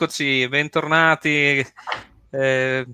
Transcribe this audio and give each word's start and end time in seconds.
eccoci, 0.00 0.46
bentornati. 0.46 1.66
Eh, 2.30 2.86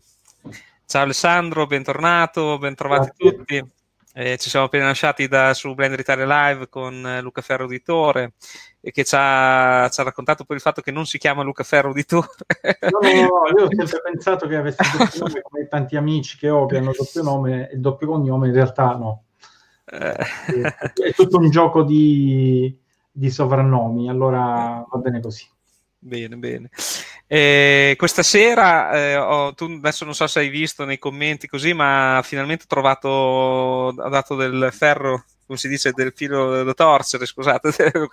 ciao 0.86 1.02
Alessandro, 1.02 1.66
bentornato, 1.66 2.56
bentrovati 2.56 3.10
Grazie. 3.14 3.36
tutti. 3.36 3.72
Eh, 4.14 4.38
ci 4.38 4.48
siamo 4.48 4.64
appena 4.64 4.86
lasciati 4.86 5.28
da, 5.28 5.52
su 5.52 5.74
Blender 5.74 6.00
Italia 6.00 6.24
Live 6.24 6.70
con 6.70 7.06
eh, 7.06 7.20
Luca 7.20 7.42
Ferro 7.42 7.64
Uditore 7.64 8.32
e 8.80 8.90
che 8.90 9.04
ci 9.04 9.14
ha, 9.18 9.86
ci 9.92 10.00
ha, 10.00 10.02
raccontato 10.02 10.44
poi 10.44 10.56
il 10.56 10.62
fatto 10.62 10.80
che 10.80 10.92
non 10.92 11.04
si 11.04 11.18
chiama 11.18 11.42
Luca 11.42 11.62
Ferro 11.62 11.90
Uditore. 11.90 12.28
No, 12.90 12.98
no, 13.02 13.10
no, 13.10 13.58
io 13.58 13.66
ho 13.66 13.68
sempre 13.86 14.10
pensato 14.10 14.46
che 14.46 14.56
avesse 14.56 14.82
doppio 14.96 15.26
nome 15.26 15.42
come 15.42 15.68
tanti 15.68 15.96
amici 15.96 16.38
che 16.38 16.48
ho 16.48 16.64
che 16.64 16.78
hanno 16.78 16.92
doppio 16.96 17.22
nome 17.22 17.68
e 17.68 17.76
doppio 17.76 18.06
cognome, 18.06 18.46
in 18.46 18.54
realtà 18.54 18.96
no. 18.96 19.24
Eh. 19.84 20.16
È 20.94 21.12
tutto 21.14 21.36
un 21.36 21.50
gioco 21.50 21.82
di, 21.82 22.74
di 23.10 23.30
sovrannomi, 23.30 24.08
allora 24.08 24.82
va 24.90 24.98
bene 25.00 25.20
così. 25.20 25.52
Bene, 26.06 26.36
bene. 26.36 26.68
Eh, 27.26 27.94
questa 27.96 28.22
sera, 28.22 28.92
eh, 28.92 29.16
ho, 29.16 29.54
tu 29.54 29.64
adesso 29.64 30.04
non 30.04 30.14
so 30.14 30.26
se 30.26 30.40
hai 30.40 30.50
visto 30.50 30.84
nei 30.84 30.98
commenti 30.98 31.46
così, 31.48 31.72
ma 31.72 32.20
finalmente 32.22 32.64
ho 32.64 32.66
trovato, 32.66 33.88
ha 33.88 34.08
dato 34.10 34.34
del 34.36 34.68
ferro 34.70 35.24
come 35.46 35.58
si 35.58 35.68
dice, 35.68 35.92
del 35.92 36.12
filo 36.14 36.62
da 36.62 36.74
torcere, 36.74 37.26
scusate, 37.26 37.70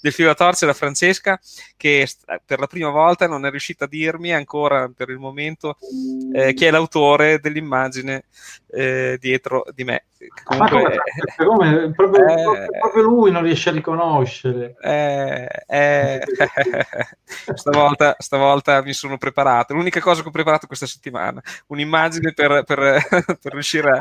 del 0.00 0.12
filo 0.12 0.28
da 0.28 0.34
torcere 0.34 0.70
a 0.70 0.74
Francesca, 0.74 1.38
che 1.76 2.08
per 2.44 2.58
la 2.58 2.66
prima 2.66 2.90
volta 2.90 3.26
non 3.26 3.44
è 3.46 3.50
riuscita 3.50 3.84
a 3.84 3.88
dirmi 3.88 4.32
ancora 4.32 4.90
per 4.94 5.10
il 5.10 5.18
momento 5.18 5.76
eh, 6.32 6.54
chi 6.54 6.64
è 6.64 6.70
l'autore 6.70 7.40
dell'immagine 7.40 8.24
eh, 8.70 9.16
dietro 9.20 9.64
di 9.74 9.84
me. 9.84 10.04
Comunque, 10.42 10.78
Ma 11.36 11.46
come, 11.46 11.68
come? 11.68 11.90
Proprio, 11.92 12.54
eh, 12.54 12.66
proprio, 12.80 13.02
lui 13.02 13.30
non 13.30 13.42
riesce 13.42 13.68
a 13.68 13.72
riconoscere. 13.72 14.74
Eh, 14.80 15.46
eh 15.66 16.20
stavolta, 17.54 18.16
stavolta, 18.18 18.82
mi 18.82 18.92
sono 18.92 19.18
preparato. 19.18 19.74
L'unica 19.74 20.00
cosa 20.00 20.22
che 20.22 20.28
ho 20.28 20.32
preparato 20.32 20.66
questa 20.66 20.86
settimana, 20.86 21.42
un'immagine 21.66 22.32
per, 22.32 22.64
per, 22.64 22.78
per 23.40 23.52
riuscire 23.52 23.90
a, 23.90 23.98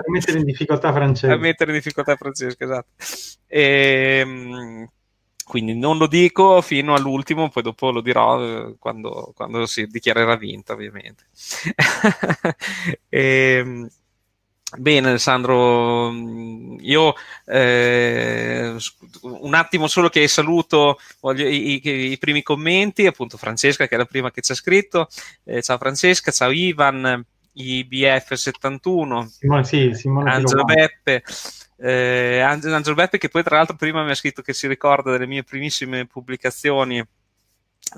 a 1.34 1.38
mettere 1.38 1.72
in 1.72 1.78
difficoltà 1.78 2.16
Francesca. 2.16 2.43
A 2.44 2.52
mettere 2.52 2.52
in 2.52 2.52
difficoltà 2.52 2.52
Francesca, 2.52 2.64
esatto. 2.64 3.44
E, 3.48 4.20
ehm, 4.20 4.90
quindi 5.46 5.76
non 5.76 5.98
lo 5.98 6.08
dico 6.08 6.62
fino 6.62 6.94
all'ultimo, 6.96 7.50
poi 7.50 7.64
dopo 7.64 7.92
lo 7.92 8.02
dirò 8.02 8.42
eh, 8.42 8.76
quando, 8.80 9.34
quando 9.36 9.66
si 9.66 9.86
dichiarerà 9.88 10.36
vinta, 10.36 10.74
ovviamente. 10.74 11.26
e, 13.10 13.58
ehm, 13.60 13.90
Bene 14.76 15.10
Alessandro, 15.10 16.12
io 16.80 17.14
eh, 17.46 18.76
un 19.22 19.54
attimo 19.54 19.88
solo 19.88 20.10
che 20.10 20.28
saluto 20.28 20.98
voglio, 21.20 21.48
i, 21.48 21.76
i, 21.76 22.12
i, 22.12 22.18
primi 22.18 22.42
commenti, 22.42 23.06
appunto 23.06 23.38
Francesca 23.38 23.86
che 23.86 23.94
è 23.94 23.98
la 24.00 24.06
prima 24.06 24.32
che 24.32 24.42
ci 24.42 24.52
ha 24.52 24.56
scritto, 24.56 25.08
eh, 25.44 25.62
ciao 25.62 25.78
Francesca, 25.78 26.32
ciao 26.32 26.50
Ivan, 26.50 27.24
IBF71, 27.56 29.28
Simone, 29.28 29.64
sì, 29.64 29.94
Simone 29.94 30.32
Angelo 30.32 30.64
Beppe, 30.64 31.24
eh, 31.84 32.40
Angelo 32.40 32.96
Beppe 32.96 33.18
che 33.18 33.28
poi 33.28 33.44
tra 33.44 33.58
l'altro 33.58 33.76
prima 33.76 34.04
mi 34.04 34.12
ha 34.12 34.16
scritto 34.16 34.42
che 34.42 34.54
si 34.54 34.68
ricorda 34.68 35.12
delle 35.12 35.28
mie 35.28 35.44
primissime 35.44 36.06
pubblicazioni 36.06 37.06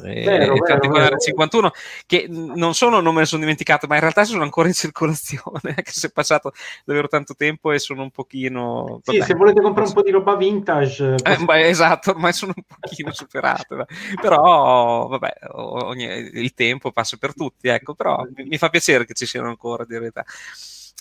eh, 0.03 0.23
vero, 0.23 0.55
vero, 0.91 1.17
51 1.17 1.71
che 2.07 2.25
non 2.27 2.73
sono, 2.73 2.99
non 2.99 3.13
me 3.13 3.19
ne 3.21 3.25
sono 3.27 3.41
dimenticato 3.41 3.85
ma 3.85 3.93
in 3.93 4.01
realtà 4.01 4.23
sono 4.25 4.41
ancora 4.41 4.67
in 4.67 4.73
circolazione 4.73 5.69
anche 5.77 5.91
se 5.91 6.07
è 6.07 6.11
passato 6.11 6.51
davvero 6.83 7.07
tanto 7.07 7.35
tempo 7.35 7.71
e 7.71 7.77
sono 7.77 8.01
un 8.01 8.09
pochino 8.09 9.01
sì, 9.03 9.21
se 9.21 9.35
volete 9.35 9.61
comprare 9.61 9.87
un 9.87 9.93
po' 9.93 10.01
di 10.01 10.09
roba 10.09 10.35
vintage 10.35 11.15
eh, 11.23 11.37
beh, 11.37 11.67
esatto 11.67 12.09
ormai 12.09 12.33
sono 12.33 12.53
un 12.55 12.63
pochino 12.79 13.13
superate 13.13 13.85
però 14.19 15.07
vabbè 15.07 15.33
ogni, 15.51 16.05
il 16.05 16.55
tempo 16.55 16.91
passa 16.91 17.17
per 17.17 17.35
tutti 17.35 17.67
ecco 17.67 17.93
però 17.93 18.25
mi, 18.35 18.45
mi 18.45 18.57
fa 18.57 18.69
piacere 18.69 19.05
che 19.05 19.13
ci 19.13 19.27
siano 19.27 19.47
ancora 19.47 19.85
di 19.85 19.93
verità 19.93 20.25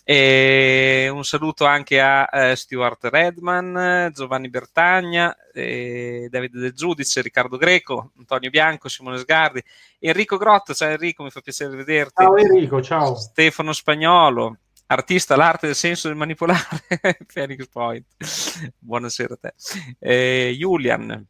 e 0.07 1.09
un 1.11 1.25
saluto 1.25 1.65
anche 1.65 1.99
a 1.99 2.29
eh, 2.31 2.57
Stuart 2.57 3.05
Redman, 3.05 4.13
Giovanni 4.15 4.51
Bertagna, 4.51 5.35
eh, 5.53 6.29
Davide 6.31 6.59
Del 6.59 6.75
Giudice, 6.75 7.23
Riccardo 7.23 7.57
Greco, 7.57 8.13
Antonio 8.19 8.51
Bianco, 8.51 8.89
Simone 8.91 9.17
Sgardi, 9.17 9.65
Enrico 10.01 10.37
Grotto, 10.37 10.75
ciao 10.75 10.91
Enrico, 10.91 11.23
mi 11.23 11.31
fa 11.31 11.41
piacere 11.41 11.75
vederti. 11.75 12.23
Ciao 12.23 12.37
Enrico, 12.37 12.83
ciao. 12.83 13.15
Stefano 13.15 13.73
Spagnolo, 13.73 14.59
artista 14.89 15.37
l'arte 15.37 15.67
del 15.69 15.77
senso 15.77 16.09
del 16.09 16.19
manipolare, 16.19 16.85
Phoenix 17.33 17.67
Point. 17.69 18.05
Buonasera 18.79 19.33
a 19.33 19.39
te. 19.41 19.55
Eh, 19.99 20.55
Julian, 20.55 21.27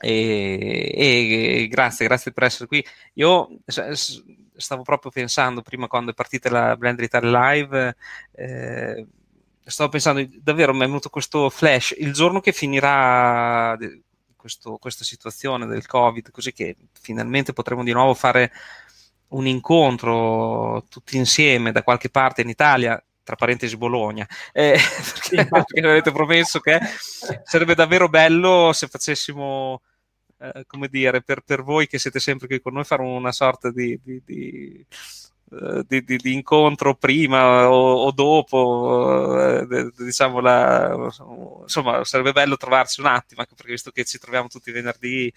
e, 0.00 0.92
e, 0.92 1.68
grazie, 1.68 2.06
grazie 2.06 2.32
per 2.32 2.42
essere 2.42 2.66
qui. 2.66 2.84
Io 3.14 3.48
stavo 4.56 4.82
proprio 4.82 5.10
pensando 5.10 5.62
prima 5.62 5.86
quando 5.86 6.12
è 6.12 6.14
partita 6.14 6.50
la 6.50 6.76
Blender 6.76 7.04
Italia 7.04 7.50
Live, 7.50 7.96
eh, 8.32 9.06
stavo 9.64 9.90
pensando 9.90 10.26
davvero 10.40 10.72
mi 10.72 10.82
è 10.82 10.86
venuto 10.86 11.08
questo 11.08 11.48
flash 11.48 11.94
il 11.98 12.12
giorno 12.12 12.40
che 12.40 12.52
finirà 12.52 13.76
questo, 14.36 14.76
questa 14.76 15.04
situazione 15.04 15.66
del 15.66 15.86
Covid, 15.86 16.30
così 16.30 16.52
che 16.52 16.76
finalmente 16.92 17.54
potremo 17.54 17.82
di 17.82 17.92
nuovo 17.92 18.12
fare 18.12 18.52
un 19.28 19.46
incontro 19.46 20.84
tutti 20.88 21.16
insieme 21.16 21.72
da 21.72 21.82
qualche 21.82 22.10
parte 22.10 22.42
in 22.42 22.50
Italia, 22.50 23.02
tra 23.22 23.36
parentesi 23.36 23.76
Bologna, 23.78 24.28
eh, 24.52 24.78
perché, 25.14 25.48
perché 25.48 25.80
avete 25.80 26.12
promesso 26.12 26.60
che 26.60 26.78
sarebbe 27.42 27.74
davvero 27.74 28.08
bello 28.08 28.70
se 28.74 28.86
facessimo 28.86 29.80
eh, 30.52 30.64
come 30.66 30.88
dire, 30.88 31.22
per, 31.22 31.40
per, 31.42 31.62
voi 31.62 31.86
che 31.86 31.98
siete 31.98 32.20
sempre 32.20 32.46
qui 32.46 32.60
con 32.60 32.74
noi, 32.74 32.84
fare 32.84 33.02
una 33.02 33.32
sorta 33.32 33.70
di, 33.70 33.98
di, 34.02 34.22
di, 34.24 34.86
uh, 35.50 35.82
di 35.86 36.32
incontro 36.32 36.94
prima 36.96 37.70
o, 37.70 38.04
o 38.04 38.12
dopo, 38.12 39.64
uh, 39.66 39.90
diciamo, 39.96 40.40
la, 40.40 41.10
insomma, 41.62 42.04
sarebbe 42.04 42.32
bello 42.32 42.56
trovarsi 42.56 43.00
un 43.00 43.06
attimo, 43.06 43.40
anche 43.40 43.54
perché 43.54 43.72
visto 43.72 43.90
che 43.90 44.04
ci 44.04 44.18
troviamo 44.18 44.48
tutti 44.48 44.70
i 44.70 44.72
venerdì 44.72 45.32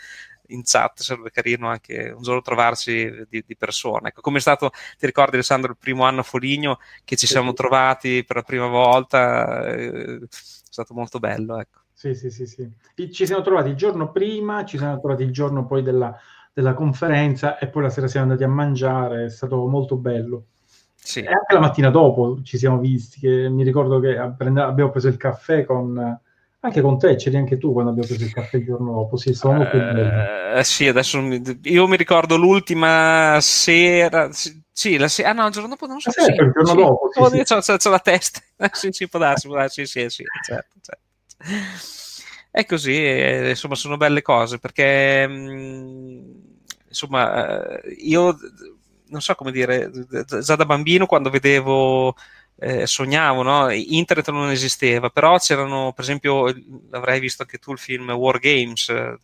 in 0.48 0.62
chat 0.64 1.02
sarebbe 1.02 1.32
carino 1.32 1.68
anche 1.68 2.10
un 2.16 2.22
giorno 2.22 2.42
trovarsi 2.42 3.26
di, 3.30 3.44
di 3.46 3.56
persona. 3.56 4.10
Ecco, 4.10 4.22
come 4.22 4.38
è 4.38 4.42
stato, 4.42 4.72
ti 4.98 5.06
ricordi 5.06 5.36
Alessandro, 5.36 5.72
il 5.72 5.78
primo 5.78 6.04
anno 6.04 6.22
a 6.22 6.24
Foligno 6.24 6.80
che 7.04 7.16
ci 7.16 7.28
siamo 7.28 7.54
trovati 7.54 8.24
per 8.26 8.38
la 8.38 8.44
prima 8.44 8.68
volta, 8.68 9.66
eh, 9.68 10.20
è 10.22 10.28
stato 10.30 10.94
molto 10.94 11.20
bello. 11.20 11.60
Ecco. 11.60 11.80
Sì, 12.00 12.14
sì, 12.14 12.30
sì, 12.30 12.46
sì. 12.46 12.70
Ci 13.12 13.26
siamo 13.26 13.42
trovati 13.42 13.70
il 13.70 13.76
giorno 13.76 14.12
prima, 14.12 14.64
ci 14.66 14.78
siamo 14.78 15.00
trovati 15.00 15.24
il 15.24 15.32
giorno 15.32 15.66
poi 15.66 15.82
della, 15.82 16.16
della 16.54 16.76
conferenza 16.76 17.58
e 17.58 17.70
poi 17.70 17.82
la 17.82 17.90
sera 17.90 18.08
siamo 18.08 18.28
andati 18.28 18.44
a 18.44 18.54
mangiare, 18.54 19.26
è 19.26 19.30
stato 19.32 19.66
molto 19.66 19.96
bello. 19.96 20.46
Sì. 20.94 21.22
E 21.22 21.28
anche 21.28 21.56
la 21.56 21.60
mattina 21.60 21.90
dopo 21.90 22.38
ci 22.44 22.60
siamo 22.60 22.78
visti, 22.78 23.20
che 23.20 23.50
mi 23.50 23.64
ricordo 23.64 24.00
che 24.00 24.16
abbiamo 24.16 24.92
preso 24.92 25.08
il 25.08 25.18
caffè 25.18 25.66
con... 25.66 26.22
Anche 26.60 26.82
con 26.82 27.00
te, 27.00 27.16
c'eri 27.16 27.38
anche 27.38 27.58
tu 27.58 27.74
quando 27.74 27.92
abbiamo 27.92 28.08
preso 28.08 28.26
il 28.26 28.34
caffè 28.34 28.58
il 28.58 28.66
giorno 28.66 28.92
dopo, 28.92 29.16
sì, 29.16 29.34
sono 29.34 29.58
molto 29.58 29.78
uh, 29.78 30.62
Sì, 30.62 30.88
adesso 30.88 31.20
mi, 31.20 31.42
io 31.64 31.88
mi 31.88 31.96
ricordo 31.96 32.36
l'ultima 32.36 33.38
sera, 33.42 34.30
sì, 34.32 34.98
la 34.98 35.08
sera, 35.08 35.30
ah 35.30 35.34
no, 35.34 35.46
il 35.48 35.52
giorno 35.52 35.70
dopo 35.70 35.88
non 35.88 36.00
so. 36.00 36.12
se... 36.12 36.22
sì, 36.22 36.32
il 36.32 36.52
giorno 36.52 36.66
sì, 36.66 36.76
dopo. 36.76 37.10
Sì, 37.12 37.38
sì. 37.38 37.44
C'ho, 37.44 37.60
c'ho, 37.62 37.78
c'ho, 37.78 37.90
la 37.90 38.00
testa, 38.00 38.42
sì, 38.74 38.90
sì, 38.92 39.08
può 39.08 39.18
darsi, 39.18 39.48
può 39.48 39.56
darsi, 39.56 39.86
sì, 39.86 40.10
sì, 40.10 40.24
certo, 40.44 40.76
certo. 40.82 41.06
È 42.52 42.66
così, 42.66 42.96
eh, 42.96 43.50
insomma, 43.50 43.76
sono 43.76 43.98
belle 43.98 44.22
cose 44.22 44.58
perché, 44.58 45.28
mh, 45.28 46.24
insomma, 46.88 47.80
eh, 47.82 47.96
io 48.00 48.38
non 49.10 49.22
so 49.22 49.36
come 49.36 49.52
dire, 49.52 49.90
già 50.42 50.56
da 50.56 50.66
bambino 50.66 51.06
quando 51.06 51.30
vedevo 51.30 52.16
eh, 52.60 52.88
sognavo, 52.88 53.44
no? 53.44 53.70
internet 53.70 54.30
non 54.32 54.50
esisteva, 54.50 55.10
però 55.10 55.38
c'erano, 55.38 55.94
per 55.94 56.04
esempio, 56.04 56.54
l'avrai 56.90 57.20
visto 57.20 57.44
anche 57.44 57.60
tu 57.60 57.72
il 57.72 57.78
film 57.78 58.10
War 58.10 58.40
Games, 58.40 58.90
eh, 58.90 59.20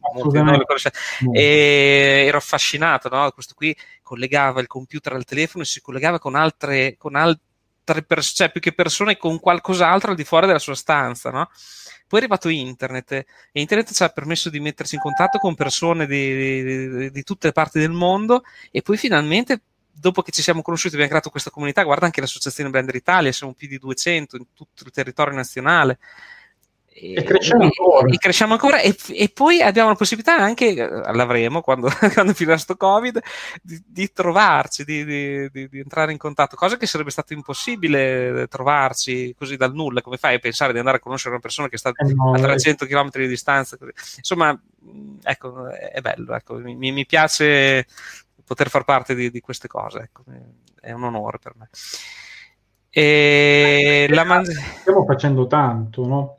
e 1.33 2.25
ero 2.27 2.37
affascinato, 2.37 3.09
no? 3.09 3.31
questo 3.31 3.55
qui 3.55 3.75
collegava 4.03 4.61
il 4.61 4.67
computer 4.67 5.13
al 5.13 5.25
telefono 5.25 5.63
e 5.63 5.67
si 5.67 5.81
collegava 5.81 6.19
con 6.19 6.35
altre, 6.35 6.95
con 6.97 7.15
altre 7.15 7.51
pers- 7.83 8.33
cioè 8.35 8.51
più 8.51 8.61
che 8.61 8.73
persone 8.73 9.17
con 9.17 9.39
qualcos'altro 9.39 10.11
al 10.11 10.15
di 10.15 10.23
fuori 10.23 10.47
della 10.47 10.59
sua 10.59 10.75
stanza, 10.75 11.29
no? 11.29 11.49
Poi 12.07 12.19
è 12.19 12.23
arrivato 12.23 12.49
internet 12.49 13.11
e 13.11 13.25
internet 13.53 13.93
ci 13.93 14.03
ha 14.03 14.09
permesso 14.09 14.49
di 14.49 14.59
mettersi 14.59 14.95
in 14.95 15.01
contatto 15.01 15.39
con 15.39 15.55
persone 15.55 16.05
di, 16.05 16.63
di, 16.63 17.11
di 17.11 17.23
tutte 17.23 17.47
le 17.47 17.53
parti 17.53 17.79
del 17.79 17.91
mondo 17.91 18.43
e 18.71 18.81
poi 18.81 18.97
finalmente 18.97 19.61
dopo 19.91 20.21
che 20.21 20.31
ci 20.31 20.41
siamo 20.41 20.61
conosciuti 20.61 20.93
abbiamo 20.95 21.09
creato 21.09 21.29
questa 21.29 21.49
comunità, 21.49 21.83
guarda 21.83 22.05
anche 22.05 22.21
l'associazione 22.21 22.69
Blender 22.69 22.95
Italia, 22.95 23.31
siamo 23.31 23.53
più 23.53 23.67
di 23.67 23.77
200 23.77 24.37
in 24.37 24.45
tutto 24.53 24.83
il 24.83 24.91
territorio 24.91 25.35
nazionale 25.35 25.99
E, 26.95 27.13
e, 27.15 27.23
cresciamo 27.23 27.63
ancora. 27.63 28.07
E, 28.07 28.17
cresciamo 28.17 28.53
ancora 28.53 28.79
e, 28.79 28.95
e, 29.09 29.29
poi 29.33 29.61
abbiamo 29.61 29.89
la 29.89 29.95
possibilità 29.95 30.37
anche, 30.37 30.69
eh, 30.69 31.13
l'avremo 31.13 31.61
quando, 31.61 31.89
quando 32.13 32.33
finirà 32.33 32.57
sto 32.57 32.75
Covid, 32.75 33.19
di, 33.61 33.83
di 33.85 34.11
trovarci, 34.11 34.83
di, 34.83 35.03
di, 35.03 35.49
di, 35.49 35.79
entrare 35.79 36.11
in 36.11 36.19
contatto, 36.19 36.55
cosa 36.55 36.77
che 36.77 36.85
sarebbe 36.85 37.09
stato 37.09 37.33
impossibile 37.33 38.47
trovarci 38.47 39.33
così 39.37 39.57
dal 39.57 39.73
nulla. 39.73 40.01
Come 40.01 40.17
fai 40.17 40.35
a 40.35 40.39
pensare 40.39 40.71
di 40.71 40.77
andare 40.77 40.97
a 40.97 40.99
conoscere 40.99 41.31
una 41.31 41.41
persona 41.41 41.67
che 41.67 41.77
sta 41.77 41.89
eh 41.89 42.13
no, 42.13 42.33
a 42.33 42.39
300 42.39 42.85
km 42.85 43.09
di 43.13 43.27
distanza? 43.27 43.75
Insomma, 44.17 44.57
ecco, 45.23 45.69
è 45.69 45.99
bello, 45.99 46.35
ecco, 46.35 46.55
mi, 46.59 46.91
mi 46.91 47.05
piace 47.05 47.87
poter 48.45 48.69
far 48.69 48.83
parte 48.83 49.15
di, 49.15 49.39
queste 49.39 49.67
cose, 49.67 49.99
ecco, 49.99 50.23
è 50.79 50.91
un 50.91 51.03
onore 51.03 51.39
per 51.39 51.53
me. 51.55 51.69
E 52.89 54.05
la 54.09 54.23
man- 54.23 54.45
stiamo 54.45 55.03
facendo 55.05 55.47
tanto, 55.47 56.05
no? 56.05 56.37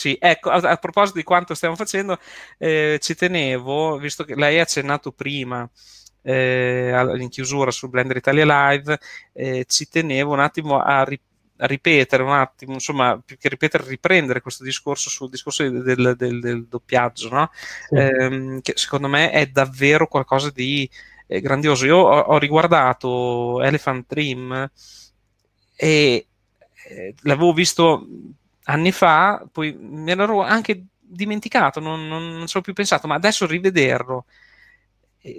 Sì, 0.00 0.16
ecco, 0.18 0.48
a, 0.48 0.56
a, 0.56 0.76
proposito 0.76 1.18
di 1.18 1.24
quanto 1.24 1.52
stiamo 1.52 1.76
facendo, 1.76 2.18
eh, 2.56 2.98
ci 3.02 3.14
tenevo, 3.14 3.98
visto 3.98 4.24
che 4.24 4.34
lei 4.34 4.58
ha 4.58 4.62
accennato 4.62 5.12
prima 5.12 5.68
eh, 6.22 6.90
in 7.18 7.28
chiusura 7.28 7.70
su 7.70 7.90
Blender 7.90 8.16
Italia 8.16 8.70
Live, 8.70 8.98
eh, 9.34 9.66
ci 9.68 9.90
tenevo 9.90 10.32
un 10.32 10.40
attimo 10.40 10.80
a, 10.80 11.04
ri- 11.04 11.20
a, 11.58 11.66
ripetere 11.66 12.22
un 12.22 12.32
attimo, 12.32 12.72
insomma, 12.72 13.20
più 13.22 13.36
che 13.36 13.50
ripetere, 13.50 13.86
riprendere 13.86 14.40
questo 14.40 14.64
discorso 14.64 15.10
sul 15.10 15.28
discorso 15.28 15.68
del, 15.68 16.14
del, 16.16 16.40
del 16.40 16.64
doppiaggio, 16.64 17.28
no? 17.28 17.50
sì. 17.52 17.96
Ehm, 17.96 18.62
che 18.62 18.72
secondo 18.76 19.06
me 19.06 19.30
è 19.30 19.48
davvero 19.48 20.06
qualcosa 20.06 20.50
di 20.50 20.88
eh, 21.26 21.40
grandioso. 21.42 21.84
Io 21.84 21.98
ho, 21.98 22.20
ho 22.20 22.38
riguardato 22.38 23.60
Elephant 23.60 24.06
Dream 24.08 24.70
e 25.76 26.26
eh, 26.88 27.14
l'avevo 27.20 27.52
visto 27.52 28.06
anni 28.70 28.92
fa, 28.92 29.44
poi 29.50 29.76
me 29.78 30.14
l'ero 30.14 30.42
anche 30.42 30.84
dimenticato, 30.98 31.80
non, 31.80 32.06
non, 32.08 32.36
non 32.36 32.46
ci 32.46 32.56
ho 32.56 32.60
più 32.60 32.72
pensato, 32.72 33.06
ma 33.06 33.14
adesso 33.14 33.46
rivederlo 33.46 34.26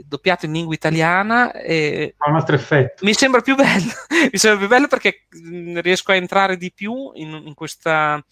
doppiato 0.06 0.45
in 0.45 0.51
lingua 0.51 0.75
italiana 0.75 1.51
eh, 1.54 2.13
ha 2.18 2.30
un 2.30 2.36
altro 2.36 2.56
effetto. 2.56 3.04
Mi 3.04 3.13
sembra 3.13 3.42
più 3.42 3.56
bello, 3.56 3.92
mi 4.31 4.38
sembra 4.38 4.60
più 4.60 4.68
bello 4.68 4.88
perché 4.88 5.25
mh, 5.30 5.80
riesco 5.80 6.12
a 6.12 6.16
entrare 6.16 6.57
di 6.57 6.72
più 6.72 7.12
in, 7.16 7.42
in, 7.45 7.54
questa 7.54 8.24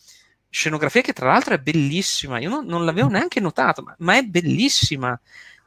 scenografia 0.50 1.02
che 1.02 1.14
tra 1.14 1.28
l'altro 1.28 1.56
è 1.56 1.60
bellissima. 1.60 2.40
Io 2.40 2.50
non, 2.50 2.66
non 2.66 2.86
l'avevo 2.86 3.10
neanche 3.10 3.40
notato, 3.40 3.82
ma, 3.82 3.96
ma 4.00 4.18
è 4.18 4.22
bellissima. 4.24 5.20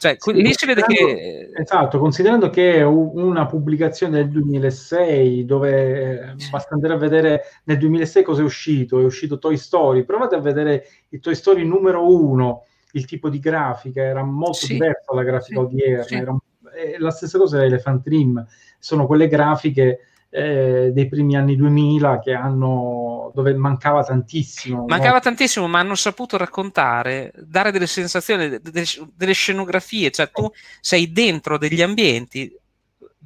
Cioè, 0.03 0.17
sì, 0.19 0.33
lì 0.33 0.53
si 0.53 0.67
vede 0.67 0.83
che... 0.83 1.51
Esatto, 1.55 2.01
considerando 2.01 2.51
che 2.51 2.79
è 2.79 2.83
una 2.83 3.47
pubblicazione 3.47 4.17
del 4.17 4.31
2006, 4.31 5.45
dove 5.45 6.35
sì. 6.39 6.51
basta 6.51 6.75
andare 6.75 6.95
a 6.95 6.97
vedere 6.97 7.43
nel 7.67 7.79
2006 7.79 8.25
cosa 8.25 8.41
è 8.41 8.45
uscito, 8.45 8.99
è 8.99 9.05
uscito 9.05 9.39
Toy 9.39 9.57
Story, 9.57 10.03
provate 10.03 10.35
a 10.35 10.41
vedere 10.41 10.87
il 11.11 11.21
Toy 11.21 11.37
Story 11.37 11.65
numero 11.65 12.05
uno, 12.05 12.65
il 12.95 13.05
tipo 13.05 13.29
di 13.29 13.39
grafica 13.39 14.03
era 14.03 14.25
molto 14.25 14.67
sì. 14.67 14.73
diverso 14.73 15.13
dalla 15.15 15.23
grafica 15.23 15.61
odierna, 15.61 16.19
era, 16.19 16.37
la 16.99 17.11
stessa 17.13 17.39
cosa 17.39 17.61
è 17.61 17.67
Elephant 17.67 18.03
Dream, 18.03 18.45
sono 18.81 19.07
quelle 19.07 19.29
grafiche 19.29 20.01
eh, 20.31 20.91
dei 20.93 21.07
primi 21.07 21.37
anni 21.37 21.55
2000 21.55 22.19
che 22.19 22.33
hanno, 22.33 23.02
dove 23.35 23.55
mancava 23.55 24.03
tantissimo. 24.05 24.87
Mancava 24.87 25.15
no? 25.15 25.21
tantissimo, 25.21 25.67
ma 25.67 25.81
hanno 25.81 25.95
saputo 25.95 26.37
raccontare, 26.37 27.33
dare 27.37 27.71
delle 27.73 27.87
sensazioni, 27.87 28.61
delle, 28.61 28.85
delle 29.15 29.33
scenografie, 29.33 30.11
cioè 30.11 30.31
tu 30.31 30.51
sei 30.81 31.13
dentro 31.13 31.59
degli 31.59 31.83
ambienti 31.83 32.55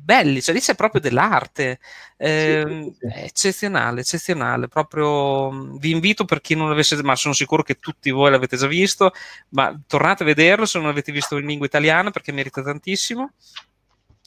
belli, 0.07 0.41
cioè 0.41 0.55
lì 0.55 0.61
c'è 0.61 0.75
proprio 0.75 1.01
dell'arte 1.01 1.81
eh, 2.17 2.65
sì, 2.65 2.83
sì, 2.85 2.97
sì. 2.99 3.25
eccezionale, 3.25 4.01
eccezionale. 4.01 4.69
Proprio 4.69 5.51
vi 5.79 5.91
invito 5.91 6.25
per 6.25 6.41
chi 6.41 6.55
non 6.55 6.69
l'avesse, 6.69 7.03
ma 7.03 7.17
sono 7.17 7.35
sicuro 7.35 7.63
che 7.63 7.75
tutti 7.75 8.11
voi 8.11 8.31
l'avete 8.31 8.57
già 8.57 8.67
visto, 8.67 9.13
ma 9.51 9.77
tornate 9.87 10.23
a 10.23 10.27
vederlo 10.27 10.67
se 10.67 10.79
non 10.79 10.87
l'avete 10.87 11.11
visto 11.13 11.37
in 11.39 11.47
lingua 11.47 11.67
italiana 11.67 12.11
perché 12.11 12.31
merita 12.31 12.63
tantissimo. 12.63 13.33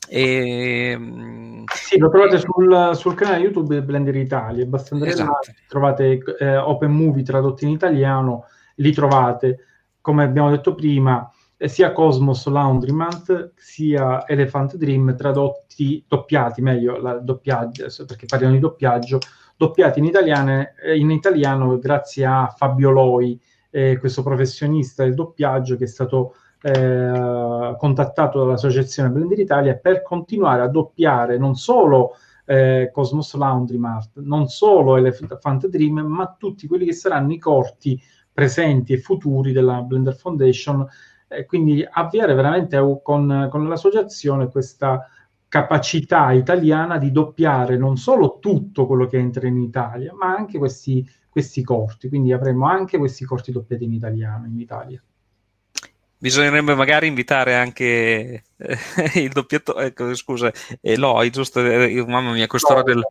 E, 0.10 0.98
sì, 1.72 1.98
lo 2.00 2.10
trovate 2.10 2.40
sul, 2.40 2.92
sul, 2.96 3.14
canale 3.14 3.44
YouTube 3.44 3.84
Blender 3.84 4.16
Italia, 4.16 4.66
basta 4.66 4.96
andare 4.96 5.12
esatto. 5.12 5.52
trovate 5.68 6.20
eh, 6.40 6.58
Open 6.58 6.92
Movie 6.92 7.24
tradotto 7.24 7.64
in 7.64 7.72
italiano, 7.72 8.46
li 8.76 8.92
trovate, 8.92 9.66
come 10.02 10.24
abbiamo 10.24 10.50
detto 10.50 10.74
prima, 10.74 11.32
eh, 11.58 11.68
sia 11.68 11.92
Cosmos 11.92 12.48
Laundrymat 12.48 13.52
sia 13.56 14.28
Elephant 14.28 14.78
Dream 14.78 15.16
tradotti, 15.16 16.04
doppiati, 16.08 16.62
meglio, 16.62 17.00
la 17.00 17.14
doppiaggio, 17.20 17.88
perché 18.08 18.26
parliamo 18.26 18.56
di 18.56 18.60
doppiaggio, 18.60 19.20
doppiati 19.56 20.00
in, 20.00 20.06
italiane, 20.06 20.74
eh, 20.82 20.98
in 20.98 21.12
italiano 21.12 21.78
grazie 21.78 22.26
a 22.26 22.48
Fabio 22.56 22.90
Loi, 22.90 23.40
eh, 23.70 23.98
questo 24.00 24.24
professionista 24.24 25.04
del 25.04 25.14
doppiaggio 25.14 25.76
che 25.76 25.84
è 25.84 25.88
stato 25.88 26.36
eh, 26.62 27.76
contattato 27.78 28.40
dall'associazione 28.40 29.10
Blender 29.10 29.40
Italia 29.40 29.76
per 29.76 30.02
continuare 30.02 30.62
a 30.62 30.68
doppiare 30.68 31.38
non 31.38 31.56
solo 31.56 32.16
eh, 32.46 32.90
Cosmos 32.92 33.36
Laundrymat, 33.36 34.20
non 34.22 34.48
solo 34.48 34.98
Elephant 34.98 35.68
Dream, 35.68 36.00
ma 36.00 36.36
tutti 36.38 36.68
quelli 36.68 36.86
che 36.86 36.94
saranno 36.94 37.32
i 37.32 37.38
corti 37.38 38.02
presenti 38.32 38.94
e 38.94 39.00
futuri 39.00 39.52
della 39.52 39.82
Blender 39.82 40.16
Foundation. 40.16 40.86
Eh, 41.28 41.46
quindi 41.46 41.86
avviare 41.88 42.34
veramente 42.34 42.78
con, 43.04 43.48
con 43.52 43.68
l'associazione 43.68 44.50
questa 44.50 45.08
capacità 45.48 46.32
italiana 46.32 46.98
di 46.98 47.12
doppiare 47.12 47.78
non 47.78 47.98
solo 47.98 48.38
tutto 48.40 48.86
quello 48.86 49.06
che 49.08 49.18
entra 49.18 49.48
in 49.48 49.58
Italia, 49.58 50.14
ma 50.14 50.34
anche 50.34 50.58
questi, 50.58 51.08
questi 51.30 51.64
corti. 51.64 52.10
Quindi 52.10 52.34
avremo 52.34 52.66
anche 52.68 52.98
questi 52.98 53.26
corti 53.26 53.52
doppiati 53.52 53.84
in 53.84 53.94
italiano 53.94 54.46
in 54.48 54.60
Italia. 54.60 55.02
Bisognerebbe 56.22 56.76
magari 56.76 57.08
invitare 57.08 57.56
anche 57.56 58.44
eh, 58.58 58.78
il 59.16 59.32
doppiatore, 59.32 59.86
ecco, 59.86 60.14
scusa, 60.16 60.52
Eloy, 60.82 61.30
giusto? 61.30 61.62
Eh, 61.62 62.04
mamma 62.06 62.34
mia, 62.34 62.44
a 62.44 62.48
quest'ora, 62.48 62.84
del, 62.84 63.02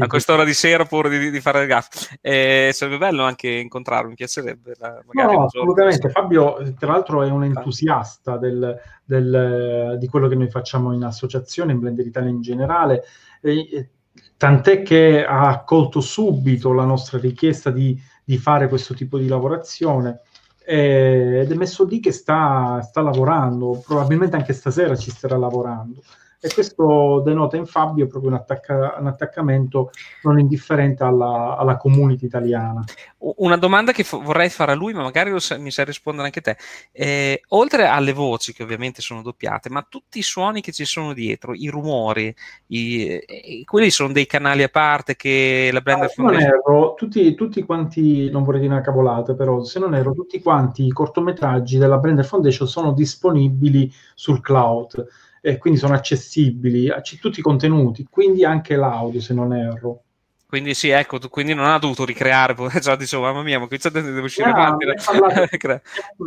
a 0.00 0.06
quest'ora 0.08 0.42
di 0.42 0.52
sera 0.52 0.84
pure 0.84 1.08
di, 1.08 1.30
di 1.30 1.40
fare 1.40 1.62
il 1.62 1.68
gaff. 1.68 2.16
Eh, 2.20 2.70
sarebbe 2.72 2.98
bello 2.98 3.22
anche 3.22 3.48
incontrarlo, 3.48 4.08
mi 4.08 4.16
piacerebbe. 4.16 4.74
no, 5.12 5.44
assolutamente. 5.44 6.10
Fabio, 6.10 6.74
tra 6.76 6.90
l'altro, 6.90 7.22
è 7.22 7.30
un 7.30 7.44
entusiasta 7.44 8.36
del, 8.36 8.76
del, 9.04 9.96
di 10.00 10.08
quello 10.08 10.26
che 10.26 10.34
noi 10.34 10.50
facciamo 10.50 10.92
in 10.92 11.04
associazione, 11.04 11.70
in 11.70 11.78
Blender 11.78 12.04
Italia 12.04 12.30
in 12.30 12.40
generale. 12.40 13.04
E, 13.42 13.90
tant'è 14.36 14.82
che 14.82 15.24
ha 15.24 15.46
accolto 15.46 16.00
subito 16.00 16.72
la 16.72 16.84
nostra 16.84 17.20
richiesta 17.20 17.70
di, 17.70 17.96
di 18.24 18.38
fare 18.38 18.66
questo 18.66 18.92
tipo 18.92 19.18
di 19.18 19.28
lavorazione 19.28 20.22
eh, 20.66 21.40
ed 21.42 21.52
è 21.52 21.54
messo 21.54 21.84
lì 21.84 22.00
che 22.00 22.10
sta, 22.10 22.82
sta, 22.82 23.00
lavorando, 23.00 23.80
probabilmente 23.86 24.34
anche 24.34 24.52
stasera 24.52 24.96
ci 24.96 25.10
starà 25.10 25.36
lavorando. 25.36 26.02
E 26.40 26.52
questo 26.52 27.22
denota 27.24 27.56
in 27.56 27.66
Fabio 27.66 28.06
proprio 28.06 28.30
un, 28.30 28.36
attacca- 28.36 28.96
un 28.98 29.06
attaccamento 29.06 29.90
non 30.22 30.38
indifferente 30.38 31.02
alla, 31.02 31.56
alla, 31.58 31.76
community 31.76 32.26
italiana. 32.26 32.84
Una 33.18 33.56
domanda 33.56 33.92
che 33.92 34.04
f- 34.04 34.22
vorrei 34.22 34.50
fare 34.50 34.72
a 34.72 34.74
lui, 34.74 34.92
ma 34.92 35.02
magari 35.02 35.38
sa- 35.40 35.56
mi 35.56 35.70
sai 35.70 35.86
rispondere 35.86 36.26
anche 36.26 36.42
te. 36.42 36.56
Eh, 36.92 37.42
oltre 37.48 37.86
alle 37.86 38.12
voci, 38.12 38.52
che 38.52 38.62
ovviamente 38.62 39.00
sono 39.00 39.22
doppiate, 39.22 39.70
ma 39.70 39.86
tutti 39.88 40.18
i 40.18 40.22
suoni 40.22 40.60
che 40.60 40.72
ci 40.72 40.84
sono 40.84 41.14
dietro, 41.14 41.54
i 41.54 41.68
rumori, 41.68 42.34
i, 42.68 43.06
eh, 43.06 43.62
quelli 43.64 43.90
sono 43.90 44.12
dei 44.12 44.26
canali 44.26 44.62
a 44.62 44.68
parte 44.68 45.16
che 45.16 45.70
la 45.72 45.80
Blender 45.80 46.08
ah, 46.08 46.12
Foundation... 46.12 46.42
Non 46.42 46.58
erro, 46.58 46.94
tutti, 46.94 47.34
tutti 47.34 47.62
quanti, 47.64 48.30
non 48.30 48.42
vorrei 48.42 48.60
dire 48.60 48.72
una 48.72 48.82
cavolata, 48.82 49.34
però 49.34 49.64
se 49.64 49.78
non 49.78 49.94
erro, 49.94 50.12
tutti 50.12 50.40
quanti 50.42 50.84
i 50.84 50.92
cortometraggi 50.92 51.78
della 51.78 51.98
Blender 51.98 52.24
Foundation 52.24 52.68
sono 52.68 52.92
disponibili 52.92 53.90
sul 54.14 54.40
cloud 54.40 55.06
e 55.46 55.58
quindi 55.58 55.78
sono 55.78 55.94
accessibili 55.94 56.90
a 56.90 57.00
tutti 57.20 57.38
i 57.38 57.42
contenuti, 57.42 58.04
quindi 58.10 58.44
anche 58.44 58.74
l'audio 58.74 59.20
se 59.20 59.32
non 59.32 59.54
erro. 59.54 60.00
Quindi 60.44 60.74
sì, 60.74 60.88
ecco, 60.88 61.20
tu, 61.20 61.28
quindi 61.28 61.54
non 61.54 61.66
ha 61.66 61.78
dovuto 61.78 62.04
ricreare, 62.04 62.56
già 62.80 62.94
dicevo, 62.98 63.22
mamma 63.22 63.44
mia, 63.44 63.60
ma 63.60 63.68
qui 63.68 63.78
c'è 63.78 63.90
deve 63.90 64.22
uscire 64.22 64.50
no, 64.50 64.76
mi, 64.76 64.90
ha 64.90 64.94
parlato, 65.04 65.46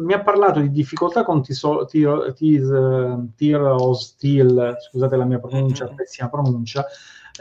mi, 0.06 0.14
ha 0.14 0.22
parlato, 0.22 0.62
di 0.62 0.72
difficoltà 0.72 1.26
con 1.26 1.44
Tier 1.44 3.62
o 3.62 3.94
Steel, 3.94 4.78
scusate 4.90 5.18
la 5.18 5.26
mia 5.26 5.40
pronuncia, 5.40 5.84
mm-hmm. 5.84 5.96
pessima 5.96 6.30
pronuncia, 6.30 6.86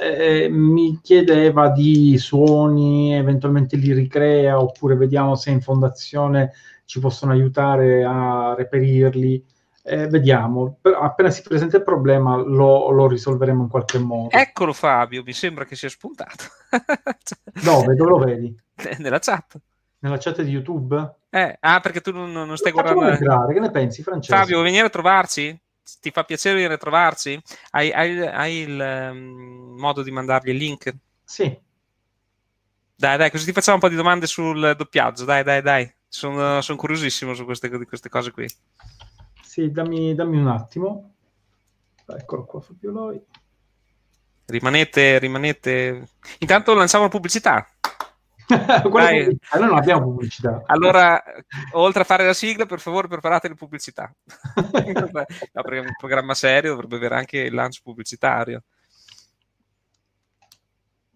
eh, 0.00 0.49
mi 0.50 0.99
chiedeva 1.00 1.70
di 1.70 2.18
suoni, 2.18 3.14
eventualmente 3.14 3.76
li 3.76 3.92
ricrea, 3.92 4.61
oppure 4.61 4.97
vediamo 4.97 5.37
se 5.37 5.52
in 5.52 5.61
fondazione 5.61 6.54
ci 6.87 6.99
possono 6.99 7.30
aiutare 7.30 8.02
a 8.02 8.56
reperirli. 8.56 9.44
Eh, 9.88 10.07
vediamo, 10.07 10.76
Però 10.83 11.00
appena 11.00 11.30
si 11.30 11.40
presenta 11.40 11.78
il 11.78 11.83
problema 11.83 12.37
lo, 12.37 12.90
lo, 12.90 13.09
risolveremo 13.09 13.62
in 13.62 13.68
qualche 13.68 13.99
modo. 13.99 14.37
Eccolo 14.37 14.75
Fabio, 14.75 15.23
mi 15.23 15.33
sembra 15.33 15.64
che 15.64 15.76
sia 15.76 15.88
spuntato. 15.88 16.45
Dove? 17.64 17.95
Dove 17.95 18.11
lo 18.11 18.18
vedi? 18.18 18.54
Nella 18.99 19.18
chat. 19.18 19.59
Nella 20.00 20.18
chat 20.18 20.42
di 20.42 20.50
YouTube? 20.50 21.14
Eh, 21.30 21.57
ah, 21.61 21.80
perché 21.80 22.02
tu 22.02 22.12
non, 22.12 22.30
non 22.30 22.57
stai 22.57 22.73
guardando... 22.73 23.09
Entrare. 23.09 23.54
Che 23.54 23.61
ne 23.61 23.71
pensi, 23.71 24.02
Francesco? 24.02 24.37
Fabio, 24.37 24.61
venire 24.61 24.87
a 24.87 24.90
trovarci? 24.90 25.59
Ti 26.00 26.11
fa 26.11 26.25
piacere 26.25 26.57
venire 26.57 26.75
a 26.75 26.78
trovarci? 26.78 27.40
Hai, 27.71 27.90
hai, 27.90 28.26
hai 28.26 28.54
il 28.57 29.09
um, 29.11 29.75
modo 29.78 30.02
di 30.02 30.11
mandargli 30.11 30.50
il 30.50 30.57
link? 30.57 30.95
Sì. 31.25 31.59
Dai, 32.95 33.16
dai, 33.16 33.30
così 33.30 33.47
ti 33.47 33.52
facciamo 33.52 33.76
un 33.76 33.83
po' 33.83 33.88
di 33.88 33.97
domande 33.97 34.26
sul 34.26 34.75
doppiaggio. 34.76 35.25
Dai, 35.25 35.42
dai, 35.42 35.62
dai. 35.62 35.90
Sono, 36.07 36.61
sono 36.61 36.78
curiosissimo 36.78 37.35
su 37.35 37.45
queste, 37.45 37.68
queste, 37.87 38.09
cose 38.09 38.30
qui. 38.30 38.47
Sì, 39.58 39.72
dammi, 39.72 40.14
dammi 40.14 40.38
un 40.38 40.46
attimo. 40.46 41.14
Eccolo 42.06 42.44
qua, 42.44 42.60
Fabio 42.60 42.92
Loi. 42.92 43.20
Rimanete, 44.44 45.18
rimanete. 45.18 46.10
Intanto 46.38 46.74
lanciamo 46.74 47.02
la 47.02 47.10
pubblicità. 47.10 47.68
Allora 48.48 49.66
non 49.66 49.76
abbiamo 49.76 50.04
pubblicità. 50.04 50.62
Allora, 50.66 51.20
oltre 51.72 52.02
a 52.02 52.04
fare 52.04 52.24
la 52.24 52.34
sigla, 52.34 52.66
per 52.66 52.78
favore 52.78 53.08
preparate 53.08 53.48
le 53.48 53.56
pubblicità. 53.56 54.14
no, 54.54 55.62
perché 55.62 55.78
un 55.78 55.92
programma 55.98 56.34
serio 56.34 56.70
dovrebbe 56.70 56.94
avere 56.94 57.16
anche 57.16 57.38
il 57.38 57.52
lancio 57.52 57.80
pubblicitario. 57.82 58.62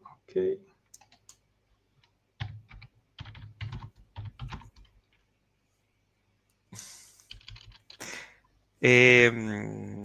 Ok. 0.00 0.71
E, 8.84 9.30
ehm, 9.32 10.00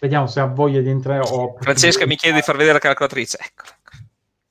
Vediamo 0.00 0.26
se 0.26 0.40
ha 0.40 0.46
voglia 0.46 0.80
di 0.80 0.88
entrare. 0.88 1.20
Oh, 1.20 1.56
Francesca 1.60 2.06
mi 2.06 2.16
chiede 2.16 2.36
di 2.36 2.42
far 2.42 2.56
vedere 2.56 2.72
la 2.72 2.78
calcolatrice. 2.80 3.38
Eccola. 3.38 3.70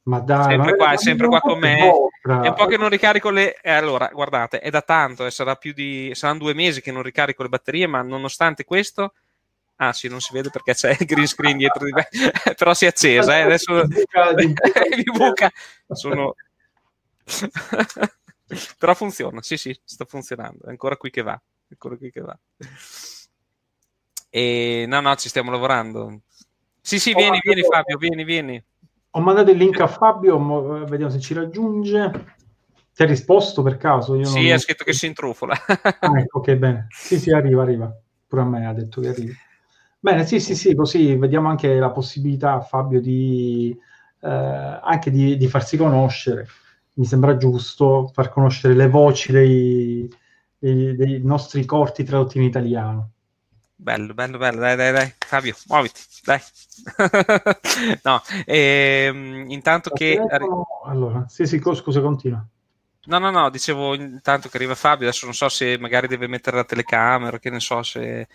Ma 0.04 0.20
dai, 0.20 0.52
sempre 0.52 0.76
qua, 0.78 0.92
è 0.92 0.98
sempre 0.98 1.28
qua 1.28 1.42
con 1.42 1.60
me. 1.60 1.78
È 1.78 2.48
un 2.48 2.54
po' 2.56 2.68
che 2.68 2.78
non 2.78 2.88
ricarico 2.88 3.32
le. 3.32 3.60
Eh, 3.62 3.72
allora, 3.72 4.10
guardate, 4.14 4.60
è 4.60 4.70
da 4.70 4.82
tanto, 4.82 5.26
eh, 5.26 5.32
sarà 5.32 5.56
più 5.56 5.74
di. 5.74 6.12
saranno 6.14 6.40
due 6.40 6.54
mesi 6.54 6.82
che 6.82 6.92
non 6.92 7.02
ricarico 7.02 7.44
le 7.44 7.50
batterie, 7.50 7.88
ma 7.88 8.02
nonostante 8.02 8.64
questo. 8.64 9.14
Ah 9.78 9.92
sì, 9.92 10.08
non 10.08 10.22
si 10.22 10.32
vede 10.32 10.50
perché 10.52 10.74
c'è 10.74 10.96
il 10.98 11.06
green 11.06 11.28
screen 11.28 11.58
dietro 11.58 11.84
di 11.84 11.92
me, 11.92 12.08
però 12.56 12.74
si 12.74 12.86
è 12.86 12.90
accesa, 12.90 13.38
eh. 13.38 13.42
adesso 13.42 13.84
mi 13.86 15.04
buca. 15.12 15.52
Sono... 15.90 16.36
però 18.78 18.94
funziona, 18.94 19.42
sì 19.42 19.58
sì, 19.58 19.78
sta 19.84 20.06
funzionando, 20.06 20.66
è 20.66 20.70
ancora 20.70 20.96
qui 20.96 21.10
che 21.10 21.24
va 21.24 21.42
ancora 21.82 21.98
qui 21.98 22.12
che 22.12 22.22
va. 22.22 22.38
E 24.30 24.86
no, 24.88 25.02
no, 25.02 25.16
ci 25.16 25.30
stiamo 25.30 25.52
lavorando. 25.52 26.22
Sì, 26.82 27.00
sì, 27.00 27.14
vieni, 27.14 27.38
oh, 27.38 27.42
vieni 27.44 27.64
Fabio, 27.64 27.98
vieni, 27.98 28.24
vieni. 28.24 28.64
Ho 29.12 29.20
mandato 29.20 29.52
il 29.52 29.58
link 29.58 29.80
a 29.80 29.88
Fabio, 29.88 30.86
vediamo 30.86 31.12
se 31.12 31.20
ci 31.20 31.34
raggiunge. 31.34 32.36
Ti 32.94 33.04
ha 33.04 33.06
risposto 33.06 33.62
per 33.62 33.78
caso? 33.78 34.16
Io 34.16 34.26
sì, 34.26 34.50
ha 34.52 34.58
scritto 34.58 34.84
che 34.84 34.94
si 34.94 35.06
intrufola. 35.06 35.56
ah, 35.66 36.20
ecco, 36.20 36.40
ok, 36.40 36.56
bene. 36.56 36.88
Sì, 36.90 37.20
sì, 37.20 37.32
arriva, 37.32 37.62
arriva. 37.62 37.94
Pure 38.28 38.42
a 38.42 38.46
me 38.46 38.66
ha 38.66 38.74
detto 38.74 39.02
che 39.02 39.10
arriva. 39.10 39.34
Bene, 40.00 40.26
sì, 40.26 40.40
sì, 40.40 40.56
sì, 40.56 40.74
così 40.74 41.16
vediamo 41.16 41.50
anche 41.50 41.76
la 41.76 41.92
possibilità, 41.92 42.62
Fabio, 42.62 43.00
di, 43.02 43.78
eh, 44.22 44.30
anche 44.30 45.12
di, 45.12 45.38
di 45.38 45.48
farsi 45.48 45.78
conoscere. 45.78 46.48
Mi 46.94 47.06
sembra 47.06 47.38
giusto 47.38 48.10
far 48.14 48.30
conoscere 48.30 48.74
le 48.74 48.88
voci 48.88 49.32
dei, 49.32 50.10
dei, 50.62 50.96
dei 50.96 51.20
nostri 51.24 51.66
corti 51.66 52.04
tradotti 52.04 52.38
in 52.38 52.44
italiano. 52.44 53.10
Bello, 53.76 54.14
bello, 54.14 54.38
bello, 54.38 54.60
dai, 54.60 54.76
dai, 54.76 54.92
dai, 54.92 55.14
Fabio, 55.18 55.56
muoviti, 55.68 56.02
dai. 56.24 56.40
no, 58.04 58.22
ehm, 58.46 59.50
intanto 59.50 59.90
che... 59.90 60.22
Allora, 60.86 61.26
sì, 61.28 61.48
sì, 61.48 61.60
scusa, 61.60 62.00
continua. 62.00 62.46
No, 63.06 63.18
no, 63.18 63.32
no, 63.32 63.50
dicevo 63.50 63.96
intanto 63.96 64.50
che 64.50 64.58
arriva 64.58 64.76
Fabio, 64.76 65.08
adesso 65.08 65.26
non 65.26 65.34
so 65.34 65.50
se 65.50 65.80
magari 65.80 66.06
deve 66.06 66.28
mettere 66.28 66.58
la 66.58 66.64
telecamera, 66.64 67.40
che 67.40 67.50
ne 67.50 67.60
so 67.60 67.82
se 67.82 68.28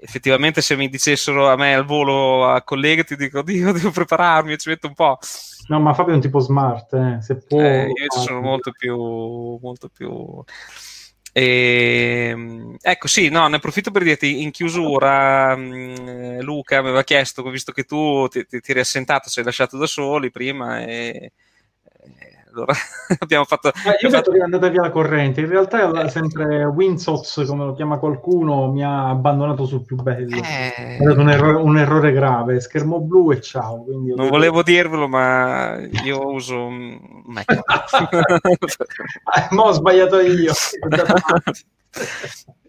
effettivamente 0.00 0.60
se 0.60 0.76
mi 0.76 0.88
dicessero 0.88 1.48
a 1.48 1.56
me 1.56 1.74
al 1.74 1.84
volo 1.84 2.46
a 2.46 2.62
collega 2.62 3.02
ti 3.02 3.16
dico, 3.16 3.42
Dio, 3.42 3.72
devo 3.72 3.90
prepararmi, 3.90 4.56
ci 4.58 4.68
metto 4.68 4.86
un 4.86 4.94
po'. 4.94 5.18
No, 5.66 5.80
ma 5.80 5.92
Fabio 5.92 6.12
è 6.12 6.14
un 6.14 6.22
tipo 6.22 6.38
smart, 6.38 6.92
eh, 6.92 7.18
se 7.20 7.38
può... 7.38 7.60
Eh, 7.60 7.86
io 7.88 8.10
sono 8.12 8.40
molto 8.40 8.70
più, 8.70 8.96
molto 9.60 9.88
più 9.88 10.40
e, 11.38 12.28
ehm, 12.30 12.76
ecco, 12.80 13.06
sì, 13.06 13.28
no, 13.28 13.46
ne 13.48 13.56
approfitto 13.56 13.90
per 13.90 14.02
dirti, 14.02 14.42
in 14.42 14.50
chiusura 14.50 15.56
mh, 15.56 15.60
mm, 16.00 16.40
Luca 16.40 16.78
aveva 16.78 17.04
chiesto, 17.04 17.42
visto 17.50 17.72
che 17.72 17.84
tu 17.84 18.26
ti, 18.28 18.44
ti, 18.46 18.60
ti 18.60 18.70
eri 18.70 18.80
assentato, 18.80 19.28
sei 19.28 19.44
lasciato 19.44 19.76
da 19.78 19.86
soli 19.86 20.30
prima 20.30 20.80
e, 20.82 21.32
allora 22.58 22.74
abbiamo 23.18 23.44
fatto... 23.44 23.68
Eh, 23.68 23.96
io 24.00 24.08
ho 24.08 24.10
detto 24.10 24.30
che 24.30 24.38
è 24.38 24.42
andata 24.42 24.68
via 24.68 24.82
la 24.82 24.90
corrente, 24.90 25.40
in 25.40 25.48
realtà 25.48 25.90
è 26.02 26.08
sempre 26.08 26.64
Winsots, 26.64 27.44
come 27.46 27.64
lo 27.64 27.74
chiama 27.74 27.98
qualcuno, 27.98 28.70
mi 28.70 28.84
ha 28.84 29.08
abbandonato 29.08 29.64
sul 29.64 29.84
più 29.84 29.96
bello. 29.96 30.36
Eh... 30.36 30.74
È 30.74 30.98
stato 31.00 31.20
un, 31.20 31.30
erro- 31.30 31.64
un, 31.64 31.78
errore 31.78 32.12
grave, 32.12 32.60
schermo 32.60 33.00
blu 33.00 33.32
e 33.32 33.40
ciao. 33.40 33.84
non 33.88 34.04
detto... 34.04 34.28
volevo 34.28 34.62
dirvelo, 34.62 35.08
ma 35.08 35.78
io 36.04 36.26
uso 36.26 36.66
un 36.66 37.22
Mac. 37.26 37.46
Ma 39.50 39.62
ho 39.62 39.72
sbagliato 39.72 40.20
io. 40.20 40.52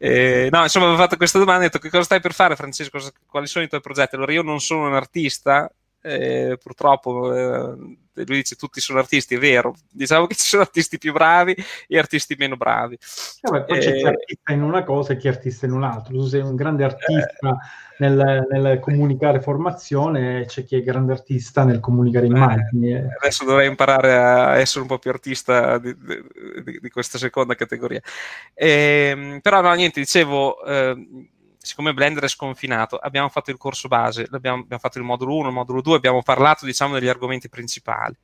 Eh, 0.02 0.48
no, 0.50 0.64
insomma, 0.64 0.86
avevo 0.86 1.02
fatto 1.02 1.18
questa 1.18 1.40
domanda 1.40 1.60
ho 1.60 1.66
detto 1.66 1.80
che 1.80 1.90
cosa 1.90 2.04
stai 2.04 2.22
per 2.22 2.34
fare, 2.34 2.56
Francesco? 2.56 3.00
Quali 3.28 3.48
sono 3.48 3.66
i 3.66 3.68
tuoi 3.68 3.82
progetti? 3.82 4.16
Allora, 4.16 4.32
io 4.32 4.44
non 4.44 4.62
sono 4.62 4.88
un 4.88 4.96
artista, 4.96 5.70
eh, 6.02 6.58
purtroppo 6.62 7.34
eh, 7.34 7.98
lui 8.26 8.38
dice 8.38 8.56
tutti 8.56 8.80
sono 8.82 9.00
artisti, 9.00 9.36
è 9.36 9.40
vero, 9.40 9.76
diciamo 9.92 10.28
che 10.28 10.36
ci 10.36 10.48
sono 10.48 10.62
artisti 10.62 10.98
più 10.98 11.14
bravi 11.14 11.56
e 11.88 11.98
artisti 11.98 12.36
meno 12.38 12.56
bravi. 12.56 12.98
Eh 13.42 13.52
beh, 13.52 13.64
poi 13.64 13.80
c'è 13.80 13.94
chi 13.94 14.00
è 14.00 14.06
eh, 14.06 14.08
artista 14.08 14.54
in 14.54 14.62
una 14.64 14.84
cosa 14.84 15.14
e 15.14 15.18
chi 15.18 15.28
è 15.28 15.32
artista 15.32 15.66
in 15.66 15.74
un'altra, 15.74 16.14
tu 16.14 16.26
sei 16.26 16.42
un 16.42 16.56
grande 16.56 16.84
artista 16.84 17.58
nel, 17.98 18.48
nel, 18.50 18.80
comunicare 18.80 19.42
formazione 19.42 20.42
e 20.42 20.46
c'è 20.46 20.64
chi 20.64 20.78
è 20.78 20.82
grande 20.82 21.12
artista 21.12 21.64
nel 21.64 21.80
comunicare 21.80 22.26
eh, 22.26 22.30
immagini. 22.30 22.94
adesso 22.94 23.46
dovrei 23.46 23.68
imparare 23.68 24.18
a 24.18 24.58
essere 24.58 24.82
un 24.82 24.88
po' 24.88 25.00
più 25.00 25.12
artista 25.12 25.78
di, 25.78 25.96
di, 25.98 26.80
di 26.80 26.90
questa 26.90 27.18
seconda 27.18 27.56
categoria. 27.56 28.02
Ehm, 28.54 29.40
però 29.42 29.62
no, 29.62 29.74
niente, 29.74 30.00
dicevo 30.00 30.64
ehm, 30.64 31.28
siccome 31.62 31.94
Blender 31.94 32.24
è 32.24 32.30
sconfinato, 32.30 32.98
abbiamo 32.98 33.30
fatto 33.30 33.52
il 33.52 33.58
corso 33.58 33.88
base, 33.88 34.28
abbiamo, 34.32 34.66
fatto 34.80 34.98
il 34.98 35.04
modulo 35.04 35.36
1, 35.36 35.48
il 35.50 35.54
modulo 35.54 35.82
2, 35.82 35.98
abbiamo 35.98 36.24
parlato 36.24 36.66
diciamo 36.66 36.94
degli 36.94 37.10
argomenti 37.10 37.50
principali 37.50 38.16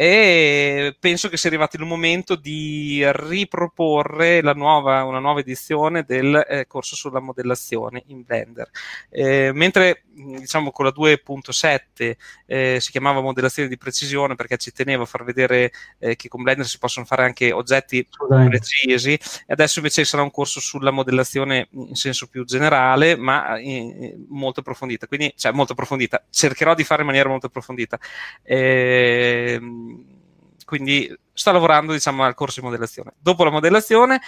e 0.00 0.96
penso 1.00 1.28
che 1.28 1.36
sia 1.36 1.48
arrivato 1.48 1.74
il 1.74 1.84
momento 1.84 2.36
di 2.36 3.02
riproporre 3.04 4.40
nuova, 4.54 5.02
una 5.02 5.18
nuova 5.18 5.40
edizione 5.40 6.04
del 6.04 6.36
eh, 6.48 6.68
corso 6.68 6.94
sulla 6.94 7.18
modellazione 7.18 8.04
in 8.06 8.22
Blender. 8.22 8.70
Eh, 9.10 9.50
mentre 9.52 10.04
diciamo 10.14 10.70
con 10.70 10.84
la 10.84 10.92
2.7 10.96 12.16
eh, 12.46 12.78
si 12.80 12.90
chiamava 12.92 13.20
modellazione 13.20 13.68
di 13.68 13.76
precisione 13.76 14.36
perché 14.36 14.56
ci 14.56 14.70
tenevo 14.70 15.02
a 15.02 15.06
far 15.06 15.24
vedere 15.24 15.72
eh, 15.98 16.14
che 16.14 16.28
con 16.28 16.44
Blender 16.44 16.66
si 16.66 16.78
possono 16.78 17.04
fare 17.04 17.24
anche 17.24 17.50
oggetti 17.50 18.06
precisi, 18.48 19.14
e 19.14 19.20
adesso 19.48 19.78
invece 19.78 20.04
sarà 20.04 20.22
un 20.22 20.30
corso 20.30 20.60
sulla 20.60 20.92
modellazione 20.92 21.70
in 21.72 21.96
senso 21.96 22.28
più 22.28 22.44
generale, 22.44 23.16
ma 23.16 23.56
eh, 23.56 24.16
molto 24.28 24.60
approfondita. 24.60 25.08
Quindi, 25.08 25.32
cioè 25.36 25.50
molto 25.50 25.72
approfondita, 25.72 26.24
cercherò 26.30 26.76
di 26.76 26.84
fare 26.84 27.00
in 27.00 27.08
maniera 27.08 27.28
molto 27.28 27.46
approfondita. 27.46 27.98
Eh, 28.44 29.60
quindi 30.68 31.10
sto 31.32 31.50
lavorando 31.50 31.94
diciamo 31.94 32.24
al 32.24 32.34
corso 32.34 32.60
di 32.60 32.66
modellazione. 32.66 33.14
Dopo 33.18 33.42
la 33.42 33.48
modellazione, 33.48 34.20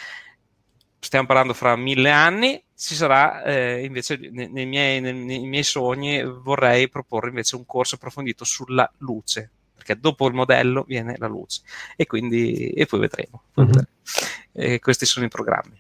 stiamo 0.99 1.26
parlando 1.26 1.52
fra 1.52 1.76
mille 1.76 2.11
anni, 2.11 2.64
ci 2.75 2.94
sarà 2.94 3.42
eh, 3.42 3.85
invece 3.85 4.16
nei, 4.16 4.50
nei, 4.50 4.64
miei, 4.64 5.02
nei, 5.02 5.12
nei, 5.12 5.40
miei, 5.40 5.62
sogni 5.62 6.25
vorrei 6.25 6.88
proporre 6.88 7.28
invece 7.28 7.56
un 7.56 7.66
corso 7.66 7.97
approfondito 7.97 8.44
sulla 8.44 8.90
luce, 9.00 9.50
perché 9.75 10.00
dopo 10.00 10.26
il 10.28 10.32
modello 10.32 10.85
viene 10.88 11.14
la 11.18 11.26
luce 11.26 11.61
e 11.94 12.06
quindi 12.06 12.70
e 12.70 12.87
poi 12.87 13.00
vedremo. 13.00 13.42
Poi 13.52 13.64
mm-hmm. 13.66 13.75
vedremo. 13.75 14.75
E 14.75 14.78
questi 14.78 15.04
sono 15.04 15.26
i 15.26 15.28
programmi. 15.28 15.78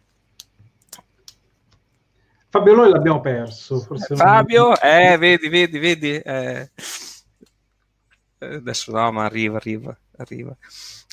Fabio 2.50 2.74
noi 2.74 2.90
l'abbiamo 2.90 3.22
perso. 3.22 3.80
Fabio, 4.14 4.66
non... 4.66 4.76
eh, 4.82 5.16
vedi, 5.16 5.48
vedi, 5.48 5.78
vedi. 5.78 6.16
Eh 6.16 6.22
eh, 6.22 6.70
adesso 8.40 8.92
no, 8.92 9.12
ma 9.12 9.24
arriva, 9.24 9.56
arriva, 9.56 9.96
arriva. 10.16 10.56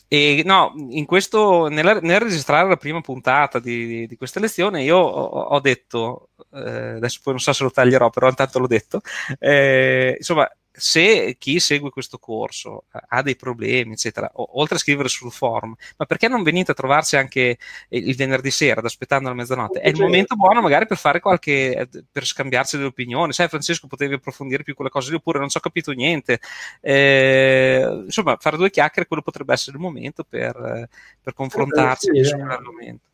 E 0.10 0.42
no, 0.46 0.74
in 0.90 1.06
questo, 1.06 1.68
nella, 1.68 2.00
nel 2.00 2.22
registrare 2.22 2.70
la 2.70 2.78
prima 2.78 3.02
puntata 3.02 3.60
di, 3.60 4.08
di 4.08 4.16
questa 4.16 4.40
lezione, 4.40 4.82
io 4.84 4.98
ho, 4.98 5.42
ho 5.42 5.60
detto, 5.60 6.30
eh, 6.54 6.96
adesso 6.96 7.20
poi 7.22 7.34
non 7.34 7.42
so 7.42 7.52
se 7.52 7.64
lo 7.64 7.72
taglierò, 7.72 8.10
però 8.10 8.30
intanto 8.30 8.60
l'ho 8.60 8.68
detto, 8.68 9.02
eh, 9.38 10.16
insomma, 10.18 10.50
se 10.80 11.38
chi 11.40 11.60
segue 11.60 11.90
questo 11.90 12.20
corso 12.20 12.86
ha 12.92 13.24
dei 13.24 13.36
problemi, 13.36 13.94
eccetera, 13.94 14.30
oltre 14.36 14.76
a 14.76 14.80
scrivere 14.80 15.10
sul 15.10 15.32
forum, 15.32 15.74
ma 15.98 16.06
perché 16.06 16.28
non 16.28 16.44
venite 16.44 16.72
a 16.72 16.76
trovarci 16.76 17.18
anche 17.18 17.58
il 17.90 18.16
venerdì 18.16 18.52
sera, 18.52 18.82
aspettando 18.84 19.28
la 19.28 19.34
mezzanotte? 19.34 19.80
È 19.80 19.90
il 19.90 20.00
momento 20.00 20.36
buono 20.36 20.62
magari 20.62 20.86
per 20.86 20.98
fare 20.98 21.20
qualche, 21.20 21.90
per 22.12 22.26
scambiarsi 22.26 22.76
delle 22.76 22.90
opinioni. 22.90 23.34
Sai, 23.34 23.48
Francesco, 23.48 23.88
potevi 23.88 24.14
approfondire 24.14 24.62
più 24.62 24.76
quelle 24.76 24.92
cose 24.92 25.10
lì, 25.10 25.16
oppure 25.16 25.40
non 25.40 25.50
ci 25.50 25.58
ho 25.58 25.62
capito 25.62 25.92
niente. 25.94 26.40
Eh, 26.80 28.04
insomma, 28.06 28.38
fare 28.40 28.58
due 28.58 28.70
chiacchiere, 28.70 29.08
quello 29.08 29.24
potrebbe 29.24 29.54
essere 29.54 29.78
il 29.78 29.82
momento 29.82 30.24
per, 30.24 30.88
per 31.20 31.34
confrontarsi 31.34 32.12
sì, 32.14 32.24
sull'argomento. 32.24 33.06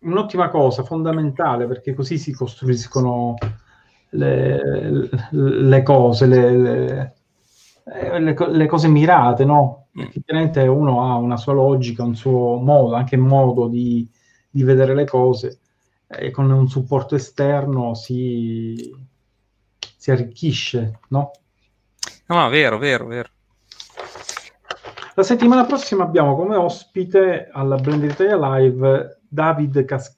Un'ottima 0.00 0.48
cosa, 0.48 0.82
fondamentale, 0.82 1.68
perché 1.68 1.94
così 1.94 2.18
si 2.18 2.32
costruiscono 2.32 3.36
le, 4.10 5.08
le 5.30 5.82
cose, 5.82 6.26
le, 6.26 6.56
le, 6.56 7.14
eh, 7.84 8.66
cose 8.66 8.88
mirate, 8.88 9.44
no? 9.44 9.86
Mm. 9.98 10.02
Effettivamente 10.02 10.60
uno 10.66 11.02
ha 11.04 11.16
una 11.16 11.36
sua 11.36 11.52
logica, 11.52 12.02
un 12.02 12.16
suo 12.16 12.56
modo, 12.56 12.94
anche 12.94 13.16
modo 13.16 13.68
di, 13.68 14.08
di 14.50 14.62
vedere 14.62 14.94
le 14.94 15.04
cose 15.04 15.58
e 16.08 16.30
con 16.30 16.50
un 16.50 16.68
supporto 16.68 17.16
esterno 17.16 17.94
si, 17.94 18.94
si 19.96 20.10
arricchisce, 20.10 21.00
no? 21.08 21.32
No, 22.26 22.48
vero, 22.48 22.78
vero, 22.78 23.06
vero. 23.06 23.28
La 25.14 25.22
settimana 25.22 25.64
prossima 25.64 26.04
abbiamo 26.04 26.36
come 26.36 26.56
ospite 26.56 27.48
alla 27.50 27.76
Blended 27.76 28.10
Italia 28.10 28.58
Live 28.58 29.20
David 29.28 29.84
Cas- 29.84 30.15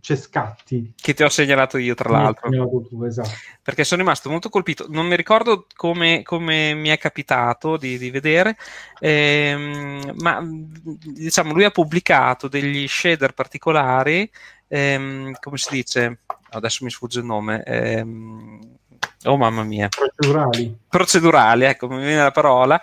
Cescatti. 0.00 0.92
Che 1.00 1.14
ti 1.14 1.22
ho 1.22 1.28
segnalato 1.28 1.78
io, 1.78 1.94
tra 1.94 2.10
l'altro. 2.10 2.48
Tu, 2.88 3.04
esatto. 3.04 3.30
Perché 3.62 3.84
sono 3.84 4.02
rimasto 4.02 4.28
molto 4.28 4.48
colpito. 4.48 4.86
Non 4.88 5.06
mi 5.06 5.16
ricordo 5.16 5.66
come, 5.74 6.22
come 6.22 6.74
mi 6.74 6.88
è 6.90 6.98
capitato 6.98 7.76
di, 7.76 7.96
di 7.98 8.10
vedere, 8.10 8.56
ehm, 9.00 10.12
ma 10.18 10.40
diciamo 10.42 11.52
lui 11.52 11.64
ha 11.64 11.70
pubblicato 11.70 12.48
degli 12.48 12.86
shader 12.86 13.32
particolari, 13.32 14.30
ehm, 14.68 15.32
come 15.40 15.56
si 15.56 15.68
dice? 15.70 16.20
Adesso 16.50 16.84
mi 16.84 16.90
sfugge 16.90 17.20
il 17.20 17.24
nome. 17.24 17.62
Ehm, 17.64 18.76
oh 19.24 19.36
mamma 19.36 19.62
mia. 19.62 19.88
Procedurali. 19.88 20.78
Procedurali, 20.88 21.64
ecco, 21.64 21.88
mi 21.88 21.98
viene 21.98 22.22
la 22.22 22.30
parola 22.30 22.80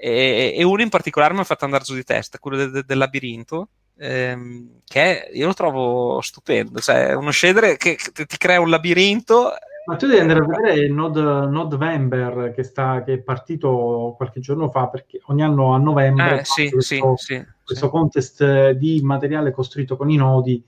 e, 0.00 0.54
e, 0.56 0.62
uno 0.62 0.80
in 0.80 0.88
particolare 0.90 1.34
mi 1.34 1.40
ha 1.40 1.44
fatto 1.44 1.64
andare 1.64 1.82
giù 1.82 1.94
di 1.94 2.04
testa, 2.04 2.38
quello 2.38 2.56
de, 2.56 2.70
de, 2.70 2.84
del 2.84 2.98
labirinto, 2.98 3.70
ehm, 3.98 4.80
che 4.84 5.30
io 5.32 5.46
lo 5.46 5.54
trovo 5.54 6.20
stupendo, 6.20 6.80
cioè 6.80 7.14
uno 7.14 7.30
shader 7.30 7.76
che, 7.76 7.96
che 8.12 8.24
ti 8.26 8.36
crea 8.36 8.60
un 8.60 8.70
labirinto 8.70 9.52
ma 9.88 9.96
tu 9.96 10.06
devi 10.06 10.20
andare 10.20 10.40
a 10.40 10.44
vedere 10.44 10.86
Node, 10.88 11.20
Nodevember 11.22 12.52
che, 12.54 12.62
sta, 12.62 13.02
che 13.02 13.14
è 13.14 13.18
partito 13.20 14.12
qualche 14.18 14.38
giorno 14.38 14.68
fa, 14.68 14.88
perché 14.88 15.18
ogni 15.28 15.42
anno 15.42 15.72
a 15.72 15.78
novembre 15.78 16.40
eh, 16.40 16.44
sì, 16.44 16.70
questo, 16.70 17.16
sì, 17.16 17.42
questo 17.64 17.86
sì. 17.86 17.90
contest 17.90 18.70
di 18.72 19.00
materiale 19.02 19.50
costruito 19.50 19.96
con 19.96 20.10
i 20.10 20.16
nodi 20.16 20.62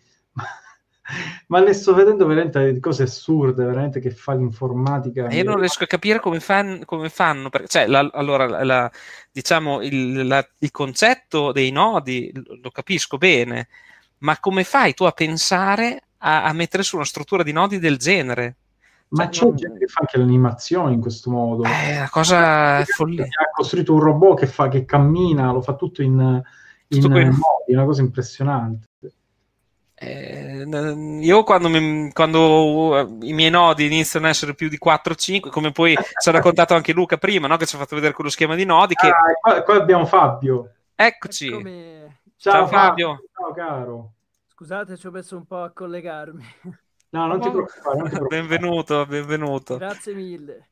ma 1.46 1.60
le 1.60 1.72
sto 1.72 1.94
vedendo 1.94 2.26
veramente 2.26 2.78
cose 2.80 3.04
assurde, 3.04 3.64
veramente 3.64 4.00
che 4.00 4.10
fa 4.10 4.34
l'informatica. 4.34 5.28
Io 5.30 5.44
non 5.44 5.58
riesco 5.58 5.84
a 5.84 5.86
capire 5.86 6.20
come, 6.20 6.40
fan, 6.40 6.82
come 6.84 7.08
fanno, 7.08 7.48
perché, 7.48 7.68
cioè, 7.68 7.86
la, 7.86 8.08
allora, 8.12 8.64
la, 8.64 8.90
diciamo, 9.30 9.82
il, 9.82 10.26
la, 10.26 10.46
il, 10.58 10.70
concetto 10.70 11.52
dei 11.52 11.70
nodi 11.70 12.32
lo 12.62 12.70
capisco 12.70 13.16
bene, 13.16 13.68
ma 14.18 14.38
come 14.38 14.64
fai 14.64 14.94
tu 14.94 15.04
a 15.04 15.12
pensare 15.12 16.02
a, 16.18 16.44
a 16.44 16.52
mettere 16.52 16.82
su 16.82 16.96
una 16.96 17.04
struttura 17.04 17.42
di 17.42 17.52
nodi 17.52 17.78
del 17.78 17.96
genere? 17.96 18.56
Ma 19.10 19.24
cioè, 19.24 19.30
c'è 19.30 19.44
non... 19.44 19.56
gente 19.56 19.78
che 19.78 19.86
fa 19.86 20.00
anche 20.00 20.18
l'animazione 20.18 20.92
in 20.92 21.00
questo 21.00 21.30
modo. 21.30 21.64
È 21.64 21.96
una 21.96 22.10
cosa 22.10 22.84
folle. 22.84 23.22
Ha 23.24 23.50
costruito 23.52 23.94
un 23.94 24.00
robot 24.00 24.38
che, 24.38 24.46
fa, 24.46 24.68
che 24.68 24.84
cammina, 24.84 25.50
lo 25.50 25.62
fa 25.62 25.74
tutto 25.74 26.02
in, 26.02 26.42
in 26.88 27.00
tutto 27.00 27.18
modi, 27.18 27.72
una 27.72 27.84
cosa 27.84 28.02
impressionante. 28.02 28.88
Eh, 30.02 30.64
io 31.20 31.42
quando, 31.44 31.68
mi, 31.68 32.10
quando, 32.12 33.02
uh, 33.02 33.18
i 33.20 33.34
miei 33.34 33.50
nodi 33.50 33.84
iniziano 33.84 34.24
ad 34.24 34.32
essere 34.32 34.54
più 34.54 34.70
di 34.70 34.78
4-5, 34.82 35.50
come 35.50 35.72
poi 35.72 35.94
ci 35.94 36.28
ha 36.30 36.32
raccontato 36.32 36.72
anche 36.72 36.94
Luca 36.94 37.18
prima, 37.18 37.46
no? 37.46 37.58
che 37.58 37.66
ci 37.66 37.76
ha 37.76 37.78
fatto 37.78 37.96
vedere 37.96 38.14
quello 38.14 38.30
schema 38.30 38.54
di 38.54 38.64
nodi. 38.64 38.94
Che... 38.94 39.08
Ah, 39.08 39.34
qua, 39.38 39.62
qua, 39.62 39.74
abbiamo 39.74 40.06
Fabio. 40.06 40.72
Eccoci. 40.94 41.48
Eccomi. 41.48 42.18
Ciao, 42.36 42.52
Ciao 42.52 42.66
Fabio. 42.66 43.24
Ciao 43.36 43.52
caro. 43.52 44.12
Scusate, 44.46 44.96
ci 44.96 45.06
ho 45.06 45.10
messo 45.10 45.36
un 45.36 45.44
po' 45.44 45.64
a 45.64 45.70
collegarmi. 45.70 46.44
No, 47.10 47.26
non 47.26 47.40
ti 47.40 47.50
preoccupare. 47.50 47.98
Non 47.98 48.08
ti 48.08 48.14
preoccupare. 48.14 48.46
benvenuto, 48.46 49.04
benvenuto. 49.04 49.76
Grazie 49.76 50.14
mille. 50.14 50.68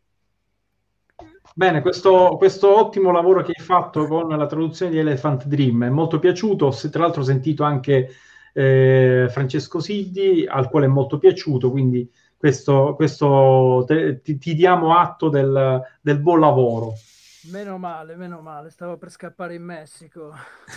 Bene, 1.54 1.82
questo, 1.82 2.36
questo, 2.38 2.74
ottimo 2.74 3.10
lavoro 3.10 3.42
che 3.42 3.52
hai 3.54 3.62
fatto 3.62 4.06
con 4.06 4.28
la 4.28 4.46
traduzione 4.46 4.92
di 4.92 4.98
Elephant 4.98 5.44
Dream 5.44 5.84
è 5.84 5.90
molto 5.90 6.18
piaciuto. 6.18 6.70
Tra 6.90 7.02
l'altro 7.02 7.20
ho 7.20 7.24
sentito 7.24 7.64
anche 7.64 8.14
eh, 8.52 9.26
Francesco 9.30 9.80
Siddi, 9.80 10.46
al 10.48 10.68
quale 10.68 10.86
è 10.86 10.88
molto 10.88 11.18
piaciuto, 11.18 11.70
quindi 11.70 12.10
questo, 12.38 12.94
questo 12.94 13.84
te, 13.86 14.22
ti, 14.22 14.38
ti, 14.38 14.54
diamo 14.54 14.96
atto 14.96 15.28
del, 15.28 15.82
del, 16.00 16.20
buon 16.20 16.40
lavoro. 16.40 16.92
Meno 17.50 17.78
male, 17.78 18.14
meno 18.14 18.40
male, 18.40 18.70
stavo 18.70 18.96
per 18.96 19.10
scappare 19.10 19.54
in 19.54 19.64
Messico. 19.64 20.32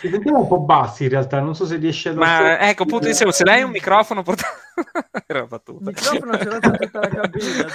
Ti 0.00 0.10
sentiamo 0.10 0.40
un 0.40 0.46
po' 0.46 0.60
bassi 0.60 1.04
in 1.04 1.10
realtà, 1.10 1.40
non 1.40 1.54
so 1.54 1.64
se 1.66 1.76
riesce 1.76 2.10
a... 2.10 2.14
Ma 2.14 2.60
ecco, 2.68 2.82
appunto 2.84 3.06
dicevo, 3.06 3.30
se 3.30 3.44
lei 3.44 3.62
ha 3.62 3.64
un 3.64 3.70
microfono 3.70 4.22
porta... 4.22 4.44
Era 5.26 5.46
battuta. 5.46 5.90
Il 5.90 5.96
microfono 5.96 6.36
ce 6.38 6.44
l'ho 6.44 6.58
tutta 6.60 7.00
la 7.00 7.08
cabina. 7.08 7.68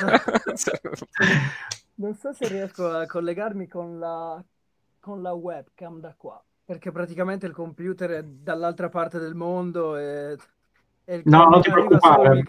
Cioè. 0.56 0.80
non 1.96 2.16
so 2.16 2.34
se 2.34 2.48
riesco 2.48 2.88
a 2.88 3.06
collegarmi 3.06 3.68
con 3.68 4.00
la, 4.00 4.44
con 5.00 5.22
la 5.22 5.34
webcam 5.34 6.00
da 6.00 6.14
qua 6.16 6.44
perché 6.72 6.90
praticamente 6.90 7.46
il 7.46 7.52
computer 7.52 8.12
è 8.12 8.24
dall'altra 8.24 8.88
parte 8.88 9.20
del 9.20 9.36
mondo 9.36 9.98
e, 9.98 10.38
no, 11.24 11.44
non 11.50 11.62
ti 11.62 11.70
preoccupare. 11.70 12.42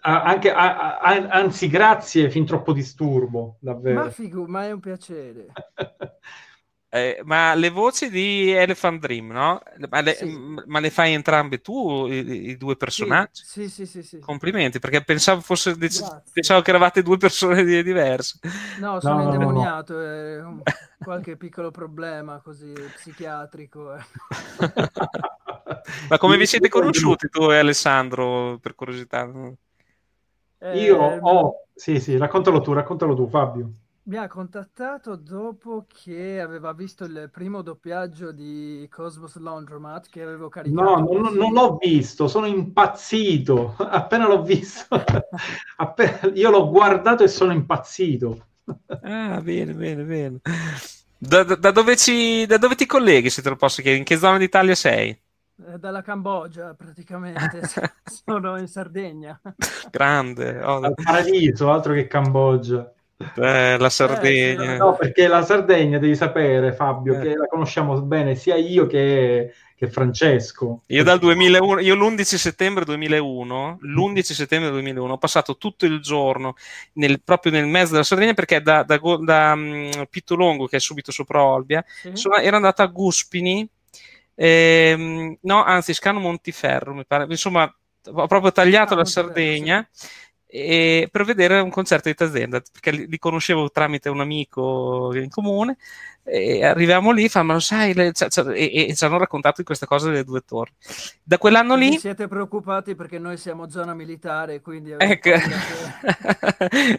Ah, 0.00 0.22
anche, 0.22 0.52
ah, 0.52 0.98
ah, 0.98 1.28
anzi, 1.30 1.68
grazie, 1.68 2.28
fin 2.28 2.44
troppo 2.44 2.74
disturbo, 2.74 3.56
davvero. 3.58 4.04
Ma 4.04 4.10
figu, 4.10 4.44
ma 4.44 4.66
è 4.66 4.72
un 4.72 4.80
piacere. 4.80 5.46
Eh, 6.92 7.20
ma 7.22 7.54
le 7.54 7.70
voci 7.70 8.10
di 8.10 8.50
Elephant 8.50 8.98
Dream, 9.00 9.30
no? 9.30 9.62
Ma 9.90 10.00
le, 10.00 10.14
sì. 10.14 10.36
ma 10.66 10.80
le 10.80 10.90
fai 10.90 11.12
entrambe 11.12 11.60
tu, 11.60 12.08
i, 12.08 12.48
i 12.48 12.56
due 12.56 12.74
personaggi? 12.74 13.44
Sì, 13.44 13.68
sì, 13.68 13.86
sì, 13.86 14.02
sì, 14.02 14.18
Complimenti, 14.18 14.80
perché 14.80 15.04
pensavo, 15.04 15.40
fosse, 15.40 15.76
pensavo 15.76 16.62
che 16.62 16.70
eravate 16.70 17.04
due 17.04 17.16
persone 17.16 17.62
diverse. 17.62 18.40
No, 18.80 18.98
sono 18.98 19.22
no, 19.22 19.22
indemoniato, 19.22 19.94
no. 19.94 20.62
Eh, 20.64 20.89
qualche 21.02 21.36
piccolo 21.36 21.70
problema 21.70 22.40
così 22.40 22.72
psichiatrico. 22.94 23.94
Eh. 23.94 24.04
ma 26.08 26.18
come 26.18 26.36
vi 26.36 26.46
siete 26.46 26.68
conosciuti 26.68 27.28
tu 27.28 27.50
e 27.50 27.58
Alessandro, 27.58 28.58
per 28.58 28.74
curiosità? 28.74 29.28
Eh, 30.58 30.82
Io 30.82 30.98
ho... 30.98 31.64
Sì, 31.74 31.98
sì, 31.98 32.18
raccontalo 32.18 32.60
tu, 32.60 32.72
raccontalo 32.72 33.14
tu, 33.14 33.26
Fabio. 33.28 33.72
Mi 34.02 34.16
ha 34.16 34.26
contattato 34.28 35.14
dopo 35.16 35.86
che 35.86 36.40
aveva 36.40 36.72
visto 36.72 37.04
il 37.04 37.30
primo 37.32 37.62
doppiaggio 37.62 38.32
di 38.32 38.86
Cosmos 38.90 39.36
Laundromat 39.36 40.08
che 40.10 40.22
avevo 40.22 40.48
caricato. 40.48 40.82
No, 40.82 40.96
non, 40.98 41.32
non 41.34 41.52
l'ho 41.52 41.76
visto, 41.76 42.28
sono 42.28 42.46
impazzito. 42.46 43.76
Appena 43.78 44.26
l'ho 44.26 44.42
visto, 44.42 44.86
appena... 45.76 46.32
io 46.34 46.50
l'ho 46.50 46.68
guardato 46.68 47.22
e 47.22 47.28
sono 47.28 47.52
impazzito. 47.52 48.48
Ah, 49.02 49.40
bene, 49.40 49.72
bene, 49.72 50.02
bene. 50.02 50.40
Da, 51.18 51.42
da, 51.44 51.70
dove 51.70 51.96
ci, 51.96 52.46
da, 52.46 52.56
dove 52.56 52.74
ti 52.74 52.86
colleghi, 52.86 53.30
se 53.30 53.42
te 53.42 53.48
lo 53.48 53.56
posso 53.56 53.82
chiedere? 53.82 53.98
In 53.98 54.04
che 54.04 54.16
zona 54.16 54.38
d'Italia 54.38 54.74
sei? 54.74 55.10
Eh, 55.10 55.78
dalla 55.78 56.02
Cambogia, 56.02 56.74
praticamente. 56.74 57.60
Sono 58.04 58.58
in 58.58 58.66
Sardegna. 58.66 59.38
Grande. 59.90 60.60
Oh. 60.62 60.80
Al 60.80 60.94
paradiso, 60.94 61.70
altro 61.70 61.92
che 61.92 62.06
Cambogia. 62.06 62.90
Eh, 63.36 63.76
la 63.78 63.90
Sardegna. 63.90 64.74
Eh, 64.74 64.76
no, 64.78 64.94
perché 64.94 65.28
la 65.28 65.44
Sardegna 65.44 65.98
devi 65.98 66.16
sapere, 66.16 66.72
Fabio, 66.72 67.16
eh. 67.16 67.20
che 67.20 67.36
la 67.36 67.46
conosciamo 67.46 68.00
bene 68.00 68.34
sia 68.34 68.56
io 68.56 68.86
che, 68.86 69.52
che 69.76 69.90
Francesco. 69.90 70.82
Io 70.86 71.04
dal 71.04 71.18
2001, 71.18 71.80
io 71.80 71.94
l'11 71.94 72.22
settembre 72.22 72.84
2001, 72.86 73.78
l'11 73.82 74.20
settembre 74.22 74.70
2001 74.70 75.12
ho 75.12 75.18
passato 75.18 75.58
tutto 75.58 75.84
il 75.84 76.00
giorno 76.00 76.54
nel, 76.94 77.20
proprio 77.22 77.52
nel 77.52 77.66
mezzo 77.66 77.92
della 77.92 78.04
Sardegna 78.04 78.32
perché 78.32 78.62
da, 78.62 78.84
da, 78.84 78.98
da 78.98 79.52
um, 79.52 80.06
Pittolongo, 80.08 80.66
che 80.66 80.76
è 80.76 80.80
subito 80.80 81.12
sopra 81.12 81.44
Olbia, 81.44 81.84
sì. 81.86 82.12
sono, 82.14 82.36
ero 82.36 82.56
andato 82.56 82.80
a 82.80 82.86
Guspini, 82.86 83.68
ehm, 84.34 85.36
no, 85.42 85.62
anzi 85.62 85.92
Scano 85.92 86.20
Montiferro, 86.20 86.94
mi 86.94 87.04
pare. 87.04 87.26
Insomma, 87.28 87.70
ho 88.12 88.26
proprio 88.26 88.50
tagliato 88.50 88.94
ah, 88.94 88.96
la 88.96 89.04
Sardegna. 89.04 89.86
Sì 89.92 90.28
per 90.50 91.24
vedere 91.24 91.60
un 91.60 91.70
concerto 91.70 92.08
di 92.08 92.14
Tazenda 92.14 92.60
perché 92.60 92.90
li, 92.90 93.18
conoscevo 93.18 93.70
tramite 93.70 94.08
un 94.08 94.20
amico 94.20 95.14
in 95.14 95.28
comune 95.30 95.76
e 96.22 96.64
arriviamo 96.64 97.10
lì 97.12 97.28
fanno 97.28 97.58
sai 97.58 97.94
le, 97.94 98.12
c- 98.12 98.28
c- 98.28 98.52
e, 98.54 98.88
e, 98.88 98.94
ci 98.94 99.04
hanno 99.04 99.18
raccontato 99.18 99.56
di 99.58 99.64
questa 99.64 99.86
cosa 99.86 100.08
delle 100.08 100.24
due 100.24 100.42
torri. 100.42 100.72
Da 101.22 101.38
quell'anno 101.38 101.74
lì 101.74 101.98
siete 101.98 102.28
preoccupati 102.28 102.94
perché 102.94 103.18
noi 103.18 103.36
siamo 103.36 103.68
zona 103.70 103.94
militare 103.94 104.60
quindi 104.60 104.94
ecco. 104.96 105.30
che... 105.30 105.40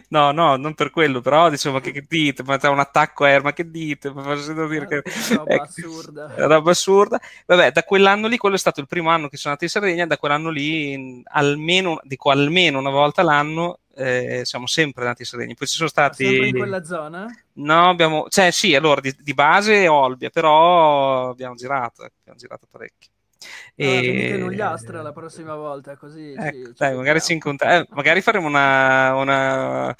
no 0.08 0.32
no 0.32 0.56
non 0.56 0.74
per 0.74 0.90
quello 0.90 1.20
però 1.20 1.48
diciamo 1.50 1.78
che, 1.80 1.92
che 1.92 2.04
dite 2.06 2.42
ma 2.42 2.58
c'è 2.58 2.68
un 2.68 2.80
attacco 2.80 3.24
aereo 3.24 3.42
ma 3.42 3.52
che 3.52 3.70
dite? 3.70 4.12
Ma 4.12 4.22
facendo 4.22 4.66
dire 4.66 4.86
che 4.86 4.98
è 4.98 5.34
roba 5.34 5.52
ecco, 5.52 5.62
assurda. 5.62 6.32
roba 6.46 6.70
assurda. 6.70 7.20
Vabbè 7.46 7.72
da 7.72 7.84
quell'anno 7.84 8.26
lì 8.26 8.36
quello 8.36 8.56
è 8.56 8.58
stato 8.58 8.80
il 8.80 8.86
primo 8.86 9.10
anno 9.10 9.28
che 9.28 9.36
sono 9.36 9.54
andato 9.54 9.64
in 9.64 9.70
Sardegna 9.70 10.06
da 10.06 10.18
quell'anno 10.18 10.50
lì 10.50 11.22
almeno 11.30 12.00
dico 12.02 12.30
almeno 12.30 12.78
una 12.78 12.90
volta 12.90 13.22
l'anno 13.22 13.78
eh, 13.94 14.42
siamo 14.44 14.66
sempre 14.66 15.02
andati 15.02 15.22
in 15.22 15.28
Sardegna. 15.28 15.54
Poi 15.54 15.66
ci 15.66 15.76
sono 15.76 15.88
stati. 15.88 16.24
Sempre 16.24 16.48
in 16.48 16.56
quella 16.56 16.84
zona? 16.84 17.26
No, 17.54 17.88
abbiamo. 17.88 18.26
Cioè, 18.28 18.50
sì, 18.50 18.74
allora 18.74 19.00
di, 19.00 19.14
di 19.18 19.34
base 19.34 19.88
Olbia, 19.88 20.30
però 20.30 21.30
abbiamo 21.30 21.54
girato, 21.54 22.02
abbiamo 22.02 22.38
girato 22.38 22.66
parecchio. 22.70 23.10
E... 23.74 24.32
Ah, 24.34 24.38
Nugliastra 24.38 25.02
la 25.02 25.12
prossima 25.12 25.54
volta, 25.54 25.96
così 25.96 26.32
ecco, 26.32 26.56
ci, 26.56 26.72
dai, 26.76 26.90
ci 26.90 26.96
magari 26.96 27.20
ci 27.20 27.32
incontriamo. 27.32 27.80
Eh, 27.80 27.86
magari 27.90 28.20
faremo 28.20 28.46
una, 28.46 29.14
una, 29.16 29.96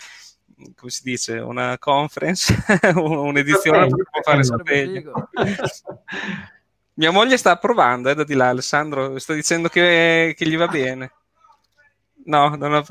come 0.77 0.91
si 0.91 1.03
dice, 1.03 1.39
una 1.39 1.77
conference, 1.79 2.55
un'edizione 2.95 3.89
per 3.89 4.23
fare 4.23 4.45
Sardegna. 4.45 5.11
Mia 6.95 7.11
moglie 7.11 7.39
sta 7.39 7.53
approvando, 7.53 8.11
eh, 8.11 8.15
da 8.15 8.25
di 8.25 8.35
là, 8.35 8.49
Alessandro, 8.49 9.19
sta 9.19 9.33
dicendo 9.33 9.69
che, 9.69 10.35
che 10.37 10.47
gli 10.47 10.57
va 10.57 10.69
bene. 10.69 11.13
No, 12.25 12.55
non 12.57 12.75
ho... 12.75 12.83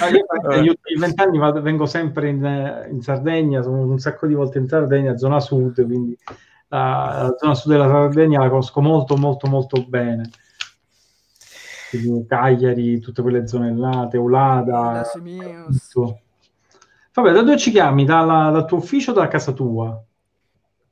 no, 0.00 0.06
io 0.06 0.24
negli 0.48 0.68
ultimi 0.68 0.98
vent'anni 0.98 1.38
vengo 1.60 1.86
sempre 1.86 2.28
in, 2.28 2.86
in, 2.90 3.02
Sardegna, 3.02 3.62
sono 3.62 3.82
un 3.82 3.98
sacco 3.98 4.26
di 4.26 4.34
volte 4.34 4.58
in 4.58 4.68
Sardegna, 4.68 5.16
zona 5.16 5.40
sud, 5.40 5.84
quindi 5.84 6.16
la, 6.68 7.22
la 7.22 7.34
zona 7.36 7.54
sud 7.54 7.72
della 7.72 7.88
Sardegna 7.88 8.40
la 8.40 8.48
conosco 8.48 8.80
molto 8.80 9.16
molto 9.16 9.46
molto 9.46 9.84
bene. 9.86 10.30
Quindi 11.90 12.26
Cagliari, 12.26 12.98
tutte 13.00 13.22
quelle 13.22 13.46
zone 13.46 13.74
là, 13.74 14.06
Teulada. 14.10 15.02
Vabbè, 17.12 17.32
da 17.32 17.42
dove 17.42 17.56
ci 17.56 17.70
chiami? 17.70 18.04
Dalla, 18.04 18.50
dal 18.50 18.66
tuo 18.66 18.78
ufficio 18.78 19.12
o 19.12 19.14
da 19.14 19.28
casa 19.28 19.52
tua? 19.52 20.02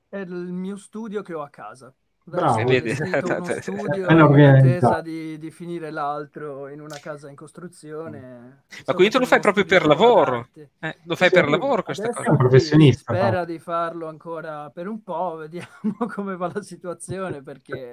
È 0.08 0.18
il 0.18 0.30
mio 0.30 0.76
studio 0.76 1.22
che 1.22 1.34
ho 1.34 1.42
a 1.42 1.50
casa. 1.50 1.92
Bravo, 2.26 2.64
vedi. 2.64 2.96
uno 2.98 3.44
studio 3.60 4.08
in 4.08 4.20
attesa 4.20 5.02
di, 5.02 5.38
di, 5.38 5.50
finire 5.50 5.90
l'altro 5.90 6.68
in 6.68 6.80
una 6.80 6.98
casa 6.98 7.28
in 7.28 7.36
costruzione. 7.36 8.62
Ma 8.86 8.94
quindi 8.94 9.12
tu 9.12 9.18
lo 9.18 9.26
fai 9.26 9.40
proprio 9.40 9.66
per 9.66 9.84
lavoro? 9.84 10.48
Eh, 10.54 10.98
lo 11.04 11.16
fai 11.16 11.28
sì, 11.28 11.34
per 11.34 11.48
lavoro 11.50 11.82
questa 11.82 12.08
cosa? 12.08 12.28
È 12.28 12.30
un 12.30 12.38
professionista. 12.38 13.12
Spera 13.12 13.40
fa. 13.40 13.44
di 13.44 13.58
farlo 13.58 14.08
ancora 14.08 14.70
per 14.70 14.88
un 14.88 15.02
po', 15.02 15.36
vediamo 15.36 15.68
come 16.14 16.34
va 16.36 16.50
la 16.52 16.62
situazione 16.62 17.42
perché 17.42 17.92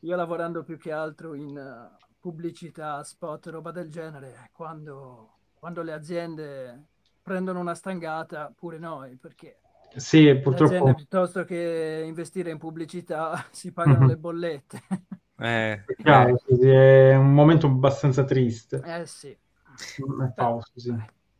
io 0.00 0.16
lavorando 0.16 0.64
più 0.64 0.76
che 0.76 0.90
altro 0.90 1.34
in 1.34 1.56
uh, 1.56 2.04
pubblicità, 2.18 3.04
spot, 3.04 3.46
roba 3.46 3.70
del 3.70 3.88
genere, 3.88 4.50
quando, 4.52 5.34
quando 5.54 5.82
le 5.82 5.92
aziende 5.92 6.86
prendono 7.22 7.60
una 7.60 7.74
stangata, 7.74 8.52
pure 8.54 8.78
noi, 8.78 9.16
perché 9.16 9.58
sì, 9.96 10.34
purtroppo. 10.36 10.94
piuttosto 10.94 11.44
che 11.44 12.02
investire 12.06 12.50
in 12.50 12.58
pubblicità 12.58 13.44
si 13.50 13.72
pagano 13.72 13.98
mm-hmm. 13.98 14.08
le 14.08 14.16
bollette. 14.16 14.82
Eh, 15.38 15.84
è, 15.84 15.94
chiaro, 16.02 16.40
sì, 16.46 16.68
è 16.68 17.16
un 17.16 17.32
momento 17.32 17.66
abbastanza 17.66 18.24
triste. 18.24 18.80
Eh 18.84 19.06
sì. 19.06 19.30
È 19.30 20.32
fausto, 20.34 20.78
sì. 20.78 20.94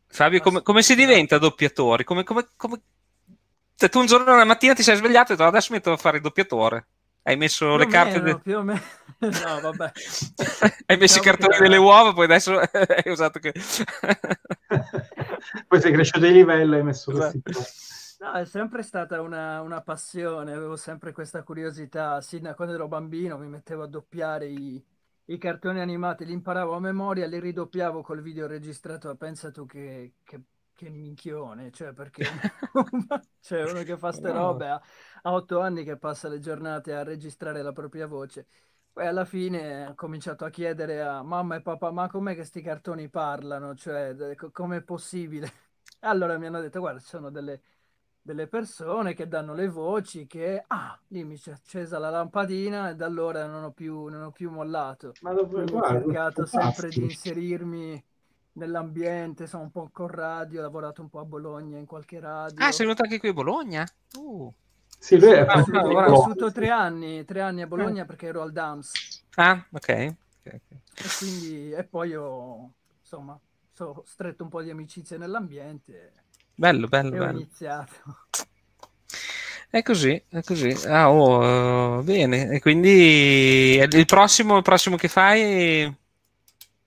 Fabio, 0.07 0.39
come, 0.41 0.61
come, 0.61 0.81
si 0.81 0.95
diventa 0.95 1.37
doppiatori? 1.37 2.03
Come, 2.03 2.23
come, 2.23 2.47
come... 2.55 2.81
Cioè, 3.75 3.89
tu 3.89 3.99
un 3.99 4.05
giorno 4.05 4.35
la 4.35 4.45
mattina 4.45 4.73
ti 4.73 4.83
sei 4.83 4.95
svegliato 4.95 5.29
e 5.29 5.31
hai 5.31 5.37
detto 5.37 5.49
adesso 5.49 5.73
metto 5.73 5.91
a 5.91 5.97
fare 5.97 6.17
il 6.17 6.23
doppiatore. 6.23 6.87
Hai 7.23 7.37
messo 7.37 7.67
più 7.69 7.77
le 7.77 7.87
carte. 7.87 8.21
Meno, 8.21 8.35
de... 8.35 8.39
Più 8.39 8.57
o 8.57 8.63
meno. 8.63 8.81
No, 9.17 9.59
vabbè. 9.61 9.91
hai 10.85 10.97
messo 10.97 11.19
diciamo 11.19 11.21
i 11.21 11.21
cartoni 11.21 11.57
delle 11.57 11.77
uova, 11.77 12.13
poi 12.13 12.25
adesso 12.25 12.59
hai 12.59 13.03
usato 13.05 13.39
che. 13.39 13.53
poi 15.67 15.81
sei 15.81 15.91
cresciuto 15.93 16.19
di 16.19 16.33
livello 16.33 16.75
e 16.75 16.77
hai 16.79 16.83
messo 16.83 17.11
esatto. 17.11 17.39
questi. 17.41 17.94
No, 18.19 18.31
è 18.31 18.45
sempre 18.45 18.81
stata 18.81 19.19
una, 19.21 19.61
una, 19.61 19.81
passione, 19.81 20.53
avevo 20.53 20.77
sempre 20.77 21.11
questa 21.11 21.43
curiosità. 21.43 22.21
Sì, 22.21 22.39
da 22.39 22.53
quando 22.55 22.73
ero 22.73 22.87
bambino 22.87 23.37
mi 23.37 23.47
mettevo 23.47 23.83
a 23.83 23.87
doppiare 23.87 24.47
i, 24.47 24.81
i, 25.25 25.37
cartoni 25.37 25.81
animati, 25.81 26.23
li 26.25 26.31
imparavo 26.31 26.73
a 26.75 26.79
memoria, 26.79 27.27
li 27.27 27.39
ridoppiavo 27.39 28.01
col 28.01 28.21
video 28.21 28.47
registrato. 28.47 29.13
Pensa 29.17 29.51
tu 29.51 29.65
che, 29.65 30.13
che, 30.23 30.41
che 30.73 30.89
minchione, 30.89 31.71
cioè 31.71 31.91
perché 31.91 32.23
c'è 33.41 33.69
uno 33.69 33.83
che 33.83 33.97
fa 33.97 34.13
ste 34.13 34.31
robe 34.31 34.69
a, 34.69 34.81
a 35.23 35.33
otto 35.33 35.59
anni 35.59 35.83
che 35.83 35.97
passa 35.97 36.29
le 36.29 36.39
giornate 36.39 36.93
a 36.95 37.03
registrare 37.03 37.61
la 37.61 37.73
propria 37.73 38.07
voce. 38.07 38.47
Poi 38.93 39.05
alla 39.07 39.25
fine 39.25 39.87
ho 39.87 39.93
cominciato 39.95 40.45
a 40.45 40.49
chiedere 40.49 41.01
a 41.01 41.21
mamma 41.21 41.57
e 41.57 41.61
papà, 41.61 41.91
ma 41.91 42.07
com'è 42.07 42.29
che 42.31 42.37
questi 42.37 42.61
cartoni 42.61 43.09
parlano? 43.09 43.75
Cioè, 43.75 44.15
com'è 44.51 44.81
possibile? 44.83 45.51
Allora 46.05 46.37
mi 46.37 46.45
hanno 46.45 46.61
detto, 46.61 46.79
guarda, 46.79 46.99
ci 46.99 47.07
sono 47.07 47.29
delle 47.29 47.61
delle 48.25 48.47
persone 48.47 49.13
che 49.13 49.27
danno 49.27 49.53
le 49.53 49.67
voci 49.67 50.25
che 50.25 50.63
ah 50.65 50.99
lì 51.09 51.23
mi 51.23 51.37
si 51.37 51.51
è 51.51 51.53
accesa 51.53 51.99
la 51.99 52.09
lampadina 52.09 52.89
e 52.89 52.95
da 52.95 53.05
allora 53.05 53.45
non 53.45 53.63
ho 53.63 53.69
più, 53.69 54.07
non 54.07 54.23
ho 54.23 54.31
più 54.31 54.49
mollato 54.49 55.13
ma 55.21 55.31
dove, 55.31 55.63
guarda, 55.65 55.99
ho 55.99 56.01
cercato 56.01 56.45
sempre 56.47 56.89
di 56.89 57.03
inserirmi 57.03 58.03
nell'ambiente 58.53 59.45
sono 59.45 59.61
un 59.61 59.69
po' 59.69 59.89
con 59.91 60.07
radio 60.07 60.61
ho 60.61 60.63
lavorato 60.63 61.03
un 61.03 61.09
po' 61.09 61.19
a 61.19 61.23
Bologna 61.23 61.77
in 61.77 61.85
qualche 61.85 62.19
radio 62.19 62.65
ah 62.65 62.71
sei 62.71 62.87
venuto 62.87 63.03
anche 63.03 63.19
qui 63.19 63.29
a 63.29 63.33
Bologna? 63.33 63.87
Uh. 64.17 64.51
sì 64.97 65.19
lui 65.19 65.29
è 65.29 65.45
ah, 65.47 65.59
ho 65.59 66.23
vissuto 66.23 66.51
tre 66.51 66.71
anni 66.71 67.23
tre 67.25 67.41
anni 67.41 67.61
a 67.61 67.67
Bologna 67.67 68.01
eh. 68.01 68.05
perché 68.07 68.25
ero 68.25 68.41
al 68.41 68.51
DAMS 68.51 69.23
ah 69.35 69.63
ok, 69.69 69.81
okay, 69.81 70.15
okay. 70.41 70.81
E, 70.95 71.03
quindi, 71.19 71.71
e 71.73 71.83
poi 71.83 72.15
ho 72.15 72.71
insomma 72.99 73.39
ho 73.77 74.03
stretto 74.03 74.41
un 74.41 74.49
po' 74.49 74.63
di 74.63 74.71
amicizie 74.71 75.17
nell'ambiente 75.17 76.24
Bello, 76.55 76.87
bello, 76.87 77.09
bello. 77.11 77.25
Ho 77.25 77.31
iniziato. 77.31 77.93
È 79.69 79.81
così, 79.81 80.21
è 80.29 80.41
così. 80.41 80.69
Ah, 80.87 81.11
oh, 81.11 82.01
bene. 82.01 82.49
E 82.49 82.61
quindi 82.61 83.75
il 83.75 84.05
prossimo, 84.05 84.55
il 84.55 84.63
prossimo 84.63 84.95
che 84.95 85.09
fai 85.09 85.93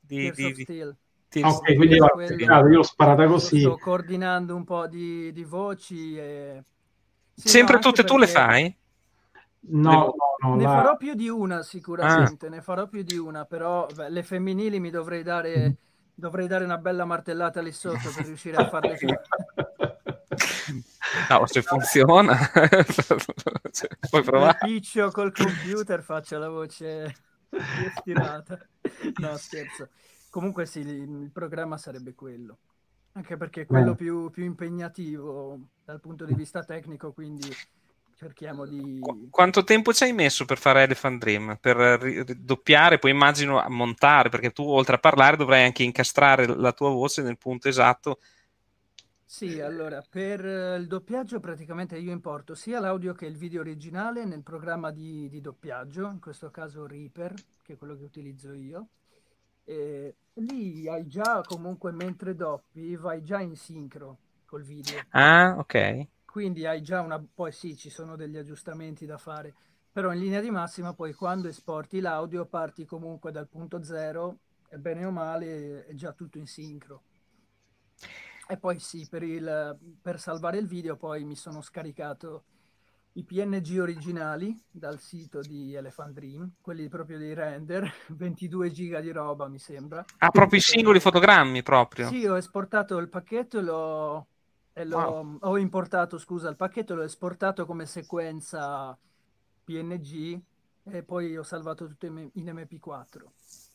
di, 0.00 0.32
di, 0.32 0.52
di... 0.52 0.62
Steel. 0.62 0.96
Ok, 1.42 1.74
quindi 1.76 1.98
va, 1.98 2.08
quello... 2.08 2.34
io 2.40 2.76
l'ho 2.76 2.82
sparata 2.82 3.26
così. 3.26 3.60
Sto 3.60 3.76
coordinando 3.76 4.56
un 4.56 4.64
po' 4.64 4.86
di, 4.86 5.30
di 5.32 5.44
voci. 5.44 6.16
E... 6.16 6.62
Sì, 7.34 7.48
Sempre 7.48 7.74
no, 7.74 7.80
tutte 7.80 8.04
tu 8.04 8.16
le 8.16 8.26
fai? 8.26 8.74
No, 9.60 9.90
no, 9.92 10.14
no, 10.40 10.54
ne 10.54 10.62
la... 10.62 10.70
farò 10.70 10.96
più 10.96 11.12
di 11.12 11.28
una 11.28 11.62
sicuramente, 11.62 12.46
ah. 12.46 12.50
ne 12.50 12.62
farò 12.62 12.88
più 12.88 13.02
di 13.02 13.18
una, 13.18 13.44
però 13.44 13.86
beh, 13.94 14.08
le 14.08 14.22
femminili 14.22 14.80
mi 14.80 14.88
dovrei 14.88 15.22
dare 15.22 15.76
Dovrei 16.18 16.48
dare 16.48 16.64
una 16.64 16.78
bella 16.78 17.04
martellata 17.04 17.60
lì 17.60 17.70
sotto 17.70 18.10
per 18.12 18.26
riuscire 18.26 18.56
a 18.56 18.68
farle 18.68 18.96
finire. 18.98 19.22
No, 21.30 21.46
se 21.46 21.62
funziona, 21.62 22.36
puoi 24.10 24.24
provare. 24.24 24.58
Piccio 24.60 25.12
col 25.12 25.32
computer, 25.32 26.02
faccio 26.02 26.38
la 26.38 26.48
voce 26.48 27.14
stirata. 28.00 28.58
No, 29.20 29.36
scherzo. 29.36 29.90
Comunque 30.28 30.66
sì, 30.66 30.80
il 30.80 31.30
programma 31.32 31.78
sarebbe 31.78 32.16
quello. 32.16 32.58
Anche 33.12 33.36
perché 33.36 33.60
è 33.60 33.66
quello 33.66 33.94
più, 33.94 34.28
più 34.30 34.42
impegnativo 34.44 35.68
dal 35.84 36.00
punto 36.00 36.24
di 36.24 36.34
vista 36.34 36.64
tecnico, 36.64 37.12
quindi 37.12 37.48
cerchiamo 38.18 38.66
di... 38.66 39.00
Quanto 39.30 39.62
tempo 39.62 39.92
ci 39.92 40.02
hai 40.02 40.12
messo 40.12 40.44
per 40.44 40.58
fare 40.58 40.82
Elephant 40.82 41.20
Dream? 41.20 41.56
Per 41.60 42.24
doppiare, 42.36 42.98
poi 42.98 43.12
immagino 43.12 43.60
a 43.60 43.68
montare, 43.68 44.28
perché 44.28 44.50
tu 44.50 44.64
oltre 44.64 44.96
a 44.96 44.98
parlare 44.98 45.36
dovrai 45.36 45.64
anche 45.64 45.84
incastrare 45.84 46.46
la 46.46 46.72
tua 46.72 46.90
voce 46.90 47.22
nel 47.22 47.38
punto 47.38 47.68
esatto. 47.68 48.18
Sì, 49.24 49.60
allora, 49.60 50.02
per 50.08 50.44
il 50.80 50.86
doppiaggio 50.88 51.38
praticamente 51.38 51.96
io 51.96 52.10
importo 52.10 52.54
sia 52.54 52.80
l'audio 52.80 53.12
che 53.12 53.26
il 53.26 53.36
video 53.36 53.60
originale 53.60 54.24
nel 54.24 54.42
programma 54.42 54.90
di, 54.90 55.28
di 55.28 55.40
doppiaggio, 55.40 56.08
in 56.08 56.18
questo 56.18 56.50
caso 56.50 56.86
Reaper, 56.86 57.34
che 57.62 57.74
è 57.74 57.76
quello 57.76 57.96
che 57.96 58.02
utilizzo 58.02 58.52
io. 58.52 58.88
E 59.64 60.14
lì 60.34 60.88
hai 60.88 61.06
già 61.06 61.42
comunque 61.46 61.92
mentre 61.92 62.34
doppi, 62.34 62.96
vai 62.96 63.22
già 63.22 63.38
in 63.38 63.54
sincro 63.54 64.18
col 64.44 64.62
video. 64.62 64.98
Ah, 65.10 65.54
ok 65.58 66.06
quindi 66.30 66.66
hai 66.66 66.82
già 66.82 67.00
una... 67.00 67.18
poi 67.34 67.52
sì, 67.52 67.74
ci 67.74 67.88
sono 67.88 68.14
degli 68.14 68.36
aggiustamenti 68.36 69.06
da 69.06 69.16
fare, 69.16 69.54
però 69.90 70.12
in 70.12 70.20
linea 70.20 70.40
di 70.40 70.50
massima 70.50 70.92
poi 70.92 71.14
quando 71.14 71.48
esporti 71.48 72.00
l'audio 72.00 72.44
parti 72.44 72.84
comunque 72.84 73.32
dal 73.32 73.48
punto 73.48 73.82
zero 73.82 74.38
e 74.68 74.76
bene 74.76 75.06
o 75.06 75.10
male 75.10 75.86
è 75.86 75.94
già 75.94 76.12
tutto 76.12 76.36
in 76.36 76.46
sincro. 76.46 77.02
E 78.46 78.56
poi 78.58 78.78
sì, 78.78 79.06
per, 79.08 79.22
il, 79.22 79.78
per 80.00 80.20
salvare 80.20 80.58
il 80.58 80.66
video 80.66 80.96
poi 80.96 81.24
mi 81.24 81.34
sono 81.34 81.62
scaricato 81.62 82.44
i 83.14 83.24
PNG 83.24 83.78
originali 83.80 84.56
dal 84.70 85.00
sito 85.00 85.40
di 85.40 85.74
Elephant 85.74 86.12
Dream, 86.12 86.52
quelli 86.60 86.88
proprio 86.88 87.18
dei 87.18 87.34
render, 87.34 87.90
22 88.08 88.70
giga 88.70 89.00
di 89.00 89.10
roba 89.10 89.48
mi 89.48 89.58
sembra. 89.58 90.04
Ah, 90.18 90.30
proprio 90.30 90.58
i 90.58 90.62
singoli 90.62 91.00
fotogrammi 91.00 91.62
proprio? 91.62 92.08
Sì, 92.08 92.26
ho 92.26 92.36
esportato 92.36 92.98
il 92.98 93.08
pacchetto 93.08 93.58
e 93.58 93.62
l'ho 93.62 94.26
e 94.78 94.84
l'ho, 94.84 94.96
wow. 94.96 95.38
ho 95.40 95.58
importato, 95.58 96.18
scusa, 96.18 96.48
il 96.48 96.54
pacchetto 96.54 96.94
l'ho 96.94 97.02
esportato 97.02 97.66
come 97.66 97.84
sequenza 97.84 98.96
PNG 99.64 100.40
e 100.84 101.02
poi 101.02 101.36
ho 101.36 101.42
salvato 101.42 101.88
tutto 101.88 102.06
in, 102.06 102.30
MP4. 102.32 103.18
Così 103.18 103.66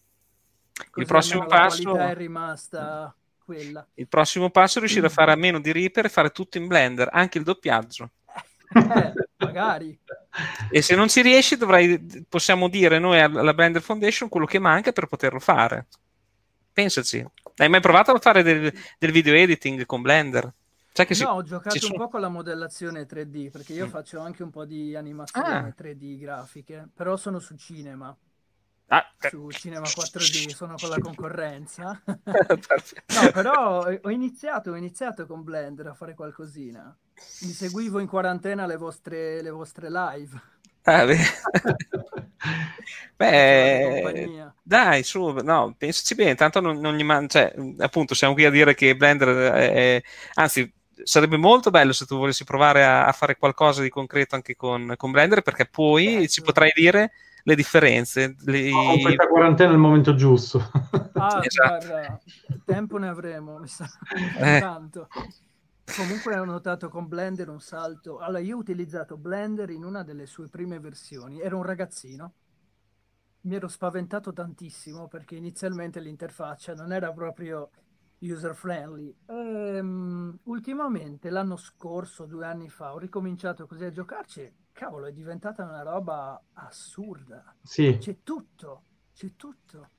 il 0.96 1.06
prossimo 1.06 1.46
passo 1.46 1.98
è 1.98 2.16
rimasta 2.16 3.14
quella. 3.44 3.86
Il 3.96 4.08
prossimo 4.08 4.50
passo 4.50 4.78
è 4.78 4.80
riuscire 4.80 5.08
a 5.08 5.10
fare 5.10 5.34
a 5.34 5.36
meno 5.36 5.60
di 5.60 5.74
Reaper 5.74 6.06
e 6.06 6.10
fare 6.10 6.30
tutto 6.30 6.58
in 6.58 6.68
Blender, 6.68 7.10
anche 7.12 7.38
il 7.38 7.44
doppiaggio. 7.44 8.12
Eh, 8.74 9.14
magari. 9.38 10.00
E 10.72 10.82
se 10.82 10.96
non 10.96 11.10
ci 11.10 11.22
riesci, 11.22 11.58
dovrai, 11.58 12.26
possiamo 12.30 12.70
dire 12.70 12.98
noi 12.98 13.20
alla 13.20 13.54
Blender 13.54 13.82
Foundation 13.82 14.30
quello 14.30 14.46
che 14.46 14.58
manca 14.58 14.94
per 14.94 15.08
poterlo 15.08 15.40
fare. 15.40 15.88
Pensaci. 16.72 17.24
Hai 17.58 17.70
mai 17.70 17.82
provato 17.82 18.12
a 18.12 18.20
fare 18.20 18.42
del, 18.42 18.74
del 18.98 19.12
video 19.12 19.34
editing 19.34 19.86
con 19.86 20.02
Blender? 20.02 20.52
Cioè 20.94 21.08
che 21.08 21.16
si, 21.16 21.24
no, 21.24 21.32
ho 21.32 21.42
giocato 21.42 21.80
sono... 21.80 21.94
un 21.94 22.00
po' 22.02 22.08
con 22.08 22.22
la 22.22 22.30
modellazione 22.30 23.08
3D, 23.08 23.50
perché 23.50 23.74
io 23.74 23.88
mm. 23.88 23.90
faccio 23.90 24.20
anche 24.20 24.44
un 24.44 24.52
po' 24.52 24.64
di 24.64 24.96
animazione 24.96 25.48
ah. 25.50 25.74
3D 25.76 26.20
grafiche, 26.20 26.88
però 26.94 27.18
sono 27.18 27.40
su 27.40 27.56
cinema. 27.56 28.16
Ah, 28.88 29.12
su 29.18 29.50
Cinema 29.50 29.88
4D, 29.88 30.54
sono 30.54 30.76
con 30.80 30.90
la 30.90 31.00
concorrenza. 31.00 32.00
no, 32.06 33.32
però 33.32 33.88
ho 33.88 34.10
iniziato, 34.12 34.70
ho 34.70 34.76
iniziato 34.76 35.26
con 35.26 35.42
Blender 35.44 35.88
a 35.88 35.96
fare 35.96 36.14
qualcosina. 36.14 36.96
Mi 37.42 37.52
seguivo 37.52 37.98
in 37.98 38.06
quarantena 38.06 38.68
le 38.68 38.78
vostre, 38.78 39.42
le 39.42 39.50
vostre 39.50 39.90
live. 39.90 40.40
Ah, 40.84 41.06
beh, 41.08 41.18
beh 43.16 44.52
dai, 44.62 45.02
su, 45.02 45.28
no, 45.42 45.74
pensaci 45.76 46.14
bene, 46.14 46.36
tanto 46.36 46.60
non, 46.60 46.78
non 46.80 46.96
gli 46.96 47.04
manca, 47.04 47.40
cioè, 47.40 47.56
appunto, 47.78 48.14
siamo 48.14 48.34
qui 48.34 48.46
a 48.46 48.52
dire 48.52 48.76
che 48.76 48.96
Blender 48.96 49.30
è, 49.54 50.04
anzi, 50.34 50.72
sarebbe 51.04 51.38
molto 51.38 51.70
bello 51.70 51.92
se 51.92 52.06
tu 52.06 52.18
volessi 52.18 52.44
provare 52.44 52.84
a, 52.84 53.06
a 53.06 53.12
fare 53.12 53.38
qualcosa 53.38 53.82
di 53.82 53.90
concreto 53.90 54.36
anche 54.36 54.56
con, 54.56 54.94
con 54.98 55.12
Blender, 55.12 55.42
perché 55.42 55.66
poi 55.66 56.06
certo. 56.06 56.28
ci 56.28 56.42
potrai 56.42 56.72
dire 56.76 57.12
le 57.44 57.56
differenze. 57.56 58.36
Le... 58.46 58.72
Oh, 58.72 59.00
questa 59.00 59.28
quarantena 59.28 59.72
è 59.72 59.74
il 59.74 59.80
momento 59.80 60.16
giusto. 60.16 60.62
Ah, 61.16 61.40
esatto. 61.42 61.86
guarda, 61.86 62.20
tempo 62.66 62.98
ne 62.98 63.08
avremo, 63.08 63.58
mi 63.58 63.68
sa 63.68 63.88
eh. 64.40 64.60
tanto. 64.60 65.08
Comunque 65.96 66.38
ho 66.38 66.44
notato 66.44 66.90
con 66.90 67.08
Blender 67.08 67.48
un 67.48 67.62
salto. 67.62 68.18
Allora, 68.18 68.40
io 68.40 68.58
ho 68.58 68.60
utilizzato 68.60 69.16
Blender 69.16 69.70
in 69.70 69.86
una 69.86 70.04
delle 70.04 70.26
sue 70.26 70.50
prime 70.50 70.80
versioni, 70.80 71.40
ero 71.40 71.58
un 71.58 71.64
ragazzino. 71.64 72.34
Mi 73.42 73.56
ero 73.56 73.70
spaventato 73.70 74.34
tantissimo 74.34 75.08
perché 75.08 75.36
inizialmente 75.36 76.02
l'interfaccia 76.02 76.74
non 76.74 76.92
era 76.92 77.14
proprio 77.14 77.70
user 78.24 78.56
friendly. 78.56 79.14
Ehm, 79.28 80.40
ultimamente, 80.44 81.30
l'anno 81.30 81.58
scorso, 81.58 82.26
due 82.26 82.46
anni 82.46 82.70
fa, 82.70 82.94
ho 82.94 82.98
ricominciato 82.98 83.68
così 83.68 83.86
a 83.86 83.92
giocarci. 83.92 84.52
Cavolo, 84.72 85.06
è 85.06 85.12
diventata 85.12 85.64
una 85.64 85.84
roba 85.84 86.42
assurda. 86.54 87.56
Sì. 87.62 87.98
C'è 88.00 88.18
tutto, 88.24 88.84
c'è 89.14 89.36
tutto. 89.36 89.90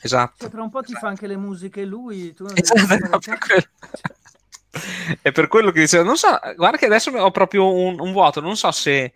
Esatto. 0.00 0.36
Cioè, 0.38 0.50
tra 0.50 0.62
un 0.62 0.70
po' 0.70 0.80
ti 0.80 0.92
esatto. 0.92 1.04
fa 1.04 1.10
anche 1.10 1.26
le 1.26 1.36
musiche 1.36 1.84
lui. 1.84 2.32
Tu 2.32 2.44
non 2.44 2.54
esatto, 2.56 3.18
è 5.22 5.32
per 5.32 5.48
quello 5.48 5.70
che 5.70 5.80
dicevo, 5.80 6.04
non 6.04 6.16
so, 6.16 6.28
guarda 6.56 6.76
che 6.76 6.86
adesso 6.86 7.10
ho 7.10 7.30
proprio 7.30 7.72
un, 7.72 7.98
un, 7.98 8.12
vuoto, 8.12 8.40
non 8.40 8.56
so 8.56 8.70
se 8.70 9.12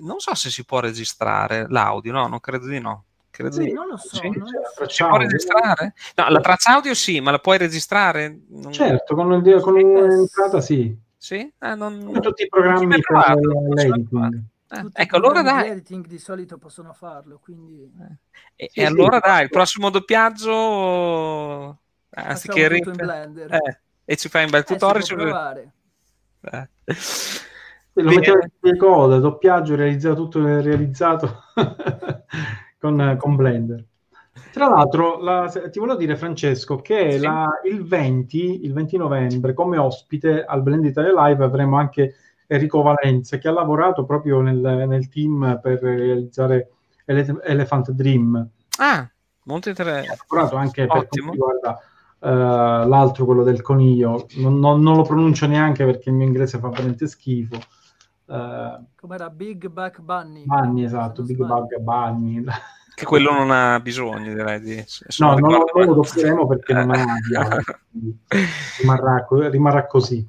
non 0.00 0.20
so 0.20 0.34
se 0.34 0.48
si 0.48 0.64
può 0.64 0.80
registrare 0.80 1.66
l'audio, 1.68 2.12
no, 2.12 2.26
non 2.26 2.40
credo 2.40 2.66
di 2.66 2.80
no. 2.80 3.04
Credo 3.32 3.52
sì, 3.52 3.64
di... 3.64 3.72
non 3.72 3.88
lo 3.88 3.96
so. 3.96 4.16
Sì, 4.16 4.28
non 4.28 4.46
lo 4.46 4.88
si 4.88 5.02
può 5.02 5.16
registrare? 5.16 5.94
No, 6.16 6.28
la 6.28 6.40
traccia 6.40 6.74
audio 6.74 6.92
sì, 6.92 7.18
ma 7.20 7.30
la 7.30 7.38
puoi 7.38 7.56
registrare? 7.56 8.40
Non... 8.48 8.70
Certo, 8.70 9.14
con, 9.14 9.32
il, 9.32 9.60
con 9.62 9.72
l'entrata 9.72 10.60
sì. 10.60 10.94
Sì? 11.16 11.50
Eh, 11.58 11.74
non... 11.74 12.12
Tutti 12.20 12.42
i 12.42 12.48
programmi 12.48 13.00
per 13.00 13.38
l'editing. 13.38 14.42
Eh, 14.68 14.84
ecco, 14.92 15.16
allora 15.16 15.40
dai. 15.40 15.70
editing 15.70 16.06
di 16.06 16.18
solito 16.18 16.58
possono 16.58 16.92
farlo, 16.92 17.40
quindi... 17.42 17.80
Eh. 17.82 18.64
E, 18.64 18.68
sì, 18.70 18.80
e 18.80 18.84
allora 18.84 19.16
sì. 19.16 19.28
dai, 19.30 19.42
il 19.44 19.50
prossimo 19.50 19.88
doppiaggio... 19.88 21.78
Anzi 22.10 22.48
che 22.48 22.68
ri... 22.68 22.82
in 22.84 22.92
Blender. 22.94 23.54
Eh, 23.54 23.80
e 24.04 24.16
ci 24.16 24.28
fai 24.28 24.44
un 24.44 24.50
bel 24.50 24.64
tutorial. 24.64 25.02
Eh, 25.02 25.14
provare. 25.14 25.72
Eh. 26.42 26.68
Lo 27.94 28.10
mettevo 28.10 28.40
in 28.62 28.76
coda, 28.76 29.18
doppiaggio 29.18 29.74
realizzato, 29.74 30.14
tutto 30.16 30.44
realizzato 30.44 31.44
con, 32.82 33.16
con, 33.16 33.36
Blender. 33.36 33.84
Tra 34.50 34.68
l'altro, 34.68 35.20
la, 35.20 35.48
ti 35.70 35.78
volevo 35.78 35.96
dire, 35.96 36.16
Francesco, 36.16 36.76
che 36.80 37.12
sì. 37.12 37.20
la, 37.20 37.48
il, 37.64 37.86
20, 37.86 38.64
il 38.64 38.72
20 38.72 38.96
novembre, 38.96 39.54
come 39.54 39.78
ospite 39.78 40.44
al 40.44 40.62
Blend 40.62 40.84
Italia 40.84 41.12
Live, 41.28 41.44
avremo 41.44 41.78
anche 41.78 42.16
Enrico 42.48 42.82
Valenza, 42.82 43.38
che 43.38 43.46
ha 43.46 43.52
lavorato 43.52 44.04
proprio 44.04 44.40
nel, 44.40 44.56
nel 44.56 45.08
team 45.08 45.60
per 45.62 45.80
realizzare 45.80 46.70
Ele- 47.04 47.40
Elephant 47.44 47.90
Dream. 47.92 48.48
Ah, 48.78 49.08
molto 49.44 49.68
interessante. 49.68 50.10
Ha 50.10 50.16
lavorato 50.28 50.56
anche 50.56 50.82
Ottimo. 50.88 51.30
per 51.30 51.38
riguarda 51.38 51.78
uh, 52.18 52.88
l'altro, 52.88 53.24
quello 53.24 53.44
del 53.44 53.62
coniglio. 53.62 54.26
Non, 54.38 54.58
non, 54.58 54.80
non, 54.80 54.96
lo 54.96 55.02
pronuncio 55.02 55.46
neanche 55.46 55.84
perché 55.84 56.10
il 56.10 56.16
mio 56.16 56.26
inglese 56.26 56.58
fa 56.58 56.68
veramente 56.68 57.06
schifo. 57.06 57.60
Uh, 58.32 58.86
Com'era 58.96 59.28
Big 59.28 59.68
Back 59.68 60.00
Bunny? 60.00 60.46
Bunny, 60.46 60.84
esatto, 60.84 61.22
Big 61.22 61.36
Bug 61.36 61.76
Bunny. 61.76 62.42
Che 62.94 63.04
quello 63.04 63.30
non 63.30 63.50
ha 63.50 63.78
bisogno, 63.80 64.32
direi. 64.32 64.60
Di, 64.60 64.84
no, 65.18 65.36
non 65.36 65.50
lo, 65.50 65.84
lo 65.84 65.94
doppieremo 65.94 66.46
perché 66.46 66.72
non 66.72 66.92
ha 66.92 67.04
dialogo. 67.28 67.78
rimarrà, 68.80 69.26
rimarrà, 69.50 69.86
così. 69.86 70.26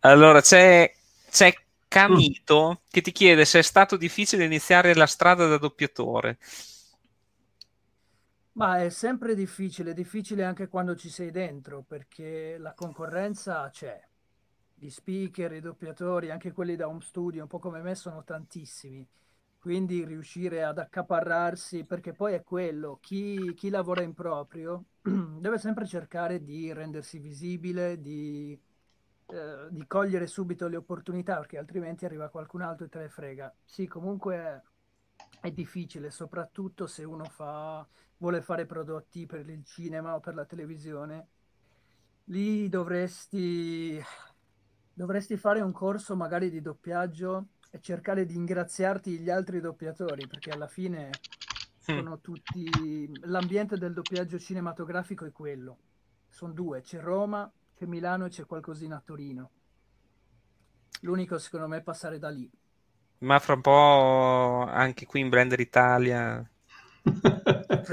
Allora, 0.00 0.40
c'è, 0.40 0.92
c'è 1.28 1.52
Camito 1.88 2.70
mm. 2.70 2.84
che 2.88 3.00
ti 3.00 3.10
chiede 3.10 3.44
se 3.44 3.60
è 3.60 3.62
stato 3.62 3.96
difficile 3.96 4.44
iniziare 4.44 4.94
la 4.94 5.06
strada 5.06 5.48
da 5.48 5.58
doppiatore. 5.58 6.38
Ma 8.52 8.80
è 8.80 8.90
sempre 8.90 9.34
difficile, 9.34 9.92
difficile 9.92 10.44
anche 10.44 10.68
quando 10.68 10.94
ci 10.94 11.08
sei 11.08 11.32
dentro, 11.32 11.84
perché 11.86 12.58
la 12.58 12.74
concorrenza 12.74 13.70
c'è 13.72 14.07
gli 14.78 14.90
speaker, 14.90 15.52
i 15.52 15.60
doppiatori, 15.60 16.30
anche 16.30 16.52
quelli 16.52 16.76
da 16.76 16.88
home 16.88 17.00
studio, 17.00 17.42
un 17.42 17.48
po' 17.48 17.58
come 17.58 17.82
me, 17.82 17.94
sono 17.94 18.22
tantissimi. 18.24 19.06
Quindi 19.58 20.04
riuscire 20.04 20.62
ad 20.62 20.78
accaparrarsi, 20.78 21.84
perché 21.84 22.12
poi 22.12 22.34
è 22.34 22.44
quello, 22.44 22.98
chi, 23.02 23.54
chi 23.54 23.70
lavora 23.70 24.02
in 24.02 24.14
proprio 24.14 24.84
deve 25.02 25.58
sempre 25.58 25.84
cercare 25.84 26.42
di 26.44 26.72
rendersi 26.72 27.18
visibile, 27.18 28.00
di, 28.00 28.58
eh, 29.26 29.66
di, 29.68 29.86
cogliere 29.86 30.28
subito 30.28 30.68
le 30.68 30.76
opportunità, 30.76 31.38
perché 31.38 31.58
altrimenti 31.58 32.04
arriva 32.04 32.28
qualcun 32.28 32.62
altro 32.62 32.86
e 32.86 32.88
te 32.88 32.98
le 33.00 33.08
frega. 33.08 33.52
Sì, 33.64 33.88
comunque 33.88 34.62
è, 35.40 35.50
difficile, 35.50 36.10
soprattutto 36.10 36.86
se 36.86 37.02
uno 37.02 37.24
fa, 37.24 37.86
vuole 38.18 38.40
fare 38.40 38.64
prodotti 38.64 39.26
per 39.26 39.48
il 39.48 39.64
cinema 39.64 40.14
o 40.14 40.20
per 40.20 40.34
la 40.34 40.44
televisione. 40.44 41.28
Lì 42.24 42.68
dovresti 42.68 44.00
dovresti 44.98 45.36
fare 45.36 45.60
un 45.60 45.70
corso 45.70 46.16
magari 46.16 46.50
di 46.50 46.60
doppiaggio 46.60 47.50
e 47.70 47.78
cercare 47.80 48.26
di 48.26 48.34
ingraziarti 48.34 49.20
gli 49.20 49.30
altri 49.30 49.60
doppiatori, 49.60 50.26
perché 50.26 50.50
alla 50.50 50.66
fine 50.66 51.06
mm. 51.06 51.80
sono 51.80 52.18
tutti... 52.18 53.08
L'ambiente 53.26 53.78
del 53.78 53.92
doppiaggio 53.92 54.40
cinematografico 54.40 55.24
è 55.24 55.30
quello. 55.30 55.76
Sono 56.28 56.52
due, 56.52 56.80
c'è 56.80 56.98
Roma, 56.98 57.48
c'è 57.76 57.86
Milano 57.86 58.24
e 58.24 58.30
c'è 58.30 58.44
qualcosina 58.44 58.96
a 58.96 59.02
Torino. 59.04 59.50
L'unico 61.02 61.38
secondo 61.38 61.68
me 61.68 61.76
è 61.76 61.82
passare 61.82 62.18
da 62.18 62.30
lì. 62.30 62.50
Ma 63.18 63.38
fra 63.38 63.54
un 63.54 63.60
po' 63.60 64.66
anche 64.68 65.06
qui 65.06 65.20
in 65.20 65.28
Blender 65.28 65.60
Italia... 65.60 66.44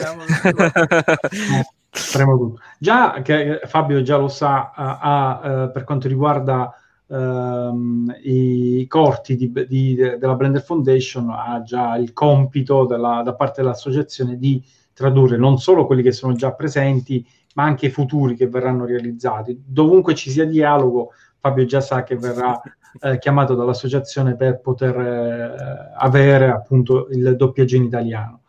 Già 2.80 3.22
che 3.22 3.62
Fabio 3.66 4.02
già 4.02 4.18
lo 4.18 4.28
sa, 4.28 4.72
ha, 4.72 5.66
uh, 5.66 5.72
per 5.72 5.86
quanto 5.86 6.10
riguarda 6.10 6.76
ehm, 7.08 8.16
i 8.24 8.86
corti 8.88 9.36
di, 9.36 9.52
di, 9.68 9.96
della 9.96 10.36
Blender 10.36 10.62
Foundation 10.62 11.30
ha 11.30 11.62
già 11.64 11.96
il 11.98 12.14
compito 12.14 12.86
della, 12.86 13.22
da 13.24 13.34
parte 13.34 13.62
dell'associazione 13.62 14.38
di 14.38 14.64
tradurre 14.94 15.38
non 15.38 15.58
solo 15.58 15.86
quelli 15.86 16.02
che 16.02 16.14
sono 16.14 16.34
già 16.34 16.54
presenti, 16.54 17.26
ma 17.56 17.64
anche 17.64 17.88
i 17.88 17.92
futuri 17.92 18.36
che 18.36 18.48
verranno 18.48 18.86
realizzati. 18.86 19.62
Dovunque 19.66 20.16
ci 20.16 20.30
sia 20.30 20.46
dialogo, 20.46 21.12
Fabio 21.40 21.66
già 21.66 21.82
sa 21.82 22.04
che 22.04 22.16
verrà 22.16 22.60
eh, 23.02 23.18
chiamato 23.18 23.56
dall'associazione 23.56 24.36
per 24.36 24.60
poter 24.60 24.98
eh, 24.98 25.94
avere 25.98 26.50
appunto 26.50 27.08
il 27.10 27.36
doppiaggio 27.36 27.76
in 27.76 27.84
italiano. 27.84 28.42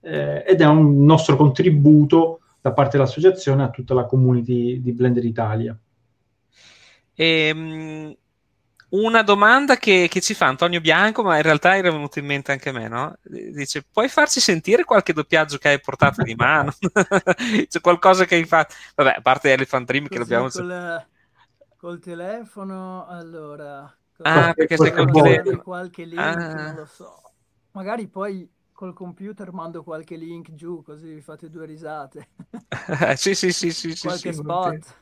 Eh, 0.00 0.44
ed 0.46 0.60
è 0.60 0.66
un 0.66 1.04
nostro 1.04 1.36
contributo 1.36 2.40
da 2.60 2.72
parte 2.72 2.96
dell'associazione 2.96 3.62
a 3.62 3.70
tutta 3.70 3.94
la 3.94 4.04
community 4.04 4.80
di 4.80 4.92
Blender 4.92 5.24
Italia. 5.24 5.76
Ehm, 7.16 8.14
una 8.88 9.22
domanda 9.22 9.76
che, 9.76 10.06
che, 10.08 10.20
ci 10.20 10.34
fa 10.34 10.46
Antonio 10.46 10.80
Bianco, 10.80 11.22
ma 11.22 11.36
in 11.36 11.42
realtà 11.42 11.76
era 11.76 11.90
venuto 11.90 12.18
in 12.20 12.26
mente 12.26 12.52
anche 12.52 12.68
a 12.68 12.72
me, 12.72 12.86
no? 12.86 13.16
Dice, 13.22 13.84
puoi 13.90 14.08
farci 14.08 14.38
sentire 14.38 14.84
qualche 14.84 15.12
doppiaggio 15.12 15.58
che 15.58 15.70
hai 15.70 15.80
portato 15.80 16.22
di 16.22 16.34
mano? 16.34 16.72
C'è 17.68 17.80
qualcosa 17.80 18.24
che 18.26 18.36
hai 18.36 18.44
fatto? 18.44 18.74
Vabbè, 18.94 19.16
a 19.18 19.20
parte 19.20 19.52
Elephant 19.52 19.86
Dream 19.86 20.06
che 20.06 20.18
l'abbiamo... 20.18 20.48
Col, 20.48 21.06
col 21.76 21.98
telefono, 21.98 23.06
allora... 23.06 23.92
Ah, 24.22 24.54
perché 24.54 24.76
sei 24.76 24.92
col 24.92 25.10
telefono. 25.10 25.62
qualche 25.62 26.04
link, 26.04 26.20
ah. 26.20 26.34
non 26.34 26.74
lo 26.76 26.86
so. 26.86 27.20
Magari 27.72 28.06
poi 28.06 28.48
col 28.72 28.94
computer 28.94 29.52
mando 29.52 29.82
qualche 29.82 30.16
link 30.16 30.54
giù, 30.54 30.82
così 30.82 31.12
vi 31.12 31.20
fate 31.20 31.50
due 31.50 31.66
risate. 31.66 32.28
sì, 33.16 33.34
sì, 33.34 33.52
sì, 33.52 33.72
sì. 33.72 33.98
Qualche 33.98 34.32
sì, 34.32 34.38
spot. 34.38 34.84
Sì. 34.84 34.92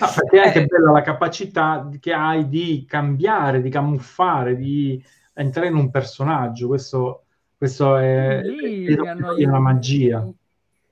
No, 0.00 0.06
perché 0.14 0.40
è 0.40 0.46
anche 0.46 0.66
bella 0.66 0.92
la 0.92 1.02
capacità 1.02 1.88
che 1.98 2.12
hai 2.12 2.48
di 2.48 2.84
cambiare, 2.86 3.60
di 3.60 3.70
camuffare, 3.70 4.56
di 4.56 5.02
entrare 5.34 5.68
in 5.68 5.74
un 5.76 5.90
personaggio. 5.90 6.68
Questo, 6.68 7.26
questo 7.56 7.96
è, 7.96 8.40
Lì 8.40 8.86
è, 8.86 8.96
è 8.96 9.44
una 9.46 9.58
magia. 9.60 10.26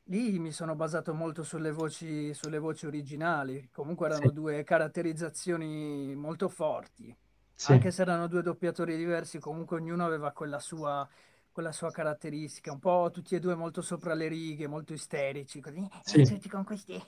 lì 0.05 0.39
mi 0.39 0.51
sono 0.53 0.75
basato 0.75 1.15
molto 1.15 1.43
sulle 1.43 1.71
voci, 1.71 2.33
sulle 2.35 2.59
voci 2.59 2.87
originali, 2.87 3.69
comunque 3.73 4.07
erano 4.07 4.29
sì. 4.29 4.33
due 4.33 4.65
caratterizzazioni 4.65 6.15
molto 6.17 6.49
forti, 6.49 7.15
sì. 7.55 7.73
anche 7.73 7.91
se 7.91 8.03
erano 8.03 8.27
due 8.27 8.43
doppiatori 8.43 8.97
diversi, 8.97 9.39
comunque 9.39 9.77
ognuno 9.77 10.05
aveva 10.07 10.33
quella 10.33 10.59
sua, 10.59 11.07
quella 11.53 11.73
sua 11.73 11.91
caratteristica, 11.91 12.73
un 12.73 12.79
po' 12.81 13.11
tutti 13.13 13.35
e 13.35 13.41
due 13.41 13.55
molto 13.55 13.83
sopra 13.83 14.15
le 14.15 14.29
righe, 14.29 14.67
molto 14.67 14.93
isterici, 14.95 15.61
così, 15.61 15.87
sì. 16.03 16.25
tutti 16.25 16.49
con 16.49 16.65
questi, 16.65 17.01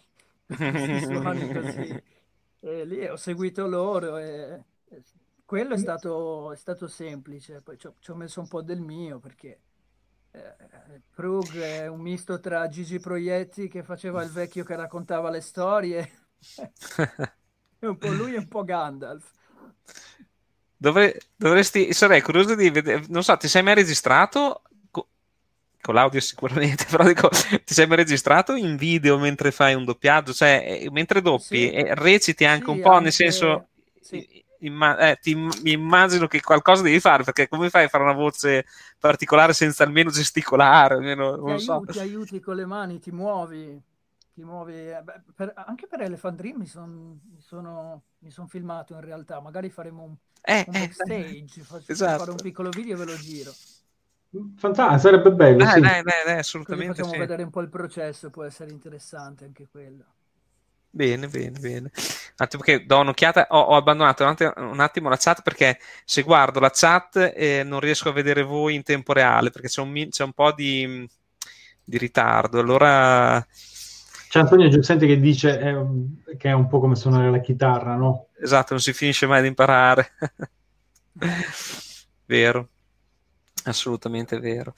suoni 0.97 1.49
così. 1.51 2.03
E 2.61 2.85
lì 2.85 3.07
ho 3.07 3.17
seguito 3.17 3.67
loro 3.67 4.19
e 4.19 4.65
quello 5.45 5.75
è 5.75 5.79
stato, 5.79 6.53
è 6.53 6.57
stato 6.57 6.87
semplice, 6.87 7.61
poi 7.63 7.79
ci 7.79 7.87
ho, 7.87 7.95
ci 8.01 8.11
ho 8.11 8.15
messo 8.15 8.41
un 8.41 8.49
po' 8.49 8.63
del 8.63 8.81
mio 8.81 9.19
perché 9.19 9.61
eh, 10.33 10.57
Prug 11.15 11.59
è 11.59 11.87
un 11.89 12.01
misto 12.01 12.39
tra 12.39 12.69
Gigi 12.69 13.01
Proietti 13.01 13.69
che 13.69 13.83
faceva 13.83 14.23
il 14.23 14.31
vecchio 14.31 14.65
che 14.65 14.77
raccontava 14.77 15.31
le 15.31 15.41
storie 15.41 16.11
e 17.81 17.87
un 17.87 17.99
po' 17.99 18.13
lui 18.13 18.35
e 18.35 18.39
un 18.39 18.49
po' 18.49 18.65
Gandalf. 18.65 19.33
Dovre, 20.77 21.21
dovresti, 21.37 21.93
sarei 21.93 22.23
curioso 22.23 22.55
di 22.55 22.71
vedere, 22.71 23.05
non 23.09 23.23
so, 23.23 23.37
ti 23.37 23.49
sei 23.49 23.63
mai 23.63 23.75
registrato? 23.75 24.63
Con 25.81 25.95
l'audio 25.95 26.21
sicuramente, 26.21 26.85
però 26.91 27.05
dico, 27.05 27.29
ti 27.29 27.75
sei 27.75 27.87
mai 27.87 27.97
registrato 27.97 28.55
in 28.55 28.77
video 28.77 29.19
mentre 29.19 29.51
fai 29.51 29.75
un 29.75 29.85
doppiaggio? 29.85 30.33
Cioè, 30.33 30.81
eh, 30.83 30.91
mentre 30.91 31.23
doppi, 31.23 31.45
sì. 31.45 31.71
eh, 31.71 31.95
reciti 31.95 32.45
anche 32.45 32.65
sì, 32.65 32.71
un 32.71 32.81
po', 32.81 32.91
anche... 32.91 33.03
nel 33.05 33.13
senso... 33.13 33.67
Sì 34.01 34.41
imma- 34.61 34.99
eh, 34.99 35.19
ti, 35.21 35.35
mi 35.35 35.73
immagino 35.73 36.27
che 36.27 36.41
qualcosa 36.41 36.83
devi 36.83 37.01
fare 37.01 37.23
perché 37.23 37.49
come 37.49 37.71
fai 37.71 37.85
a 37.85 37.89
fare 37.89 38.05
una 38.05 38.13
voce 38.13 38.67
particolare 38.99 39.53
senza 39.53 39.85
almeno 39.85 40.11
gesticolare? 40.11 40.95
Almeno, 40.95 41.37
ti, 41.37 41.51
aiuti, 41.51 41.63
so. 41.65 41.83
ti 41.87 41.99
aiuti 41.99 42.41
con 42.41 42.57
le 42.57 42.67
mani, 42.67 42.99
ti 42.99 43.11
muovi. 43.11 43.81
Ti 44.33 44.43
muovi. 44.45 44.75
Eh, 44.75 45.03
beh, 45.03 45.23
per, 45.35 45.53
anche 45.55 45.87
per 45.87 46.03
Elephant 46.03 46.37
Dream 46.37 46.59
mi, 46.59 46.67
son, 46.67 47.21
mi, 47.33 47.41
sono, 47.41 48.03
mi 48.19 48.31
son 48.31 48.49
filmato 48.49 48.95
in 48.95 49.01
realtà. 49.01 49.41
Magari 49.41 49.71
faremo 49.71 50.03
un, 50.03 50.15
eh, 50.43 50.65
un 50.67 50.75
eh, 50.75 50.79
backstage, 50.81 51.63
faccio 51.63 51.93
esatto. 51.93 52.19
fare 52.19 52.31
un 52.31 52.37
piccolo 52.37 52.71
video 52.71 52.95
e 52.95 52.99
ve 52.99 53.05
lo 53.05 53.17
giro. 53.17 53.53
Fantastico, 54.57 54.99
sarebbe 54.99 55.33
bello. 55.33 55.65
Eh, 55.65 55.67
sì. 55.67 55.81
dai, 55.81 56.03
dai, 56.03 56.23
dai, 56.25 56.39
assolutamente. 56.39 56.89
Così 56.89 57.01
facciamo 57.01 57.15
sì. 57.15 57.21
vedere 57.21 57.43
un 57.43 57.51
po' 57.51 57.61
il 57.61 57.69
processo, 57.69 58.31
può 58.31 58.45
essere 58.45 58.71
interessante 58.71 59.45
anche 59.45 59.67
quello. 59.71 60.05
Bene, 60.93 61.29
bene, 61.29 61.59
bene. 61.59 61.91
Un 61.95 62.35
attimo 62.37 62.63
che 62.63 62.85
do 62.85 62.99
un'occhiata, 62.99 63.47
ho, 63.51 63.61
ho 63.61 63.77
abbandonato 63.77 64.25
un 64.25 64.29
attimo, 64.31 64.53
un 64.57 64.81
attimo, 64.81 65.09
la 65.09 65.17
chat 65.17 65.43
perché 65.43 65.79
se 66.05 66.23
guardo 66.23 66.59
la 66.59 66.71
chat 66.73 67.33
eh, 67.35 67.63
non 67.65 67.81
riesco 67.81 68.09
a 68.09 68.13
vedere 68.13 68.43
voi 68.43 68.75
in 68.75 68.83
tempo 68.83 69.13
reale 69.13 69.51
perché 69.51 69.69
c'è 69.69 69.83
un, 69.83 70.09
c'è 70.09 70.25
un 70.25 70.33
po' 70.33 70.53
di, 70.53 71.09
di, 71.85 71.99
ritardo. 71.99 72.59
Allora... 72.59 73.45
C'è 74.29 74.39
Antonio 74.41 74.69
Giussenti 74.69 75.07
che 75.07 75.19
dice 75.19 75.61
eh, 75.61 76.37
che 76.37 76.49
è 76.49 76.53
un 76.53 76.69
po' 76.69 76.81
come 76.81 76.97
suonare 76.97 77.31
la 77.31 77.41
chitarra, 77.41 77.95
no? 77.95 78.27
Esatto, 78.41 78.73
non 78.73 78.81
si 78.81 78.93
finisce 78.93 79.27
mai 79.27 79.43
di 79.43 79.49
imparare. 79.49 80.13
vero, 82.27 82.69
assolutamente 83.65 84.39
vero. 84.39 84.75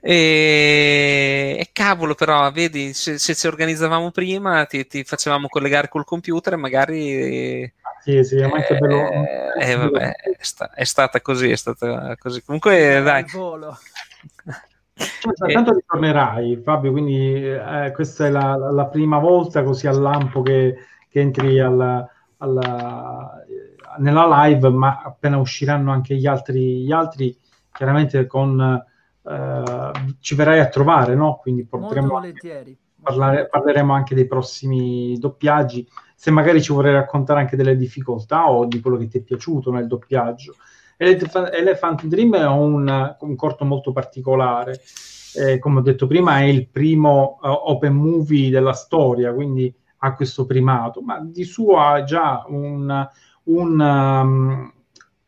E, 0.00 1.56
e 1.58 1.70
cavolo, 1.72 2.14
però, 2.14 2.50
vedi, 2.52 2.92
se, 2.92 3.18
se, 3.18 3.34
ci 3.34 3.46
organizzavamo 3.48 4.12
prima, 4.12 4.64
ti, 4.66 4.86
ti, 4.86 5.02
facevamo 5.02 5.48
collegare 5.48 5.88
col 5.88 6.04
computer 6.04 6.52
e 6.52 6.56
magari. 6.56 7.74
Sì, 8.02 8.22
sì, 8.22 8.36
è 8.36 8.44
eh, 8.44 8.78
bello. 8.78 9.10
Eh, 9.58 9.74
vabbè, 9.74 10.12
è, 10.12 10.36
sta, 10.38 10.70
è, 10.72 10.84
stata 10.84 11.20
così, 11.20 11.50
è 11.50 11.56
stata 11.56 12.14
così. 12.18 12.42
Comunque, 12.44 13.02
dai. 13.02 13.24
Volo. 13.32 13.76
Cioè, 14.94 15.52
tanto 15.52 15.74
ritornerai, 15.74 16.62
Fabio, 16.64 16.92
quindi 16.92 17.44
eh, 17.44 17.90
questa 17.92 18.26
è 18.26 18.30
la, 18.30 18.56
la, 18.56 18.86
prima 18.86 19.18
volta 19.18 19.62
così 19.62 19.86
al 19.86 20.00
lampo 20.00 20.40
che, 20.40 20.76
che 21.08 21.20
entri 21.20 21.58
alla, 21.60 22.08
alla, 22.38 23.44
nella 23.98 24.46
live, 24.46 24.70
ma 24.70 25.02
appena 25.04 25.36
usciranno 25.36 25.92
anche 25.92 26.14
gli 26.14 26.26
altri, 26.26 26.84
gli 26.84 26.92
altri 26.92 27.36
chiaramente 27.76 28.26
con 28.26 28.84
eh, 29.28 29.92
ci 30.20 30.34
verrai 30.34 30.60
a 30.60 30.68
trovare, 30.68 31.14
no? 31.14 31.38
Quindi 31.40 31.64
potremo 31.64 32.20
parlare, 33.02 33.48
parleremo 33.48 33.92
anche 33.92 34.14
dei 34.14 34.26
prossimi 34.26 35.16
doppiaggi, 35.18 35.86
se 36.14 36.30
magari 36.30 36.62
ci 36.62 36.72
vorrei 36.72 36.92
raccontare 36.92 37.40
anche 37.40 37.56
delle 37.56 37.76
difficoltà 37.76 38.50
o 38.50 38.66
di 38.66 38.80
quello 38.80 38.96
che 38.96 39.08
ti 39.08 39.18
è 39.18 39.22
piaciuto 39.22 39.70
nel 39.70 39.86
doppiaggio. 39.86 40.54
Elephant 40.96 42.04
Dream 42.06 42.36
è 42.36 42.46
un, 42.46 43.16
un 43.20 43.36
corto 43.36 43.64
molto 43.66 43.92
particolare, 43.92 44.80
eh, 45.34 45.58
come 45.58 45.80
ho 45.80 45.82
detto 45.82 46.06
prima 46.06 46.38
è 46.38 46.44
il 46.44 46.68
primo 46.68 47.38
uh, 47.42 47.48
open 47.48 47.94
movie 47.94 48.48
della 48.48 48.72
storia, 48.72 49.34
quindi 49.34 49.72
ha 49.98 50.14
questo 50.14 50.46
primato, 50.46 51.02
ma 51.02 51.20
di 51.20 51.44
suo 51.44 51.78
ha 51.78 52.02
già 52.02 52.44
un, 52.48 53.08
un, 53.44 53.80
um, 53.80 54.72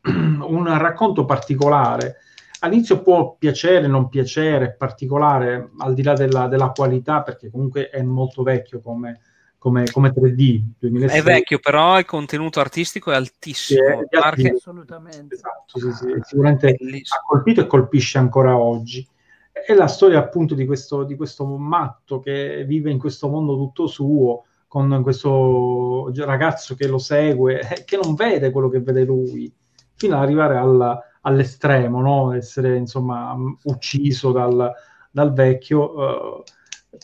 un 0.49 0.79
racconto 0.79 1.27
particolare 1.27 2.17
all'inizio 2.61 3.03
può 3.03 3.37
piacere, 3.39 3.87
non 3.87 4.09
piacere, 4.09 4.75
particolare, 4.75 5.71
al 5.79 5.95
di 5.95 6.03
là 6.03 6.15
della, 6.15 6.49
della 6.49 6.71
qualità, 6.71 7.23
perché 7.23 7.51
comunque 7.51 7.91
è 7.91 8.03
molto 8.03 8.43
vecchio 8.43 8.81
come, 8.81 9.21
come, 9.59 9.91
come 9.91 10.13
3D. 10.13 10.63
2006. 10.79 11.19
È 11.19 11.23
vecchio, 11.23 11.59
però 11.59 11.99
il 11.99 12.05
contenuto 12.05 12.61
artistico 12.61 13.11
è 13.11 13.15
altissimo. 13.15 13.81
Sì, 13.81 14.17
è 14.17 14.19
Marche... 14.19 14.51
Assolutamente. 14.51 15.35
Esatto, 15.35 15.79
sì, 15.79 15.93
sì. 15.93 16.15
sicuramente 16.23 16.69
ha 16.69 17.27
colpito 17.27 17.61
e 17.61 17.67
colpisce 17.67 18.19
ancora 18.19 18.57
oggi. 18.57 19.07
È 19.53 19.75
la 19.75 19.89
storia 19.89 20.19
appunto 20.19 20.55
di 20.55 20.65
questo, 20.67 21.03
di 21.03 21.17
questo 21.17 21.45
matto 21.45 22.21
che 22.21 22.65
vive 22.65 22.91
in 22.91 22.99
questo 22.99 23.29
mondo 23.29 23.57
tutto 23.57 23.87
suo, 23.87 24.45
con 24.69 25.01
questo 25.03 26.13
ragazzo 26.15 26.75
che 26.75 26.87
lo 26.87 26.99
segue, 26.99 27.61
che 27.85 27.99
non 28.01 28.15
vede 28.15 28.51
quello 28.51 28.69
che 28.69 28.81
vede 28.81 29.05
lui, 29.05 29.53
fino 29.95 30.17
ad 30.17 30.23
arrivare 30.23 30.57
alla 30.57 31.03
all'estremo, 31.23 32.01
no? 32.01 32.33
essere 32.33 32.77
insomma 32.77 33.35
ucciso 33.65 34.33
dal, 34.33 34.73
dal 35.11 35.33
vecchio 35.33 35.93
uh, 35.93 36.43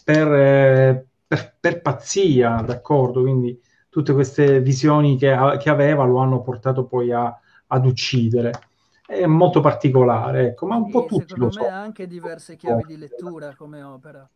per, 0.02 0.32
eh, 0.32 1.06
per, 1.26 1.56
per, 1.60 1.80
pazzia, 1.80 2.62
d'accordo? 2.64 3.22
Quindi 3.22 3.60
tutte 3.88 4.12
queste 4.12 4.60
visioni 4.60 5.16
che, 5.16 5.36
che 5.60 5.70
aveva 5.70 6.04
lo 6.04 6.18
hanno 6.18 6.42
portato 6.42 6.84
poi 6.84 7.12
a, 7.12 7.38
ad 7.66 7.86
uccidere. 7.86 8.52
È 9.06 9.26
molto 9.26 9.60
particolare, 9.60 10.48
ecco, 10.48 10.66
ma 10.66 10.76
un 10.76 10.90
po' 10.90 11.04
tutti 11.04 11.28
secondo 11.28 11.44
lo 11.44 11.50
so. 11.52 11.60
me 11.60 11.68
ha 11.68 11.80
anche 11.80 12.06
diverse 12.06 12.56
chiavi 12.56 12.84
di 12.86 12.96
lettura 12.96 13.54
come 13.54 13.82
opera. 13.82 14.28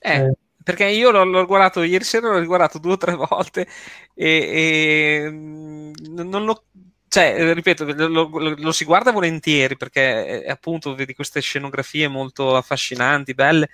Eh, 0.00 0.20
eh. 0.20 0.32
perché 0.62 0.86
io 0.86 1.10
l'ho, 1.10 1.24
l'ho, 1.24 1.44
guardato 1.44 1.82
ieri 1.82 2.04
sera, 2.04 2.30
l'ho 2.30 2.38
riguardato 2.38 2.78
due 2.78 2.92
o 2.92 2.96
tre 2.96 3.14
volte 3.14 3.66
e, 4.14 5.24
e 5.24 5.30
mm, 5.30 5.92
non 6.06 6.44
l'ho 6.44 6.62
cioè, 7.08 7.34
eh, 7.38 7.54
ripeto, 7.54 7.84
lo, 7.84 8.28
lo, 8.28 8.54
lo, 8.56 8.72
si 8.72 8.84
guarda 8.84 9.12
volentieri 9.12 9.76
perché 9.76 10.44
eh, 10.44 10.50
appunto 10.50 10.94
vedi 10.94 11.14
queste 11.14 11.40
scenografie 11.40 12.06
molto 12.06 12.54
affascinanti, 12.54 13.34
belle, 13.34 13.68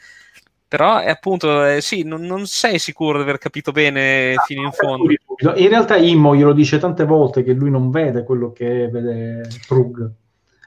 però 0.67 0.99
è 0.99 1.09
appunto, 1.09 1.65
eh, 1.65 1.81
sì, 1.81 2.03
non, 2.03 2.23
non, 2.23 2.47
sei 2.47 2.79
sicuro 2.79 3.19
di 3.19 3.25
aver 3.25 3.39
capito 3.39 3.73
bene 3.73 4.35
fino 4.47 4.63
in 4.63 4.73
fondo. 4.73 5.13
In 5.57 5.69
realtà 5.69 5.97
Immo 5.97 6.35
glielo 6.35 6.53
dice 6.53 6.79
tante 6.79 7.05
volte 7.05 7.43
che 7.43 7.53
lui 7.53 7.71
non 7.71 7.91
vede 7.91 8.25
quello 8.25 8.53
che 8.53 8.89
vede 8.89 9.47
Prug. 9.67 10.11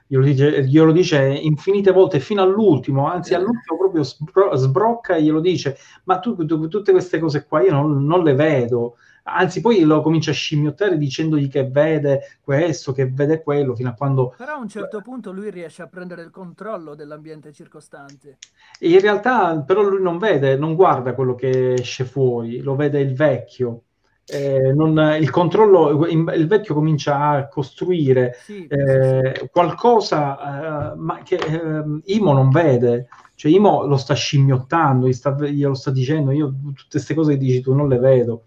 Glielo 0.09 0.23
dice, 0.23 0.63
glielo 0.63 0.93
dice 0.93 1.21
infinite 1.21 1.91
volte 1.91 2.21
fino 2.21 2.41
all'ultimo, 2.41 3.07
anzi 3.07 3.33
all'ultimo 3.33 3.77
proprio 3.77 4.03
sbro- 4.03 4.55
sbrocca 4.55 5.15
e 5.15 5.23
glielo 5.23 5.41
dice, 5.41 5.77
ma 6.05 6.19
tu, 6.19 6.45
tu, 6.45 6.67
tutte 6.69 6.93
queste 6.93 7.19
cose 7.19 7.45
qua 7.45 7.61
io 7.61 7.71
non, 7.71 8.05
non 8.05 8.23
le 8.23 8.33
vedo 8.33 8.95
anzi 9.27 9.61
poi 9.61 9.81
lo 9.81 10.01
comincia 10.01 10.31
a 10.31 10.33
scimmiottare 10.33 10.97
dicendogli 10.97 11.49
che 11.49 11.67
vede 11.67 12.37
questo, 12.41 12.93
che 12.93 13.09
vede 13.09 13.43
quello, 13.43 13.75
fino 13.75 13.89
a 13.89 13.93
quando... 13.93 14.33
Però 14.37 14.53
a 14.53 14.57
un 14.57 14.69
certo 14.69 15.01
punto 15.01 15.31
lui 15.31 15.51
riesce 15.51 15.81
a 15.81 15.87
prendere 15.87 16.21
il 16.21 16.29
controllo 16.29 16.95
dell'ambiente 16.95 17.51
circostante. 17.51 18.37
E 18.79 18.89
in 18.89 18.99
realtà 18.99 19.61
però 19.61 19.81
lui 19.81 20.01
non 20.01 20.17
vede, 20.17 20.55
non 20.55 20.75
guarda 20.75 21.13
quello 21.13 21.35
che 21.35 21.73
esce 21.73 22.05
fuori, 22.05 22.61
lo 22.61 22.75
vede 22.75 22.99
il 22.99 23.13
vecchio. 23.13 23.81
Eh, 24.29 24.73
non, 24.73 24.97
il 25.17 25.29
controllo, 25.29 26.05
il 26.05 26.47
vecchio 26.47 26.73
comincia 26.73 27.29
a 27.29 27.47
costruire 27.47 28.35
sì, 28.43 28.67
eh, 28.67 29.33
sì, 29.33 29.47
qualcosa 29.49 30.91
eh, 30.91 30.95
ma 30.97 31.21
che 31.23 31.35
eh, 31.35 32.01
Imo 32.13 32.33
non 32.33 32.49
vede, 32.49 33.07
cioè 33.35 33.49
Imo 33.49 33.85
lo 33.85 33.95
sta 33.95 34.15
scimmiottando, 34.15 35.07
gli 35.07 35.13
sta, 35.13 35.33
glielo 35.33 35.75
sta 35.75 35.91
dicendo, 35.91 36.31
io 36.31 36.47
tutte 36.49 36.87
queste 36.91 37.13
cose 37.13 37.33
che 37.33 37.37
dici 37.37 37.61
tu 37.61 37.73
non 37.73 37.87
le 37.87 37.99
vedo. 37.99 38.46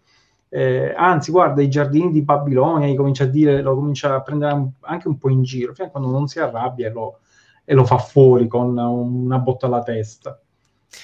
Eh, 0.53 0.93
anzi, 0.97 1.31
guarda, 1.31 1.63
i 1.63 1.71
giardini 1.71 2.11
di 2.11 2.23
Babilonia 2.23 2.89
gli 2.89 2.97
comincia 2.97 3.25
a 3.25 3.29
dire, 3.29 3.63
lo 3.63 3.77
comincia 3.77 4.15
a 4.15 4.21
prendere 4.21 4.73
anche 4.81 5.07
un 5.07 5.17
po' 5.17 5.31
in 5.31 5.43
giro, 5.45 5.73
fino 5.73 5.87
a 5.87 5.91
quando 5.91 6.11
non 6.11 6.27
si 6.27 6.41
arrabbia 6.41 6.89
e 6.89 6.91
lo, 6.91 7.21
e 7.65 7.73
lo 7.73 7.85
fa 7.85 7.99
fuori 7.99 8.49
con 8.49 8.77
una 8.77 9.39
botta 9.39 9.67
alla 9.67 9.83
testa. 9.83 10.39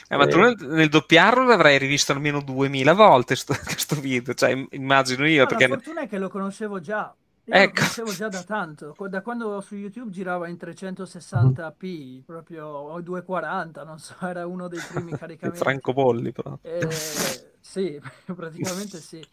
Eh, 0.09 0.17
ma 0.17 0.27
tu 0.27 0.41
nel, 0.41 0.57
nel 0.59 0.89
doppiarlo 0.89 1.45
l'avrai 1.45 1.79
rivisto 1.79 2.11
almeno 2.11 2.43
2000 2.43 2.93
volte 2.93 3.37
questo 3.65 3.95
video, 4.01 4.35
cioè 4.35 4.67
immagino 4.71 5.27
io. 5.29 5.43
No, 5.43 5.47
perché... 5.47 5.69
La 5.69 5.75
fortuna 5.77 6.01
è 6.03 6.09
che 6.09 6.19
lo 6.19 6.29
conoscevo 6.29 6.81
già, 6.81 7.15
ecco. 7.47 7.81
lo 7.81 7.87
facevo 7.87 8.13
già 8.13 8.29
da 8.29 8.43
tanto, 8.43 8.95
da 9.09 9.23
quando 9.23 9.61
su 9.61 9.77
YouTube 9.77 10.11
girava 10.11 10.49
in 10.49 10.57
360p, 10.57 12.23
proprio 12.25 12.67
o 12.67 13.01
240, 13.01 13.85
non 13.85 13.99
so, 13.99 14.17
era 14.21 14.47
uno 14.47 14.69
dei 14.69 14.81
primi 14.81 15.13
caricamenti. 15.17 15.63
Francobolli 15.63 16.33
però. 16.33 16.59
Eh, 16.63 16.89
sì, 17.61 18.01
praticamente 18.35 18.99
sì. 18.99 19.25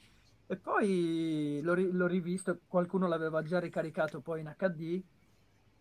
E 0.46 0.56
poi 0.58 1.62
l'ho, 1.64 1.74
l'ho, 1.74 2.08
rivisto, 2.08 2.60
qualcuno 2.68 3.08
l'aveva 3.08 3.42
già 3.42 3.60
ricaricato 3.60 4.20
poi 4.20 4.42
in 4.42 4.54
HD 4.58 5.02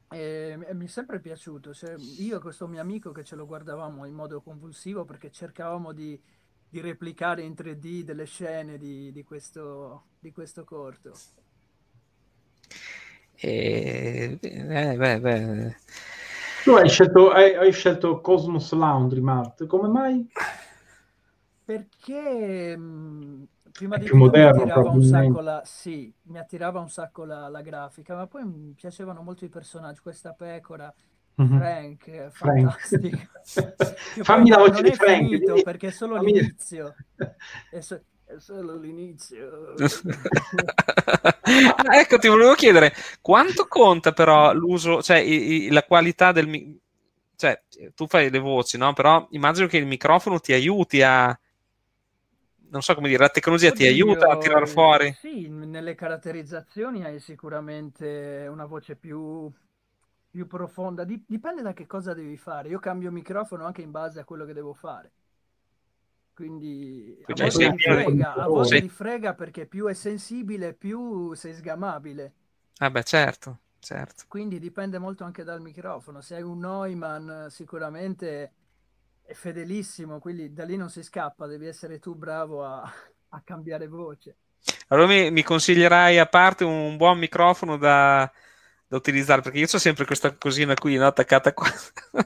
e, 0.09 0.59
e 0.67 0.75
mi 0.75 0.85
è 0.85 0.89
sempre 0.89 1.21
piaciuto. 1.21 1.75
Cioè, 1.75 1.97
io 2.19 2.39
e 2.39 2.41
questo 2.41 2.67
mio 2.67 2.81
amico 2.81 3.13
che 3.13 3.25
ce 3.25 3.37
lo 3.37 3.47
guardavamo 3.47 4.07
in 4.07 4.15
modo 4.15 4.41
convulsivo 4.41 5.05
perché 5.05 5.31
cercavamo 5.31 5.93
di, 5.93 6.19
di 6.69 6.81
replicare 6.81 7.43
in 7.43 7.53
3D 7.53 8.03
delle 8.03 8.25
scene 8.25 8.79
di, 8.79 9.13
di, 9.13 9.25
questo, 9.25 10.05
di 10.21 10.33
questo 10.33 10.65
corto. 10.65 11.13
E, 13.35 14.39
eh, 14.41 14.97
beh, 14.97 15.21
beh. 15.21 15.77
Tu 16.65 16.71
hai 16.73 16.89
scelto, 16.89 17.31
hai, 17.31 17.55
hai 17.55 17.73
scelto 17.73 18.21
Cosmos 18.21 18.73
Laundry, 18.73 19.21
Matt, 19.21 19.67
come 19.67 19.89
mai? 19.89 20.31
Perché 21.65 22.77
mh, 22.77 23.47
prima 23.73 23.97
di 23.97 24.05
tutto 24.05 24.17
moderno, 24.17 24.65
mi 24.65 24.71
attirava 24.71 24.91
un 24.91 25.03
sacco 25.03 25.41
la, 25.41 25.63
sì, 25.65 26.13
mi 26.25 26.39
attirava 26.39 26.79
un 26.79 26.89
sacco 26.89 27.25
la, 27.25 27.49
la, 27.49 27.63
grafica, 27.63 28.15
ma 28.15 28.27
poi 28.27 28.45
mi 28.45 28.75
piacevano 28.75 29.23
molto 29.23 29.45
i 29.45 29.49
personaggi, 29.49 30.01
questa 30.01 30.33
pecora, 30.35 30.93
mm-hmm. 31.43 31.59
Frank, 31.59 32.31
fantastico. 32.31 33.19
Fammi 34.23 34.51
la 34.51 34.59
voce 34.59 34.83
di 34.83 34.93
Frank. 34.93 35.23
Finito, 35.23 35.55
perché 35.63 35.89
è 35.89 35.91
solo 35.91 36.17
Fammi... 36.17 36.33
l'inizio. 36.33 36.95
È, 37.71 37.81
so, 37.83 38.01
è 38.35 38.41
solo 38.41 38.77
l'inizio. 38.77 39.75
ah, 41.43 41.99
ecco, 41.99 42.19
ti 42.19 42.29
volevo 42.29 42.55
chiedere, 42.55 42.95
quanto 43.21 43.67
conta 43.67 44.13
però 44.13 44.53
l'uso, 44.55 45.03
cioè 45.03 45.19
i, 45.19 45.65
i, 45.65 45.71
la 45.71 45.83
qualità 45.85 46.33
del... 46.33 46.79
Cioè, 47.37 47.63
tu 47.95 48.07
fai 48.07 48.31
le 48.31 48.39
voci, 48.39 48.79
no? 48.79 48.93
Però 48.93 49.27
immagino 49.31 49.67
che 49.67 49.77
il 49.77 49.87
microfono 49.87 50.39
ti 50.39 50.53
aiuti 50.53 51.03
a 51.03 51.37
non 52.73 52.81
so 52.81 52.95
come 52.95 53.09
dire, 53.09 53.21
la 53.21 53.29
tecnologia 53.29 53.69
Oddio, 53.69 53.79
ti 53.79 53.87
aiuta 53.87 54.31
a 54.31 54.39
tirare 54.39 54.67
fuori? 54.67 55.15
Sì, 55.19 55.47
nelle 55.49 55.95
caratterizzazioni 55.95 57.05
hai 57.05 57.21
sicuramente 57.21 58.47
una 58.51 58.65
voce 58.65 58.97
più, 58.97 59.53
più 60.31 60.47
profonda. 60.47 61.05
Dipende 61.05 61.61
da 61.61 61.75
che 61.75 61.87
cosa 61.87 62.15
devi 62.15 62.39
fare. 62.39 62.71
Io 62.71 62.79
cambio 62.79 63.11
microfono 63.11 63.67
anche 63.67 63.83
in 63.83 63.91
base 63.91 64.21
a 64.21 64.25
quello 64.25 64.47
che 64.47 64.55
devo 64.55 64.73
fare. 64.73 65.11
Quindi 66.35 67.23
a 67.27 67.35
cioè, 67.35 67.51
volte, 67.51 67.79
frega, 67.79 68.35
a 68.35 68.89
frega 68.89 69.35
perché 69.35 69.67
più 69.67 69.87
è 69.87 69.95
sensibile, 69.95 70.73
più 70.73 71.35
sei 71.35 71.55
sgamabile. 71.55 72.33
Ah 72.79 72.91
beh, 72.91 73.03
certo, 73.03 73.59
certo. 73.79 74.25
Quindi 74.29 74.59
dipende 74.59 74.99
molto 74.99 75.25
anche 75.25 75.45
dal 75.45 75.61
microfono. 75.61 76.21
Se 76.21 76.37
hai 76.37 76.43
un 76.43 76.59
Neumann 76.59 77.49
sicuramente 77.49 78.53
è 79.23 79.35
fedelissimo, 79.35 80.19
quindi 80.19 80.53
da 80.53 80.65
lì 80.65 80.77
non 80.77 80.89
si 80.89 81.03
scappa, 81.03 81.47
devi 81.47 81.67
essere 81.67 81.99
tu 81.99 82.15
bravo 82.15 82.65
a, 82.65 82.91
a 83.29 83.41
cambiare 83.43 83.87
voce. 83.87 84.37
Allora 84.89 85.07
mi, 85.07 85.31
mi, 85.31 85.43
consiglierai 85.43 86.19
a 86.19 86.27
parte 86.27 86.65
un 86.65 86.97
buon 86.97 87.19
microfono 87.19 87.77
da, 87.77 88.31
da 88.93 88.99
utilizzare 88.99 89.41
perché 89.41 89.59
io 89.59 89.67
ho 89.73 89.79
sempre 89.79 90.05
questa 90.05 90.37
cosina 90.37 90.75
qui 90.75 90.97
no, 90.97 91.07
attaccata 91.07 91.55
qua. 91.55 91.67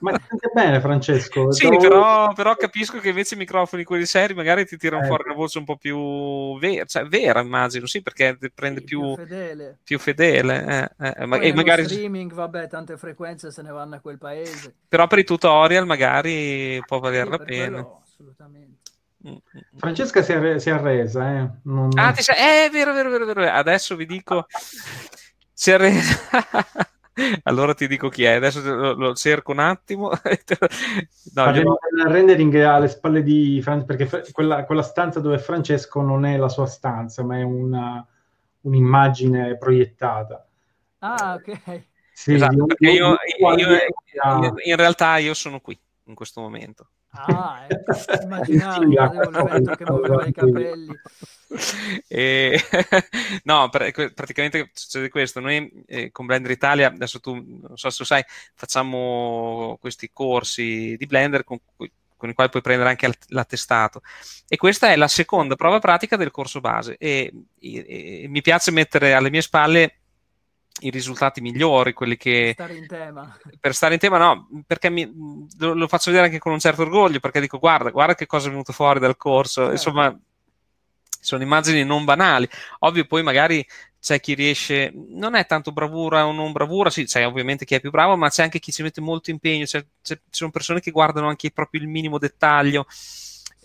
Ma 0.01 0.11
ti 0.11 0.25
sente 0.27 0.51
bene, 0.53 0.81
Francesco? 0.81 1.53
sì, 1.53 1.69
Devo... 1.69 1.79
però, 1.79 2.33
però, 2.33 2.57
capisco 2.57 2.99
che 2.99 3.11
invece 3.11 3.37
i 3.37 3.39
microfoni 3.39 3.85
quelli 3.85 4.05
seri 4.05 4.35
magari 4.35 4.67
ti 4.67 4.77
tirano 4.77 5.05
eh. 5.05 5.07
fuori 5.07 5.23
una 5.27 5.35
voce 5.35 5.59
un 5.59 5.65
po' 5.65 5.77
più 5.77 6.59
vera, 6.59 6.85
cioè 6.85 7.05
vera, 7.05 7.41
immagino, 7.41 7.87
sì, 7.87 8.03
perché 8.03 8.37
prende 8.53 8.81
sì, 8.81 8.87
più, 8.87 9.01
più 9.01 9.15
fedele. 9.15 9.79
Più 9.85 9.99
fedele 10.01 10.91
eh, 10.99 11.13
eh, 11.19 11.27
ma, 11.27 11.39
e 11.39 11.55
magari 11.55 11.85
streaming, 11.85 12.33
vabbè, 12.33 12.67
tante 12.67 12.97
frequenze 12.97 13.53
se 13.53 13.63
ne 13.63 13.71
vanno 13.71 13.95
a 13.95 14.01
quel 14.01 14.19
paese. 14.19 14.75
Però 14.89 15.07
per 15.07 15.21
i 15.21 15.25
tutorial 15.25 15.87
magari 15.87 16.83
può 16.85 16.99
valer 16.99 17.27
sì, 17.27 17.31
la 17.31 17.39
pena. 17.39 17.83
Quello, 17.83 18.03
assolutamente. 18.05 18.75
Mm, 19.25 19.31
mm, 19.31 19.35
mm. 19.35 19.79
Francesca 19.79 20.21
si 20.21 20.33
è, 20.33 20.59
si 20.59 20.69
è 20.69 20.73
arresa, 20.73 21.31
eh. 21.31 21.49
Non... 21.63 21.91
Ah, 21.95 22.11
ti 22.11 22.23
sei... 22.23 22.35
eh, 22.37 22.71
vero, 22.71 22.93
vero, 22.93 23.09
vero, 23.09 23.25
vero. 23.25 23.49
Adesso 23.49 23.95
vi 23.95 24.07
dico 24.07 24.47
si 25.57 25.71
è 25.71 25.79
resa... 25.79 26.15
allora 27.45 27.73
ti 27.73 27.89
dico 27.89 28.11
chi 28.11 28.25
è, 28.25 28.33
adesso 28.33 28.61
lo, 28.63 28.93
lo 28.93 29.15
cerco 29.15 29.53
un 29.53 29.61
attimo. 29.61 30.11
no, 31.35 31.55
io... 31.55 31.79
Il 31.97 32.05
rendering 32.09 32.55
alle 32.57 32.89
spalle 32.89 33.23
di 33.23 33.61
Francesco, 33.63 33.87
perché 33.87 34.33
quella, 34.33 34.65
quella, 34.65 34.83
stanza 34.83 35.19
dove 35.21 35.39
Francesco 35.39 36.03
non 36.03 36.27
è 36.27 36.37
la 36.37 36.51
sua 36.51 36.67
stanza, 36.67 37.25
ma 37.25 37.39
è 37.39 37.43
una, 37.43 38.07
un'immagine 38.61 39.57
proiettata. 39.57 40.47
Ah, 40.99 41.39
ok. 41.39 41.85
Sì, 42.13 42.35
esatto, 42.35 42.67
io, 42.81 43.17
io, 43.39 43.55
io, 43.57 44.55
in 44.65 44.77
realtà 44.77 45.17
io 45.17 45.33
sono 45.33 45.61
qui 45.61 45.79
in 46.05 46.15
questo 46.15 46.43
momento. 46.43 46.89
Ah, 47.17 47.67
ecco, 47.69 48.23
immaginavo, 48.23 48.91
sì, 48.91 48.97
avevo 48.97 49.75
che 49.75 49.85
muoveva 49.85 50.27
i 50.27 50.33
capelli. 50.33 51.01
E, 52.09 52.61
no, 53.45 53.69
pr- 53.69 54.13
praticamente 54.13 54.71
succede 54.73 55.09
questo. 55.09 55.41
Noi 55.41 55.85
eh, 55.87 56.11
con 56.11 56.27
Blender 56.27 56.51
Italia, 56.51 56.89
adesso 56.89 57.21
tu 57.21 57.35
non 57.35 57.77
so 57.77 57.91
se 57.91 57.97
lo 58.01 58.05
sai, 58.05 58.25
facciamo 58.55 59.79
questi 59.81 60.11
corsi 60.13 60.97
di 60.97 61.07
Blender 61.07 61.45
con 61.45 61.59
con 62.17 62.31
i 62.31 62.35
quali 62.35 62.51
puoi 62.51 62.63
prendere 62.63 62.89
anche 62.89 63.11
l'attestato. 63.29 64.01
E 64.49 64.57
questa 64.57 64.91
è 64.91 64.97
la 64.97 65.09
seconda 65.09 65.55
prova 65.55 65.79
pratica 65.79 66.17
del 66.17 66.31
corso 66.31 66.61
base. 66.61 66.97
E, 66.99 67.33
e, 67.61 68.23
e 68.23 68.29
mi 68.29 68.41
piace 68.41 68.71
mettere 68.71 69.13
alle 69.13 69.31
mie 69.31 69.43
spalle 69.43 69.99
i 70.81 70.91
risultati 70.91 71.41
migliori, 71.41 71.93
quelli 71.93 72.17
che... 72.17 72.55
Per 72.57 72.67
stare 72.67 72.79
in 72.79 72.87
tema. 72.87 73.39
Per 73.61 73.75
stare 73.75 73.95
in 73.95 74.01
tema, 74.01 74.19
no, 74.19 74.49
perché 74.67 74.91
mi, 74.91 75.11
lo, 75.59 75.75
lo, 75.75 75.89
faccio 75.89 76.11
vedere 76.11 76.29
anche 76.29 76.39
con 76.39 76.53
un 76.53 76.59
certo 76.59 76.83
orgoglio, 76.83 77.21
perché 77.21 77.41
dico, 77.41 77.59
guarda, 77.59 77.91
guarda 77.91 78.15
che 78.15 78.27
cosa 78.27 78.49
è 78.49 78.51
venuto 78.51 78.73
fuori 78.73 79.01
dal 79.01 79.17
corso. 79.17 79.61
Certo. 79.61 79.73
Insomma, 79.73 80.21
sono 81.21 81.43
immagini 81.43 81.85
non 81.85 82.05
banali. 82.05 82.49
Ovvio, 82.81 83.07
poi 83.07 83.23
magari 83.23 83.67
c'è 84.01 84.21
chi 84.21 84.35
riesce, 84.35 84.93
non 84.95 85.35
è 85.35 85.47
tanto 85.47 85.73
bravura 85.73 86.27
o 86.27 86.33
non 86.33 86.53
bravura, 86.53 86.91
sì, 86.91 87.05
c'è 87.05 87.27
ovviamente 87.27 87.65
chi 87.65 87.75
è 87.75 87.81
più 87.81 87.91
bravo, 87.91 88.17
ma 88.17 88.29
c'è 88.29 88.45
anche 88.45 88.61
chi 88.61 88.71
ci 88.71 88.83
mette 88.83 89.01
molto 89.01 89.31
impegno, 89.31 89.65
c'è, 89.65 89.85
c'è, 90.03 90.15
ci 90.15 90.21
sono 90.31 90.53
persone 90.53 90.81
che 90.81 90.93
guardano 90.93 91.29
anche 91.29 91.51
proprio 91.51 91.81
il 91.81 91.89
minimo 91.89 92.19
dettaglio 92.19 92.87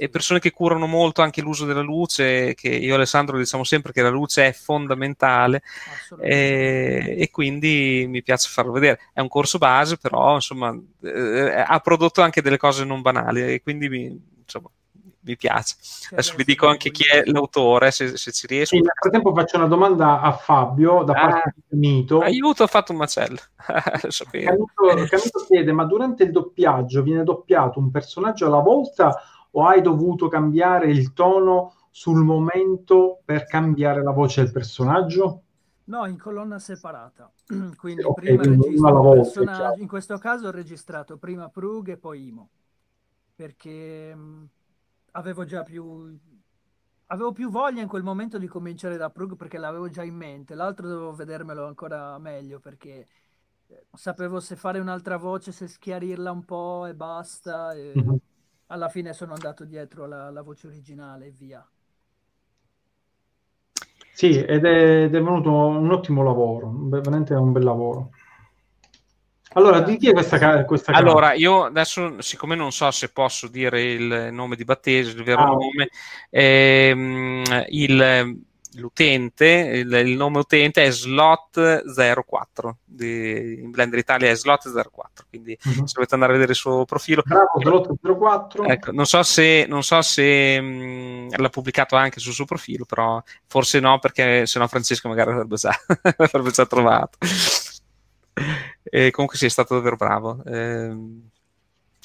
e 0.02 0.10
persone 0.10 0.40
che 0.40 0.50
curano 0.50 0.88
molto 0.88 1.22
anche 1.22 1.44
l'uso 1.44 1.64
della 1.64 1.82
luce, 1.82 2.56
che 2.56 2.70
io 2.70 2.94
e 2.94 2.96
Alessandro 2.96 3.38
diciamo 3.38 3.64
sempre 3.64 3.92
che 3.92 4.02
la 4.02 4.10
luce 4.10 4.48
è 4.48 4.52
fondamentale 4.52 5.62
e, 6.20 7.18
e, 7.20 7.30
quindi 7.30 8.08
mi 8.10 8.24
piace 8.24 8.50
farlo 8.50 8.72
vedere. 8.72 9.00
È 9.14 9.20
un 9.20 9.28
corso 9.28 9.60
base, 9.60 9.98
però 9.98 10.34
insomma 10.34 10.76
eh, 11.04 11.64
ha 11.68 11.80
prodotto 11.82 12.24
anche 12.24 12.42
delle 12.42 12.58
cose 12.58 12.84
non 12.84 13.02
banali 13.02 13.42
e 13.54 13.62
quindi 13.62 13.90
mi, 13.90 14.20
insomma, 14.42 14.72
mi 15.20 15.38
piace. 15.38 15.76
Adesso 16.14 16.34
vi 16.36 16.46
dico 16.46 16.66
anche 16.66 16.90
chi 16.90 17.04
è 17.04 17.22
l'autore, 17.26 17.92
se, 17.92 18.18
se 18.18 18.32
ci 18.32 18.48
riesco. 18.48 18.74
Nel 18.74 18.90
frattempo 19.00 19.36
faccio 19.36 19.58
una 19.58 19.68
domanda 19.68 20.20
a 20.22 20.32
Fabio 20.32 21.04
da 21.04 21.14
parte 21.14 21.50
ah, 21.50 21.54
di 21.68 21.78
Mito. 21.78 22.22
Aiuto, 22.22 22.64
ho 22.64 22.68
fatto 22.68 22.92
un 22.92 22.98
macello. 22.98 23.38
Canuto, 24.32 25.06
Canuto 25.08 25.46
chiede, 25.48 25.72
ma 25.72 25.84
durante 25.84 26.24
il 26.24 26.32
doppiaggio 26.32 27.04
viene 27.04 27.24
doppiato 27.24 27.78
un 27.78 27.92
personaggio 27.92 28.48
alla 28.48 28.62
volta 28.62 29.16
o 29.52 29.66
hai 29.66 29.82
dovuto 29.82 30.28
cambiare 30.28 30.90
il 30.90 31.14
tono 31.14 31.74
sul 31.90 32.24
momento 32.24 33.22
per 33.26 33.46
cambiare 33.46 34.02
la 34.02 34.12
voce 34.12 34.44
del 34.44 34.52
personaggio? 34.52 35.44
No, 35.86 36.06
in 36.06 36.18
colonna 36.18 36.58
separata. 36.58 37.32
quindi 37.76 38.04
okay, 38.04 38.36
prima 38.36 38.44
registro 38.44 39.02
volta, 39.02 39.22
personaggio. 39.22 39.82
In 39.82 39.88
questo 39.88 40.18
caso 40.18 40.48
ho 40.48 40.52
registrato 40.52 41.18
prima 41.18 41.50
Prug 41.50 41.90
e 41.90 41.98
poi 41.98 42.28
Imo. 42.28 42.50
Perché 43.36 44.16
mh, 44.16 44.48
avevo 45.12 45.44
già 45.46 45.64
più... 45.64 46.18
Avevo 47.08 47.34
più 47.34 47.50
voglia 47.50 47.82
in 47.82 47.90
quel 47.90 48.04
momento 48.04 48.38
di 48.38 48.48
cominciare 48.48 48.96
da 48.96 49.10
Prug 49.10 49.36
perché 49.36 49.58
l'avevo 49.58 49.90
già 49.90 50.02
in 50.02 50.16
mente. 50.16 50.56
L'altro 50.56 50.88
dovevo 50.88 51.12
vedermelo 51.12 51.66
ancora 51.66 52.18
meglio 52.20 52.62
perché 52.62 53.06
eh, 53.68 53.86
sapevo 53.92 54.40
se 54.40 54.56
fare 54.56 54.80
un'altra 54.80 55.18
voce, 55.18 55.52
se 55.52 55.68
schiarirla 55.68 56.32
un 56.32 56.46
po' 56.46 56.86
e 56.86 56.96
basta. 56.96 57.74
E... 57.74 57.92
Mm-hmm 57.98 58.16
alla 58.72 58.88
fine 58.90 59.14
sono 59.14 59.34
andato 59.34 59.66
dietro 59.66 60.06
alla, 60.06 60.42
voce 60.42 60.68
originale 60.68 61.28
e 61.28 61.32
via. 61.32 61.68
Sì, 64.14 64.38
ed 64.38 64.66
è, 64.66 65.04
ed 65.04 65.16
è, 65.16 65.22
venuto 65.22 65.52
un 65.52 65.92
ottimo 65.92 66.24
lavoro, 66.24 66.72
veramente 66.74 67.34
un 67.34 67.52
bel 67.52 67.64
lavoro. 67.64 68.12
Allora, 69.54 69.82
di 69.82 69.98
chi 69.98 70.10
è 70.10 70.14
questa, 70.14 70.64
questa 70.64 70.94
Allora, 70.94 71.34
io 71.34 71.66
adesso, 71.66 72.22
siccome 72.22 72.56
non 72.56 72.72
so 72.72 72.90
se 72.92 73.12
posso 73.12 73.50
dire 73.50 73.82
il 73.82 74.30
nome 74.32 74.56
di 74.56 74.64
battesimo, 74.64 75.20
il 75.20 75.26
vero 75.26 75.42
ah. 75.42 75.46
nome, 75.48 75.90
ehm, 76.30 77.66
il, 77.68 78.44
l'utente, 78.76 79.46
il, 79.46 79.92
il, 79.92 80.16
nome 80.16 80.40
utente 80.40 80.84
è 80.84 80.90
slot04, 80.90 82.72
di, 82.84 83.60
in 83.62 83.72
Blender 83.72 84.00
Italia 84.00 84.30
è 84.30 84.34
slot04, 84.34 85.28
quindi 85.30 85.58
uh-huh. 85.62 85.86
se 85.86 85.94
volete 85.96 86.14
andare 86.14 86.32
a 86.32 86.36
vedere 86.36 86.52
il 86.52 86.58
suo 86.58 86.86
profilo. 86.86 87.24
Bravo, 87.26 87.60
slot04. 87.60 88.70
Ecco, 88.70 88.92
non 88.92 89.06
so 89.06 89.24
se, 89.24 89.66
non 89.68 89.84
so 89.84 90.02
se 90.02 90.62
mh, 90.62 91.36
l'ha 91.36 91.50
pubblicato 91.50 91.96
anche 91.96 92.20
sul 92.20 92.34
suo 92.34 92.46
profilo, 92.46 92.86
però 92.86 93.22
forse 93.48 93.80
no, 93.80 94.00
perché 94.00 94.46
se 94.46 94.60
no 94.60 94.68
Francesco 94.68 95.08
magari 95.08 95.32
l'avrebbe 95.32 95.56
già, 95.56 95.72
l'avrebbe 96.18 96.52
già 96.52 96.66
trovato. 96.66 97.18
E 98.84 99.12
comunque 99.12 99.38
sì, 99.38 99.46
è 99.46 99.50
stato 99.50 99.76
davvero 99.76 99.96
bravo. 99.96 100.44
Eh, 100.46 100.96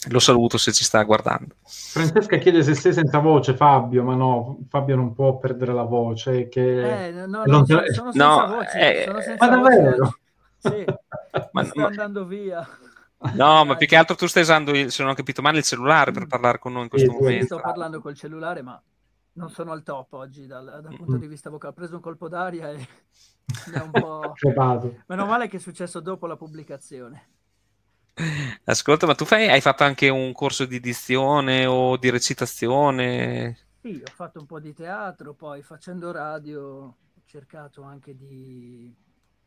lo 0.08 0.18
saluto 0.18 0.58
se 0.58 0.72
ci 0.72 0.84
sta 0.84 1.02
guardando. 1.02 1.54
Francesca 1.64 2.36
chiede 2.36 2.62
se 2.62 2.74
sei 2.74 2.92
senza 2.92 3.18
voce, 3.18 3.54
Fabio, 3.54 4.04
ma 4.04 4.14
no, 4.14 4.58
Fabio 4.68 4.94
non 4.94 5.12
può 5.14 5.38
perdere 5.38 5.72
la 5.72 5.82
voce. 5.82 6.48
Che... 6.48 7.06
Eh, 7.06 7.10
no, 7.12 7.42
no, 7.44 7.64
sono, 7.64 7.82
sono 7.92 8.12
senza 8.12 8.26
no, 8.26 8.46
voce. 8.46 8.78
Eh, 8.78 9.04
sono 9.04 9.20
senza 9.20 9.48
ma 9.48 9.56
davvero? 9.56 10.18
Sì, 10.58 10.84
ma, 11.52 11.64
sto 11.64 11.80
ma... 11.80 11.86
andando 11.86 12.24
via. 12.24 12.66
No, 13.34 13.64
ma 13.64 13.76
più 13.76 13.86
che 13.86 13.96
altro 13.96 14.14
tu 14.14 14.26
stai 14.26 14.42
usando, 14.42 14.72
il, 14.72 14.92
se 14.92 15.02
non 15.02 15.12
ho 15.12 15.14
capito 15.14 15.42
male, 15.42 15.58
il 15.58 15.64
cellulare 15.64 16.12
per 16.12 16.26
parlare 16.26 16.58
con 16.58 16.72
noi 16.72 16.82
in 16.84 16.88
questo 16.88 17.10
sì, 17.10 17.16
momento. 17.16 17.44
Sto 17.46 17.60
parlando 17.60 18.00
col 18.00 18.14
cellulare, 18.14 18.62
ma 18.62 18.80
non 19.32 19.50
sono 19.50 19.72
al 19.72 19.82
top 19.82 20.12
oggi 20.12 20.46
dal, 20.46 20.80
dal 20.82 20.94
punto 20.94 21.16
di 21.16 21.26
vista 21.26 21.50
vocale. 21.50 21.72
Ho 21.72 21.76
preso 21.76 21.94
un 21.96 22.02
colpo 22.02 22.28
d'aria 22.28 22.70
e 22.70 22.76
mi 23.72 23.74
è 23.74 23.80
un 23.80 23.90
po'... 23.90 24.34
Meno 25.06 25.26
male 25.26 25.48
che 25.48 25.56
è 25.56 25.60
successo 25.60 26.00
dopo 26.00 26.26
la 26.26 26.36
pubblicazione. 26.36 27.28
Ascolta, 28.64 29.06
ma 29.06 29.14
tu 29.14 29.24
fai, 29.24 29.48
hai 29.48 29.60
fatto 29.60 29.84
anche 29.84 30.08
un 30.08 30.32
corso 30.32 30.64
di 30.64 30.80
dizione 30.80 31.66
o 31.66 31.96
di 31.98 32.08
recitazione? 32.08 33.58
Sì, 33.82 34.00
ho 34.02 34.10
fatto 34.10 34.40
un 34.40 34.46
po' 34.46 34.58
di 34.58 34.72
teatro, 34.72 35.34
poi 35.34 35.62
facendo 35.62 36.10
radio 36.10 36.62
ho 36.62 37.22
cercato 37.26 37.82
anche 37.82 38.16
di, 38.16 38.92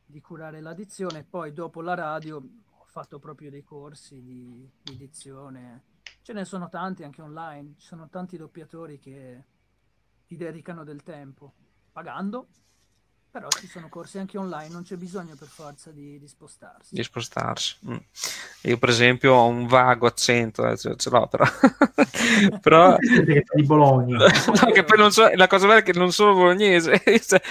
di 0.05 0.21
curare 0.21 0.61
la 0.61 0.73
dizione, 0.73 1.23
poi 1.23 1.51
dopo 1.51 1.81
la 1.81 1.95
radio 1.95 2.37
ho 2.37 2.85
fatto 2.85 3.19
proprio 3.19 3.49
dei 3.49 3.63
corsi 3.63 4.21
di, 4.21 4.69
di 4.81 4.95
dizione. 4.95 5.83
Ce 6.21 6.31
ne 6.31 6.45
sono 6.45 6.69
tanti 6.69 7.03
anche 7.03 7.21
online, 7.21 7.73
ci 7.77 7.87
sono 7.87 8.07
tanti 8.07 8.37
doppiatori 8.37 8.99
che 8.99 9.43
ti 10.27 10.37
dedicano 10.37 10.83
del 10.83 11.01
tempo, 11.01 11.53
pagando, 11.91 12.49
però 13.31 13.47
ci 13.49 13.67
sono 13.67 13.89
corsi 13.89 14.17
anche 14.17 14.37
online, 14.37 14.69
non 14.69 14.83
c'è 14.83 14.95
bisogno 14.95 15.35
per 15.35 15.47
forza 15.47 15.91
di, 15.91 16.17
di 16.17 16.27
spostarsi. 16.27 16.95
Di 16.95 17.03
spostarsi. 17.03 17.75
Mm. 17.87 17.97
Io 18.63 18.77
per 18.77 18.89
esempio 18.89 19.33
ho 19.33 19.47
un 19.47 19.67
vago 19.67 20.07
accento, 20.07 20.67
eh, 20.67 20.75
ce, 20.77 20.95
ce 20.95 21.09
l'ho 21.09 21.27
però. 21.27 21.45
però... 22.61 22.97
di 22.97 23.63
Bologna. 23.63 24.17
no, 24.25 24.71
che 24.71 24.83
poi 24.83 24.97
non 24.97 25.11
so, 25.11 25.29
la 25.35 25.47
cosa 25.47 25.67
bella 25.67 25.79
è 25.79 25.83
che 25.83 25.93
non 25.93 26.11
sono 26.11 26.33
bolognese, 26.33 27.01
cioè, 27.21 27.41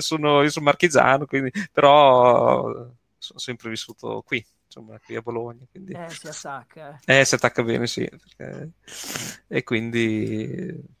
sono, 0.00 0.42
io 0.42 0.50
sono 0.50 0.64
marchigiano, 0.64 1.26
quindi, 1.26 1.50
però 1.72 2.70
sono 3.18 3.38
sempre 3.38 3.68
vissuto 3.68 4.22
qui 4.24 4.44
insomma, 4.64 4.98
qui 5.04 5.16
a 5.16 5.20
Bologna. 5.20 5.64
Quindi... 5.70 5.92
Eh, 5.92 6.08
si 6.08 6.28
attacca. 6.28 6.98
Eh. 7.04 7.20
eh, 7.20 7.24
si 7.24 7.34
attacca 7.34 7.62
bene, 7.62 7.86
sì. 7.86 8.08
Perché... 8.08 8.70
E 9.48 9.62
quindi 9.64 11.00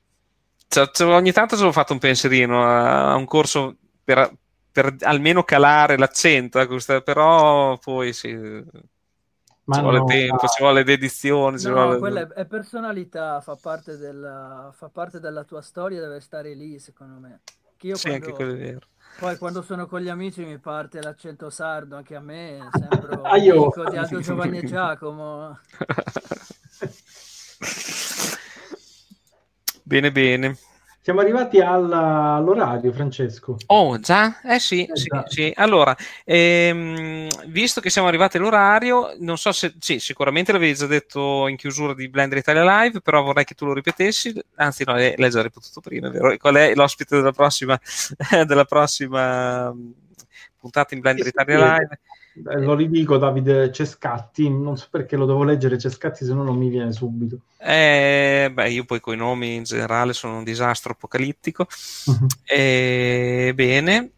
cioè, 0.72 0.90
cioè, 0.90 1.14
ogni 1.14 1.32
tanto 1.32 1.54
ci 1.54 1.62
ho 1.64 1.70
fatto 1.70 1.92
un 1.92 1.98
pensierino 1.98 2.64
a, 2.64 3.12
a 3.12 3.16
un 3.16 3.26
corso 3.26 3.76
per, 4.02 4.32
per, 4.72 4.96
almeno 5.02 5.42
calare 5.42 5.98
l'accento, 5.98 6.58
eh, 6.58 7.02
però 7.02 7.76
poi 7.76 8.14
sì. 8.14 8.34
Ma 9.64 9.74
ci 9.76 9.80
vuole 9.82 9.98
no, 9.98 10.04
tempo, 10.06 10.48
ci 10.48 10.62
vuole 10.62 10.82
dedizione. 10.82 11.60
No, 11.62 11.72
vuole... 11.72 11.98
quella 11.98 12.32
è, 12.32 12.46
personalità, 12.46 13.42
fa 13.42 13.54
parte, 13.60 13.98
della, 13.98 14.72
fa 14.74 14.88
parte, 14.88 15.20
della, 15.20 15.44
tua 15.44 15.60
storia, 15.60 16.00
deve 16.00 16.20
stare 16.20 16.54
lì, 16.54 16.78
secondo 16.78 17.20
me. 17.20 17.42
Che 17.76 17.88
io 17.88 17.96
sì, 17.96 18.08
quando, 18.08 18.24
anche 18.24 18.36
quello 18.36 18.54
è 18.54 18.56
vero. 18.56 18.86
Poi 19.18 19.36
quando 19.36 19.60
sono 19.60 19.86
con 19.86 20.00
gli 20.00 20.08
amici 20.08 20.42
mi 20.42 20.58
parte 20.58 21.02
l'accento 21.02 21.50
sardo, 21.50 21.96
anche 21.96 22.16
a 22.16 22.20
me 22.20 22.66
sembro 22.72 23.22
ah, 23.22 23.36
io. 23.36 23.70
di 23.90 23.96
Aldo 23.98 24.20
Giovanni 24.20 24.58
e 24.58 24.64
Giacomo. 24.64 25.58
Bene, 29.82 30.12
bene. 30.12 30.56
Siamo 31.04 31.18
arrivati 31.18 31.58
alla, 31.58 32.34
all'orario, 32.34 32.92
Francesco. 32.92 33.56
Oh, 33.66 33.98
già? 33.98 34.40
Eh 34.42 34.60
sì, 34.60 34.84
eh, 34.84 34.96
sì, 34.96 35.08
sì. 35.26 35.52
Allora, 35.56 35.96
ehm, 36.24 37.28
visto 37.48 37.80
che 37.80 37.90
siamo 37.90 38.06
arrivati 38.06 38.36
all'orario, 38.36 39.16
non 39.18 39.36
so 39.36 39.50
se, 39.50 39.74
sì, 39.80 39.98
sicuramente 39.98 40.52
l'avevi 40.52 40.76
già 40.76 40.86
detto 40.86 41.48
in 41.48 41.56
chiusura 41.56 41.92
di 41.92 42.08
Blender 42.08 42.38
Italia 42.38 42.82
Live, 42.82 43.00
però 43.00 43.20
vorrei 43.20 43.44
che 43.44 43.54
tu 43.54 43.66
lo 43.66 43.74
ripetessi, 43.74 44.32
anzi 44.54 44.84
no, 44.86 44.94
l'hai 44.94 45.30
già 45.30 45.42
ripetuto 45.42 45.80
prima, 45.80 46.08
vero? 46.08 46.36
Qual 46.36 46.54
è 46.54 46.72
l'ospite 46.72 47.16
della 47.16 47.32
prossima, 47.32 47.76
della 48.46 48.64
prossima 48.64 49.74
puntata 50.56 50.94
in 50.94 51.00
Blender 51.00 51.26
Italia 51.26 51.78
Live? 51.78 51.98
Eh, 52.34 52.60
lo 52.60 52.74
ridico 52.74 53.18
Davide 53.18 53.70
Cescatti, 53.70 54.48
non 54.48 54.76
so 54.78 54.86
perché 54.90 55.16
lo 55.16 55.26
devo 55.26 55.44
leggere 55.44 55.78
Cescatti 55.78 56.24
se 56.24 56.32
no 56.32 56.42
non 56.42 56.56
mi 56.56 56.68
viene 56.68 56.92
subito. 56.92 57.40
Eh, 57.58 58.50
beh, 58.52 58.70
io 58.70 58.84
poi 58.84 59.00
con 59.00 59.14
i 59.14 59.18
nomi 59.18 59.56
in 59.56 59.64
generale 59.64 60.12
sono 60.12 60.38
un 60.38 60.44
disastro 60.44 60.92
apocalittico. 60.92 61.66
Uh-huh. 62.06 62.26
Eh, 62.44 63.52
bene. 63.54 64.12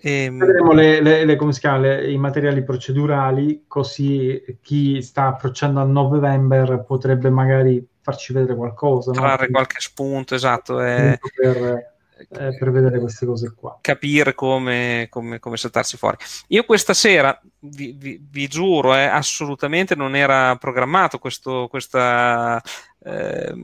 Ehm... 0.00 0.38
Vedremo 0.38 0.72
le, 0.72 1.00
le, 1.00 1.24
le, 1.24 1.36
come 1.36 1.52
si 1.52 1.60
chiama, 1.60 1.78
le, 1.78 2.10
i 2.10 2.16
materiali 2.16 2.62
procedurali, 2.62 3.64
così 3.66 4.40
chi 4.62 5.02
sta 5.02 5.26
approcciando 5.26 5.80
al 5.80 5.90
9 5.90 6.16
novembre 6.16 6.84
potrebbe 6.84 7.28
magari 7.30 7.84
farci 8.00 8.32
vedere 8.32 8.54
qualcosa. 8.54 9.10
Trarre 9.10 9.46
no? 9.46 9.52
qualche 9.52 9.80
spunto, 9.80 10.36
esatto. 10.36 10.80
Eh... 10.80 11.18
Per 11.34 11.96
eh, 12.18 12.56
per 12.56 12.70
vedere 12.70 12.98
queste 12.98 13.26
cose 13.26 13.54
qua. 13.54 13.78
Capire 13.80 14.34
come, 14.34 15.06
come, 15.10 15.38
come 15.38 15.56
saltarsi 15.56 15.96
fuori. 15.96 16.16
Io 16.48 16.64
questa 16.64 16.94
sera, 16.94 17.38
vi, 17.60 17.94
vi, 17.96 18.20
vi 18.30 18.48
giuro, 18.48 18.94
eh, 18.94 19.04
assolutamente 19.04 19.94
non 19.94 20.16
era 20.16 20.56
programmato 20.56 21.18
questo, 21.18 21.68
questa, 21.68 22.60
eh, 23.04 23.54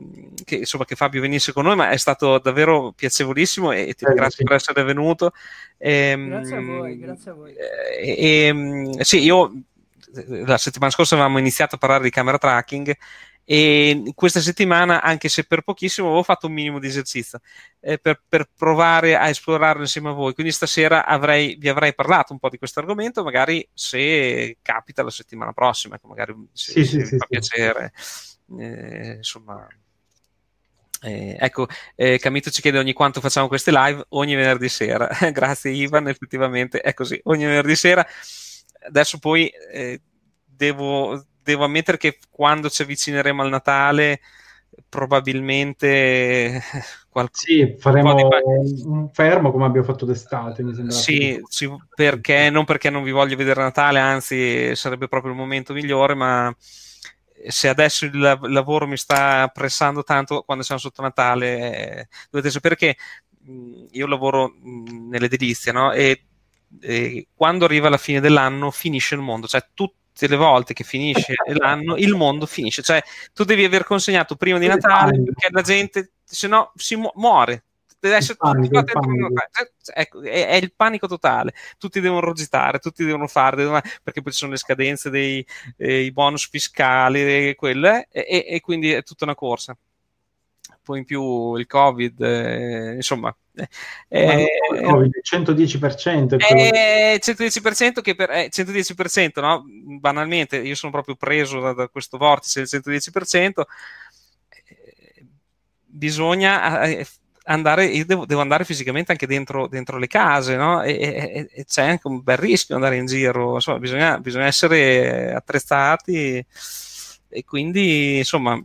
che, 0.45 0.57
insomma, 0.57 0.85
che 0.85 0.95
Fabio 0.95 1.21
venisse 1.21 1.53
con 1.53 1.65
noi, 1.65 1.77
ma 1.77 1.91
è 1.91 1.97
stato 1.97 2.39
davvero 2.39 2.93
piacevolissimo 2.93 3.73
e 3.73 3.95
ti 3.95 4.05
ringrazio 4.05 4.39
sì. 4.39 4.45
per 4.45 4.55
essere 4.55 4.83
venuto. 4.85 5.33
E, 5.77 5.93
ehm, 5.93 6.29
grazie 6.29 6.57
a 6.57 6.61
voi, 6.61 6.99
grazie 6.99 7.31
a 7.31 7.35
voi. 7.35 7.55
E, 7.55 7.97
eh, 7.99 8.47
ehm, 8.47 9.01
sì, 9.01 9.23
io 9.23 9.53
la 10.29 10.59
settimana 10.59 10.93
scorsa 10.93 11.15
avevamo 11.15 11.39
iniziato 11.39 11.75
a 11.75 11.79
parlare 11.79 12.05
di 12.05 12.11
camera 12.11 12.39
tracking 12.39 12.97
e 13.45 14.13
questa 14.15 14.41
settimana, 14.41 15.03
anche 15.03 15.29
se 15.29 15.45
per 15.45 15.63
pochissimo, 15.63 16.07
avevo 16.07 16.23
fatto 16.23 16.47
un 16.47 16.53
minimo 16.55 16.79
di 16.79 16.87
esercizio 16.87 17.41
eh, 17.81 17.99
per, 17.99 18.23
per, 18.27 18.49
provare 18.57 19.17
a 19.17 19.29
esplorarlo 19.29 19.83
insieme 19.83 20.09
a 20.09 20.13
voi. 20.13 20.33
Quindi 20.33 20.53
stasera 20.53 21.05
avrei, 21.05 21.57
vi 21.59 21.69
avrei 21.69 21.95
parlato 21.95 22.33
un 22.33 22.39
po' 22.39 22.49
di 22.49 22.59
questo 22.59 22.81
argomento, 22.81 23.23
magari 23.23 23.67
se 23.73 24.59
capita 24.63 25.03
la 25.03 25.11
settimana 25.11 25.53
prossima, 25.53 25.97
ecco, 25.97 26.09
magari 26.09 26.35
se, 26.53 26.73
sì, 26.73 26.85
se 26.85 27.01
sì, 27.01 27.07
sì, 27.07 27.17
fa 27.19 27.27
piacere. 27.27 27.93
Eh, 28.59 29.15
insomma, 29.17 29.67
eh, 31.05 31.37
ecco, 31.39 31.67
eh, 31.97 32.19
Camito 32.19 32.51
ci 32.51 32.63
chiede 32.63 32.79
ogni 32.79 32.95
quanto 32.95 33.21
facciamo 33.21 33.47
queste 33.47 33.71
live, 33.71 34.07
ogni 34.11 34.35
venerdì 34.35 34.71
sera. 34.71 35.07
Grazie 35.33 35.71
Ivan, 35.71 36.09
effettivamente 36.09 36.81
è 36.81 36.95
così, 36.95 37.21
ogni 37.25 37.45
venerdì 37.45 37.77
sera. 37.77 38.07
Adesso 38.87 39.19
poi 39.19 39.49
eh, 39.49 40.01
devo, 40.45 41.23
devo 41.45 41.65
ammettere 41.65 41.99
che 41.99 42.19
quando 42.31 42.69
ci 42.69 42.83
avvicineremo 42.83 43.43
al 43.43 43.51
Natale 43.51 44.21
probabilmente 44.89 46.61
qualcosa. 47.09 47.45
Sì, 47.47 47.77
faremo 47.79 48.15
di... 48.15 48.23
un 48.85 49.11
fermo 49.13 49.53
come 49.53 49.67
abbiamo 49.67 49.87
fatto 49.87 50.05
d'estate. 50.05 50.63
Mi 50.63 50.75
sembra 50.75 50.95
sì, 50.95 51.41
sì, 51.49 51.71
perché 51.95 52.49
non 52.51 52.65
perché 52.65 52.91
non 52.91 53.03
vi 53.03 53.11
voglio 53.11 53.37
vedere 53.37 53.63
Natale, 53.63 53.99
anzi 53.99 54.75
sarebbe 54.75 55.09
proprio 55.09 55.33
il 55.33 55.39
momento 55.39 55.73
migliore, 55.73 56.15
ma 56.15 56.55
se 57.47 57.69
adesso 57.69 58.07
il 58.07 58.19
lavoro 58.19 58.87
mi 58.87 58.97
sta 58.97 59.49
pressando 59.53 60.03
tanto 60.03 60.43
quando 60.43 60.65
siamo 60.65 60.81
sotto 60.81 61.03
Natale, 61.03 61.99
eh, 61.99 62.09
dovete 62.31 62.51
sapere 62.51 62.77
che 62.77 62.97
mh, 63.41 63.87
io 63.91 64.07
lavoro 64.07 64.49
mh, 64.49 65.09
nell'edilizia, 65.09 65.73
no? 65.73 65.93
E, 65.93 66.25
e 66.81 67.29
quando 67.35 67.67
arriva 67.67 67.89
la 67.89 67.99
fine 67.99 68.21
dell'anno 68.21 68.71
finisce 68.71 69.15
il 69.15 69.21
mondo, 69.21 69.47
cioè 69.47 69.65
tutto 69.75 70.03
tutte 70.15 70.29
le 70.29 70.37
volte 70.37 70.75
che 70.75 70.85
finisce 70.85 71.35
l'anno 71.59 71.97
il 71.97 72.15
mondo 72.15 72.47
finisce. 72.47 72.83
Cioè, 72.83 73.03
tu 73.33 73.43
devi 73.45 73.65
aver 73.65 73.85
consegnato 73.85 74.37
prima 74.37 74.59
di 74.59 74.69
Natale 74.69 75.21
perché 75.23 75.49
la 75.51 75.63
gente, 75.63 76.13
se 76.25 76.47
no, 76.47 76.73
si 76.77 76.95
mu- 76.95 77.13
muore. 77.17 77.65
Deve 77.99 78.17
essere 78.17 78.37
panico, 78.37 78.85
tutti 78.85 78.93
cioè, 79.83 79.99
ecco, 79.99 80.23
è, 80.23 80.47
è, 80.49 80.55
il 80.57 80.75
panico 80.77 81.09
totale. 81.09 81.55
Tutti 81.79 82.01
devono 82.01 82.21
rogitare, 82.21 82.79
tutti 82.79 83.03
devono 83.03 83.27
fare, 83.27 83.57
devono, 83.57 83.81
perché 84.03 84.21
poi 84.21 84.31
ci 84.31 84.39
sono 84.39 84.51
le 84.53 84.59
scadenze 84.59 85.09
dei 85.09 85.45
eh, 85.79 86.11
bonus 86.13 86.47
fiscali 86.49 87.49
e 87.49 87.55
quelle, 87.57 88.07
e, 88.13 88.45
e 88.47 88.61
quindi 88.61 88.93
è 88.93 89.03
tutta 89.03 89.25
una 89.25 89.35
corsa 89.35 89.75
poi 90.85 90.99
in 90.99 91.05
più 91.05 91.57
il 91.57 91.67
covid 91.67 92.21
eh, 92.21 92.95
insomma 92.95 93.35
eh, 94.09 94.47
il 94.75 94.81
COVID, 94.83 95.13
110% 95.23 96.39
è 96.39 97.19
110% 97.21 98.01
che 98.03 98.15
per 98.15 98.31
eh, 98.31 98.51
110% 98.53 99.41
no? 99.41 99.65
banalmente 99.99 100.59
io 100.59 100.75
sono 100.75 100.93
proprio 100.93 101.17
preso 101.17 101.61
da, 101.61 101.73
da 101.73 101.89
questo 101.89 102.19
vortice 102.19 102.65
del 102.69 102.83
110% 102.85 103.63
eh, 104.49 105.27
bisogna 105.87 106.83
eh, 106.83 107.07
andare, 107.45 107.87
io 107.87 108.05
devo, 108.05 108.27
devo, 108.27 108.41
andare 108.41 108.65
fisicamente 108.65 109.13
anche 109.13 109.27
dentro, 109.27 109.67
dentro 109.67 109.99
le 109.99 110.07
case, 110.07 110.57
no? 110.57 110.83
E, 110.83 110.93
e, 110.93 111.49
e, 111.53 111.65
c'è 111.65 111.87
anche 111.89 112.07
un 112.07 112.23
bel 112.23 112.37
rischio 112.37 112.75
andare 112.75 112.97
in 112.97 113.07
giro, 113.07 113.55
insomma, 113.55 113.79
bisogna, 113.79 114.19
bisogna 114.19 114.47
essere 114.47 115.33
attrezzati 115.35 116.45
e 117.35 117.45
quindi 117.45 118.19
insomma 118.19 118.57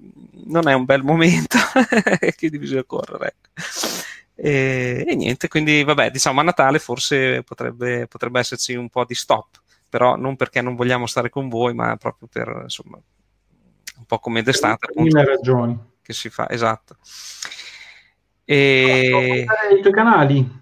non 0.46 0.68
è 0.68 0.74
un 0.74 0.86
bel 0.86 1.02
momento 1.02 1.58
che 2.38 2.50
bisogna 2.52 2.84
correre. 2.84 3.36
Ecco. 3.36 3.64
E, 4.36 5.06
e, 5.08 5.16
niente, 5.16 5.48
quindi 5.48 5.84
vabbè, 5.84 6.12
diciamo 6.12 6.40
a 6.40 6.44
Natale 6.44 6.78
forse 6.78 7.42
potrebbe, 7.42 8.06
potrebbe 8.06 8.40
esserci 8.40 8.76
un 8.76 8.90
po' 8.90 9.06
di 9.06 9.16
stop, 9.16 9.60
però 9.90 10.16
non 10.16 10.36
perché 10.36 10.62
non 10.62 10.76
vogliamo 10.76 11.08
stare 11.08 11.30
con 11.30 11.50
voi, 11.50 11.74
ma 11.74 11.98
proprio 11.98 12.28
per 12.32 12.60
insomma 12.64 12.98
un 12.98 14.06
po' 14.06 14.20
come 14.20 14.44
d'estate. 14.44 14.94
Mille 14.96 15.26
ragioni. 15.26 15.78
Che 16.02 16.14
si 16.14 16.30
fa, 16.30 16.48
esatto. 16.48 16.98
E... 18.46 19.46
I 19.78 19.82
tuoi 19.82 19.94
canali, 19.94 20.62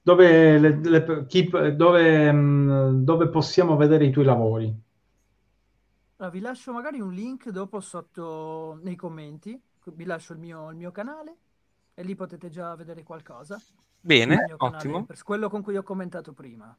dove, 0.00 0.58
le, 0.58 0.80
le, 0.82 1.26
chi, 1.26 1.48
dove, 1.74 2.32
dove, 2.94 3.28
possiamo 3.28 3.76
vedere 3.76 4.06
i 4.06 4.10
tuoi 4.10 4.24
lavori? 4.24 4.74
Allora, 6.20 6.34
vi 6.34 6.40
lascio 6.40 6.72
magari 6.72 7.00
un 7.00 7.12
link 7.12 7.48
dopo 7.50 7.78
sotto 7.78 8.80
nei 8.82 8.96
commenti, 8.96 9.60
vi 9.94 10.04
lascio 10.04 10.32
il 10.32 10.40
mio, 10.40 10.68
il 10.70 10.76
mio 10.76 10.90
canale 10.90 11.36
e 11.94 12.02
lì 12.02 12.16
potete 12.16 12.48
già 12.48 12.74
vedere 12.74 13.04
qualcosa. 13.04 13.56
Bene, 14.00 14.52
ottimo. 14.56 15.04
Per 15.04 15.22
quello 15.22 15.48
con 15.48 15.62
cui 15.62 15.76
ho 15.76 15.84
commentato 15.84 16.32
prima. 16.32 16.76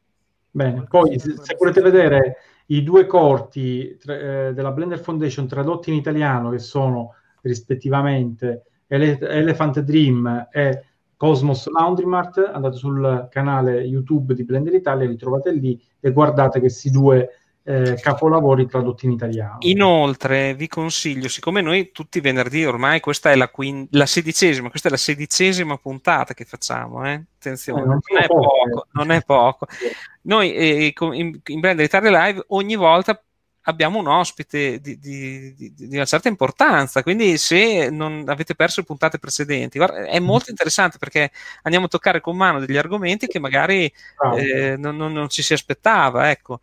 Bene, 0.52 0.84
poi 0.84 1.18
se, 1.20 1.38
se 1.38 1.56
volete 1.58 1.80
vedere 1.80 2.36
i 2.68 2.84
due 2.84 3.06
corti 3.06 3.96
tra, 3.98 4.48
eh, 4.48 4.54
della 4.54 4.72
Blender 4.72 5.00
Foundation 5.00 5.48
tradotti 5.48 5.90
in 5.90 5.96
italiano 5.96 6.50
che 6.50 6.60
sono 6.60 7.14
rispettivamente 7.42 8.64
Ele- 8.88 9.20
Elephant 9.20 9.80
Dream 9.80 10.50
e 10.52 10.84
Cosmos 11.16 11.70
Laundry 11.70 12.06
andate 12.06 12.76
sul 12.76 13.28
canale 13.30 13.82
YouTube 13.84 14.34
di 14.34 14.44
Blender 14.44 14.74
Italia, 14.74 15.08
li 15.08 15.18
trovate 15.18 15.54
lì 15.54 15.82
e 16.00 16.12
guardate 16.12 16.60
questi 16.60 16.90
due 16.90 17.39
eh, 17.70 18.00
capolavori 18.02 18.66
tradotti 18.66 19.06
in 19.06 19.12
italiano. 19.12 19.58
Inoltre 19.60 20.56
vi 20.56 20.68
consiglio, 20.68 21.28
siccome 21.28 21.62
noi 21.62 21.92
tutti 21.92 22.18
i 22.18 22.22
venerdì 22.22 22.66
ormai 22.66 23.00
questa 23.00 23.30
è 23.30 23.36
la, 23.36 23.48
quin- 23.50 23.88
la 23.92 24.08
sedicesima, 24.08 24.70
questa 24.70 24.88
è 24.88 24.92
la 24.92 24.98
sedicesima 24.98 25.78
puntata 25.78 26.34
che 26.34 26.46
facciamo, 26.46 27.06
eh? 27.06 27.26
attenzione, 27.36 27.82
eh, 27.82 27.86
non, 27.86 28.00
non, 28.10 28.24
è 28.24 28.28
poco, 28.28 28.88
non, 28.94 29.12
è 29.12 29.22
poco, 29.24 29.68
Noi 30.24 30.52
eh, 30.54 30.94
in, 30.98 31.40
in 31.46 31.60
Blender 31.60 31.86
Italia 31.86 32.26
Live 32.26 32.44
ogni 32.48 32.76
volta 32.76 33.22
abbiamo 33.64 34.00
un 34.00 34.08
ospite 34.08 34.80
di, 34.80 34.98
di, 34.98 35.54
di, 35.54 35.74
di, 35.76 35.96
una 35.96 36.06
certa 36.06 36.28
importanza, 36.28 37.04
quindi 37.04 37.38
se 37.38 37.92
non 37.92 38.24
avete 38.26 38.56
perso 38.56 38.80
le 38.80 38.88
puntate 38.88 39.20
precedenti, 39.20 39.78
guarda, 39.78 40.06
è 40.06 40.18
molto 40.18 40.46
mm. 40.48 40.52
interessante 40.52 40.98
perché 40.98 41.30
andiamo 41.62 41.86
a 41.86 41.90
toccare 41.90 42.20
con 42.20 42.36
mano 42.36 42.60
degli 42.60 42.78
argomenti 42.78 43.28
che 43.28 43.38
magari 43.38 43.92
eh, 44.38 44.76
non, 44.76 44.96
non, 44.96 45.14
non, 45.14 45.30
ci 45.30 45.44
si 45.44 45.54
aspettava, 45.54 46.32
ecco. 46.32 46.62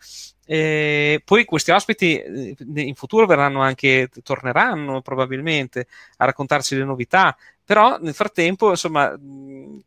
E 0.49 1.21
poi 1.25 1.45
questi 1.45 1.73
ospiti 1.73 2.17
eh, 2.19 2.57
in 2.75 2.95
futuro 2.95 3.27
verranno 3.27 3.63
anche, 3.63 4.09
torneranno 4.23 5.03
probabilmente 5.03 5.89
a 6.19 6.25
raccontarci 6.25 6.77
le 6.77 6.85
novità, 6.85 7.37
però 7.65 7.99
nel 8.01 8.15
frattempo, 8.15 8.71
insomma, 8.71 9.19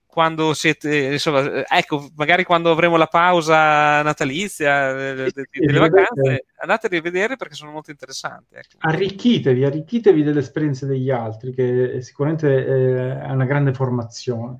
quando 0.05 0.53
siete, 0.53 1.13
insomma, 1.13 1.65
ecco, 1.65 2.09
magari 2.17 2.43
quando 2.43 2.71
avremo 2.71 2.97
la 2.97 3.07
pausa 3.07 4.01
natalizia 4.01 4.91
de, 4.91 5.13
de, 5.13 5.31
de, 5.33 5.47
delle 5.49 5.79
vacanze, 5.79 6.45
andate 6.57 6.87
a 6.87 6.89
rivedere 6.89 7.37
perché 7.37 7.53
sono 7.53 7.71
molto 7.71 7.91
interessanti. 7.91 8.55
Ecco. 8.55 8.75
Arricchitevi, 8.79 9.63
arricchitevi 9.63 10.23
delle 10.23 10.41
esperienze 10.41 10.87
degli 10.87 11.09
altri, 11.09 11.53
che 11.53 12.01
sicuramente 12.01 12.49
eh, 12.49 13.21
è 13.21 13.31
una 13.31 13.45
grande 13.45 13.73
formazione. 13.73 14.59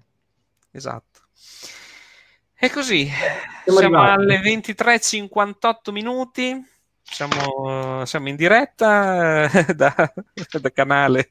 Esatto. 0.72 1.20
E 2.62 2.70
così, 2.70 3.10
siamo, 3.64 3.80
siamo 3.80 4.02
alle 4.02 4.42
23.58 4.42 5.92
minuti, 5.94 6.62
siamo, 7.02 8.04
siamo 8.04 8.28
in 8.28 8.36
diretta 8.36 9.50
eh, 9.50 9.74
da, 9.74 9.96
da, 10.60 10.72
canale, 10.74 11.30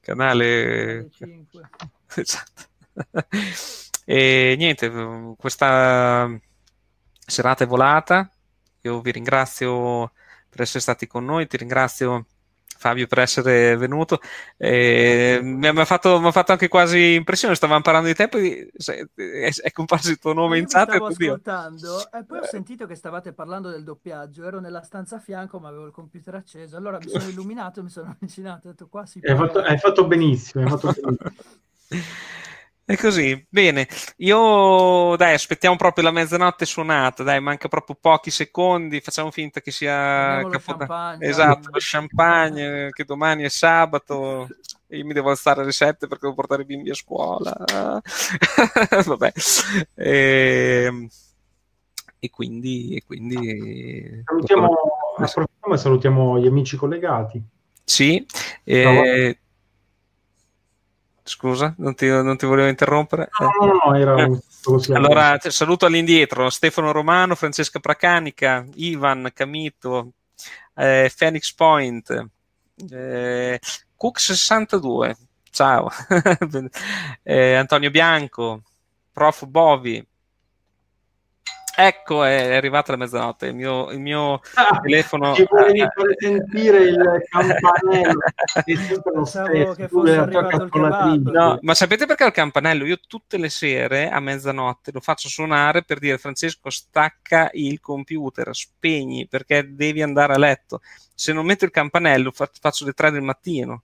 canale. 0.00 1.10
5. 1.14 1.70
Esatto. 2.14 2.62
E 4.06 4.54
niente, 4.56 4.90
questa 5.36 6.30
serata 7.18 7.64
è 7.64 7.66
volata, 7.66 8.30
io 8.80 9.02
vi 9.02 9.10
ringrazio 9.10 10.12
per 10.48 10.62
essere 10.62 10.80
stati 10.80 11.06
con 11.06 11.26
noi, 11.26 11.46
ti 11.46 11.58
ringrazio 11.58 12.26
Fabio 12.84 13.06
per 13.06 13.20
essere 13.20 13.78
venuto. 13.78 14.20
Eh, 14.58 15.40
mi, 15.42 15.66
ha 15.66 15.84
fatto, 15.86 16.20
mi, 16.20 16.26
ha 16.26 16.32
fatto, 16.32 16.52
anche 16.52 16.68
quasi 16.68 17.14
impressione, 17.14 17.54
stavamo 17.54 17.80
parlando 17.80 18.08
di 18.08 18.14
te, 18.14 18.28
poi 18.28 18.70
è, 19.14 19.50
è 19.50 19.72
comparso 19.72 20.10
il 20.10 20.18
tuo 20.18 20.34
nome 20.34 20.58
in 20.58 20.66
chat. 20.66 20.90
Stavo 20.90 21.06
ascoltando 21.06 22.12
e 22.12 22.24
poi 22.24 22.38
ho 22.40 22.44
sentito 22.44 22.86
che 22.86 22.94
stavate 22.94 23.32
parlando 23.32 23.70
del 23.70 23.84
doppiaggio, 23.84 24.46
ero 24.46 24.60
nella 24.60 24.82
stanza 24.82 25.16
a 25.16 25.18
fianco 25.18 25.58
ma 25.58 25.68
avevo 25.68 25.86
il 25.86 25.92
computer 25.92 26.34
acceso, 26.34 26.76
allora 26.76 26.98
mi 26.98 27.08
sono 27.08 27.26
illuminato, 27.26 27.82
mi 27.82 27.88
sono 27.88 28.10
avvicinato, 28.20 28.68
ho 28.68 28.70
detto 28.72 28.86
qua 28.88 29.06
si 29.06 29.20
hai 29.22 29.34
fatto, 29.34 29.60
hai 29.60 29.78
fatto 29.78 30.06
benissimo, 30.06 30.64
hai 30.64 30.70
fatto 30.70 30.92
benissimo. 30.92 31.32
È 32.86 32.96
così, 32.98 33.46
bene. 33.48 33.88
Io 34.18 35.16
dai, 35.16 35.32
aspettiamo 35.32 35.76
proprio 35.76 36.04
la 36.04 36.10
mezzanotte 36.10 36.66
suonata, 36.66 37.22
dai, 37.22 37.40
manca 37.40 37.68
proprio 37.68 37.96
pochi 37.98 38.30
secondi, 38.30 39.00
facciamo 39.00 39.30
finta 39.30 39.62
che 39.62 39.70
sia 39.70 40.46
Capodanno. 40.48 41.22
Esatto, 41.22 41.70
lo 41.70 41.78
champagne, 41.78 42.90
che 42.90 43.04
domani 43.04 43.44
è 43.44 43.48
sabato 43.48 44.48
e 44.86 44.98
io 44.98 45.06
mi 45.06 45.14
devo 45.14 45.30
alzare 45.30 45.62
alle 45.62 45.72
7 45.72 46.06
perché 46.06 46.24
devo 46.24 46.34
portare 46.34 46.62
i 46.62 46.66
bimbi 46.66 46.90
a 46.90 46.94
scuola. 46.94 47.52
Vabbè. 49.06 49.32
E, 49.94 50.84
ehm, 50.84 51.08
e 52.18 52.30
quindi, 52.30 52.96
e 52.96 53.02
quindi 53.04 54.22
salutiamo, 54.24 54.68
approfittiamo 55.16 55.74
e 55.74 55.78
salutiamo 55.78 56.38
gli 56.38 56.46
amici 56.46 56.76
collegati. 56.76 57.42
Sì, 57.82 58.24
eh, 58.62 59.38
Scusa, 61.26 61.74
non 61.78 61.94
ti, 61.94 62.06
non 62.06 62.36
ti 62.36 62.44
volevo 62.44 62.68
interrompere. 62.68 63.30
No, 63.40 63.66
no, 63.66 63.80
no 63.86 63.96
era 63.96 64.14
un... 64.14 64.38
Allora, 64.92 65.38
saluto 65.40 65.86
all'indietro 65.86 66.50
Stefano 66.50 66.92
Romano, 66.92 67.34
Francesca 67.34 67.80
Pracanica, 67.80 68.66
Ivan 68.74 69.30
Camito, 69.32 70.12
eh, 70.74 71.10
Phoenix 71.16 71.54
Point, 71.54 72.28
eh, 72.90 73.58
Cook62, 73.98 75.14
ciao, 75.50 75.90
eh, 77.22 77.54
Antonio 77.54 77.90
Bianco, 77.90 78.62
Prof. 79.10 79.46
Bovi, 79.46 80.06
Ecco, 81.76 82.22
è 82.22 82.54
arrivata 82.54 82.92
la 82.92 82.98
mezzanotte, 82.98 83.46
il 83.46 83.54
mio, 83.54 83.90
il 83.90 84.00
mio 84.00 84.40
ah, 84.54 84.80
telefono... 84.80 85.34
Ci 85.34 85.46
volevi 85.48 85.80
fare 85.80 86.14
sentire 86.18 86.78
il 86.84 87.22
campanello, 87.28 88.20
che 89.74 89.88
fosse 89.88 90.14
arrivato 90.16 90.64
il 90.64 90.70
kebab. 90.70 91.30
No, 91.30 91.58
ma 91.62 91.74
sapete 91.74 92.06
perché 92.06 92.24
il 92.24 92.32
campanello? 92.32 92.84
Io 92.84 92.98
tutte 93.06 93.38
le 93.38 93.48
sere 93.48 94.08
a 94.08 94.20
mezzanotte 94.20 94.92
lo 94.92 95.00
faccio 95.00 95.28
suonare 95.28 95.82
per 95.82 95.98
dire 95.98 96.18
Francesco 96.18 96.70
stacca 96.70 97.50
il 97.54 97.80
computer, 97.80 98.54
spegni 98.54 99.26
perché 99.26 99.74
devi 99.74 100.02
andare 100.02 100.34
a 100.34 100.38
letto. 100.38 100.80
Se 101.14 101.32
non 101.32 101.46
metto 101.46 101.64
il 101.64 101.70
campanello 101.70 102.32
faccio 102.32 102.84
le 102.84 102.92
tre 102.92 103.10
del 103.10 103.22
mattino. 103.22 103.82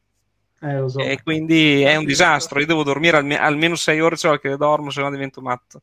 Eh, 0.63 0.89
so. 0.89 1.01
E 1.01 1.21
quindi 1.23 1.83
è 1.83 1.97
un 1.97 2.05
disastro. 2.05 2.61
Io 2.61 2.67
devo 2.67 2.83
dormire 2.83 3.17
alme- 3.17 3.39
almeno 3.39 3.75
sei 3.77 4.01
ore, 4.01 4.17
cioè 4.17 4.39
che 4.39 4.57
dormo, 4.57 4.91
se 4.91 5.01
no 5.01 5.11
divento 5.11 5.41
matto 5.41 5.83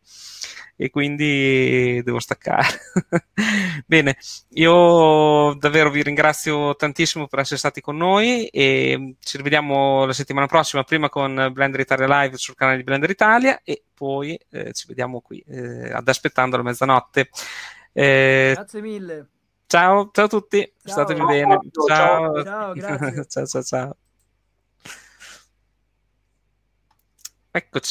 e 0.80 0.92
quindi 0.92 2.02
devo 2.04 2.20
staccare. 2.20 2.68
Bene, 3.86 4.16
io 4.50 5.56
davvero 5.56 5.90
vi 5.90 6.04
ringrazio 6.04 6.76
tantissimo 6.76 7.28
per 7.28 7.40
essere 7.40 7.58
stati 7.58 7.82
con 7.82 7.98
noi 7.98 8.46
e 8.48 9.16
ci 9.20 9.38
rivediamo 9.38 10.06
la 10.06 10.14
settimana 10.14 10.46
prossima, 10.46 10.84
prima 10.84 11.10
con 11.10 11.50
Blender 11.52 11.80
Italia 11.80 12.22
Live 12.22 12.38
sul 12.38 12.56
canale 12.56 12.78
di 12.78 12.84
Blender 12.84 13.10
Italia 13.10 13.60
e 13.64 13.84
poi 13.92 14.40
eh, 14.52 14.72
ci 14.74 14.86
vediamo 14.88 15.20
qui 15.20 15.44
eh, 15.48 15.92
ad 15.92 16.08
aspettando 16.08 16.56
la 16.56 16.64
mezzanotte. 16.64 17.30
Eh, 17.92 18.52
grazie 18.54 18.82
mille. 18.82 19.30
Ciao, 19.66 20.12
ciao 20.14 20.26
a 20.26 20.30
tutti, 20.30 20.60
ciao. 20.84 20.94
statevi 20.94 21.20
ciao, 21.20 21.28
bene. 21.28 21.60
Ciao, 21.88 22.44
ciao, 22.44 22.76
ciao, 22.76 23.26
ciao, 23.28 23.46
ciao, 23.48 23.64
ciao. 23.64 23.98
Eccoci. 27.58 27.86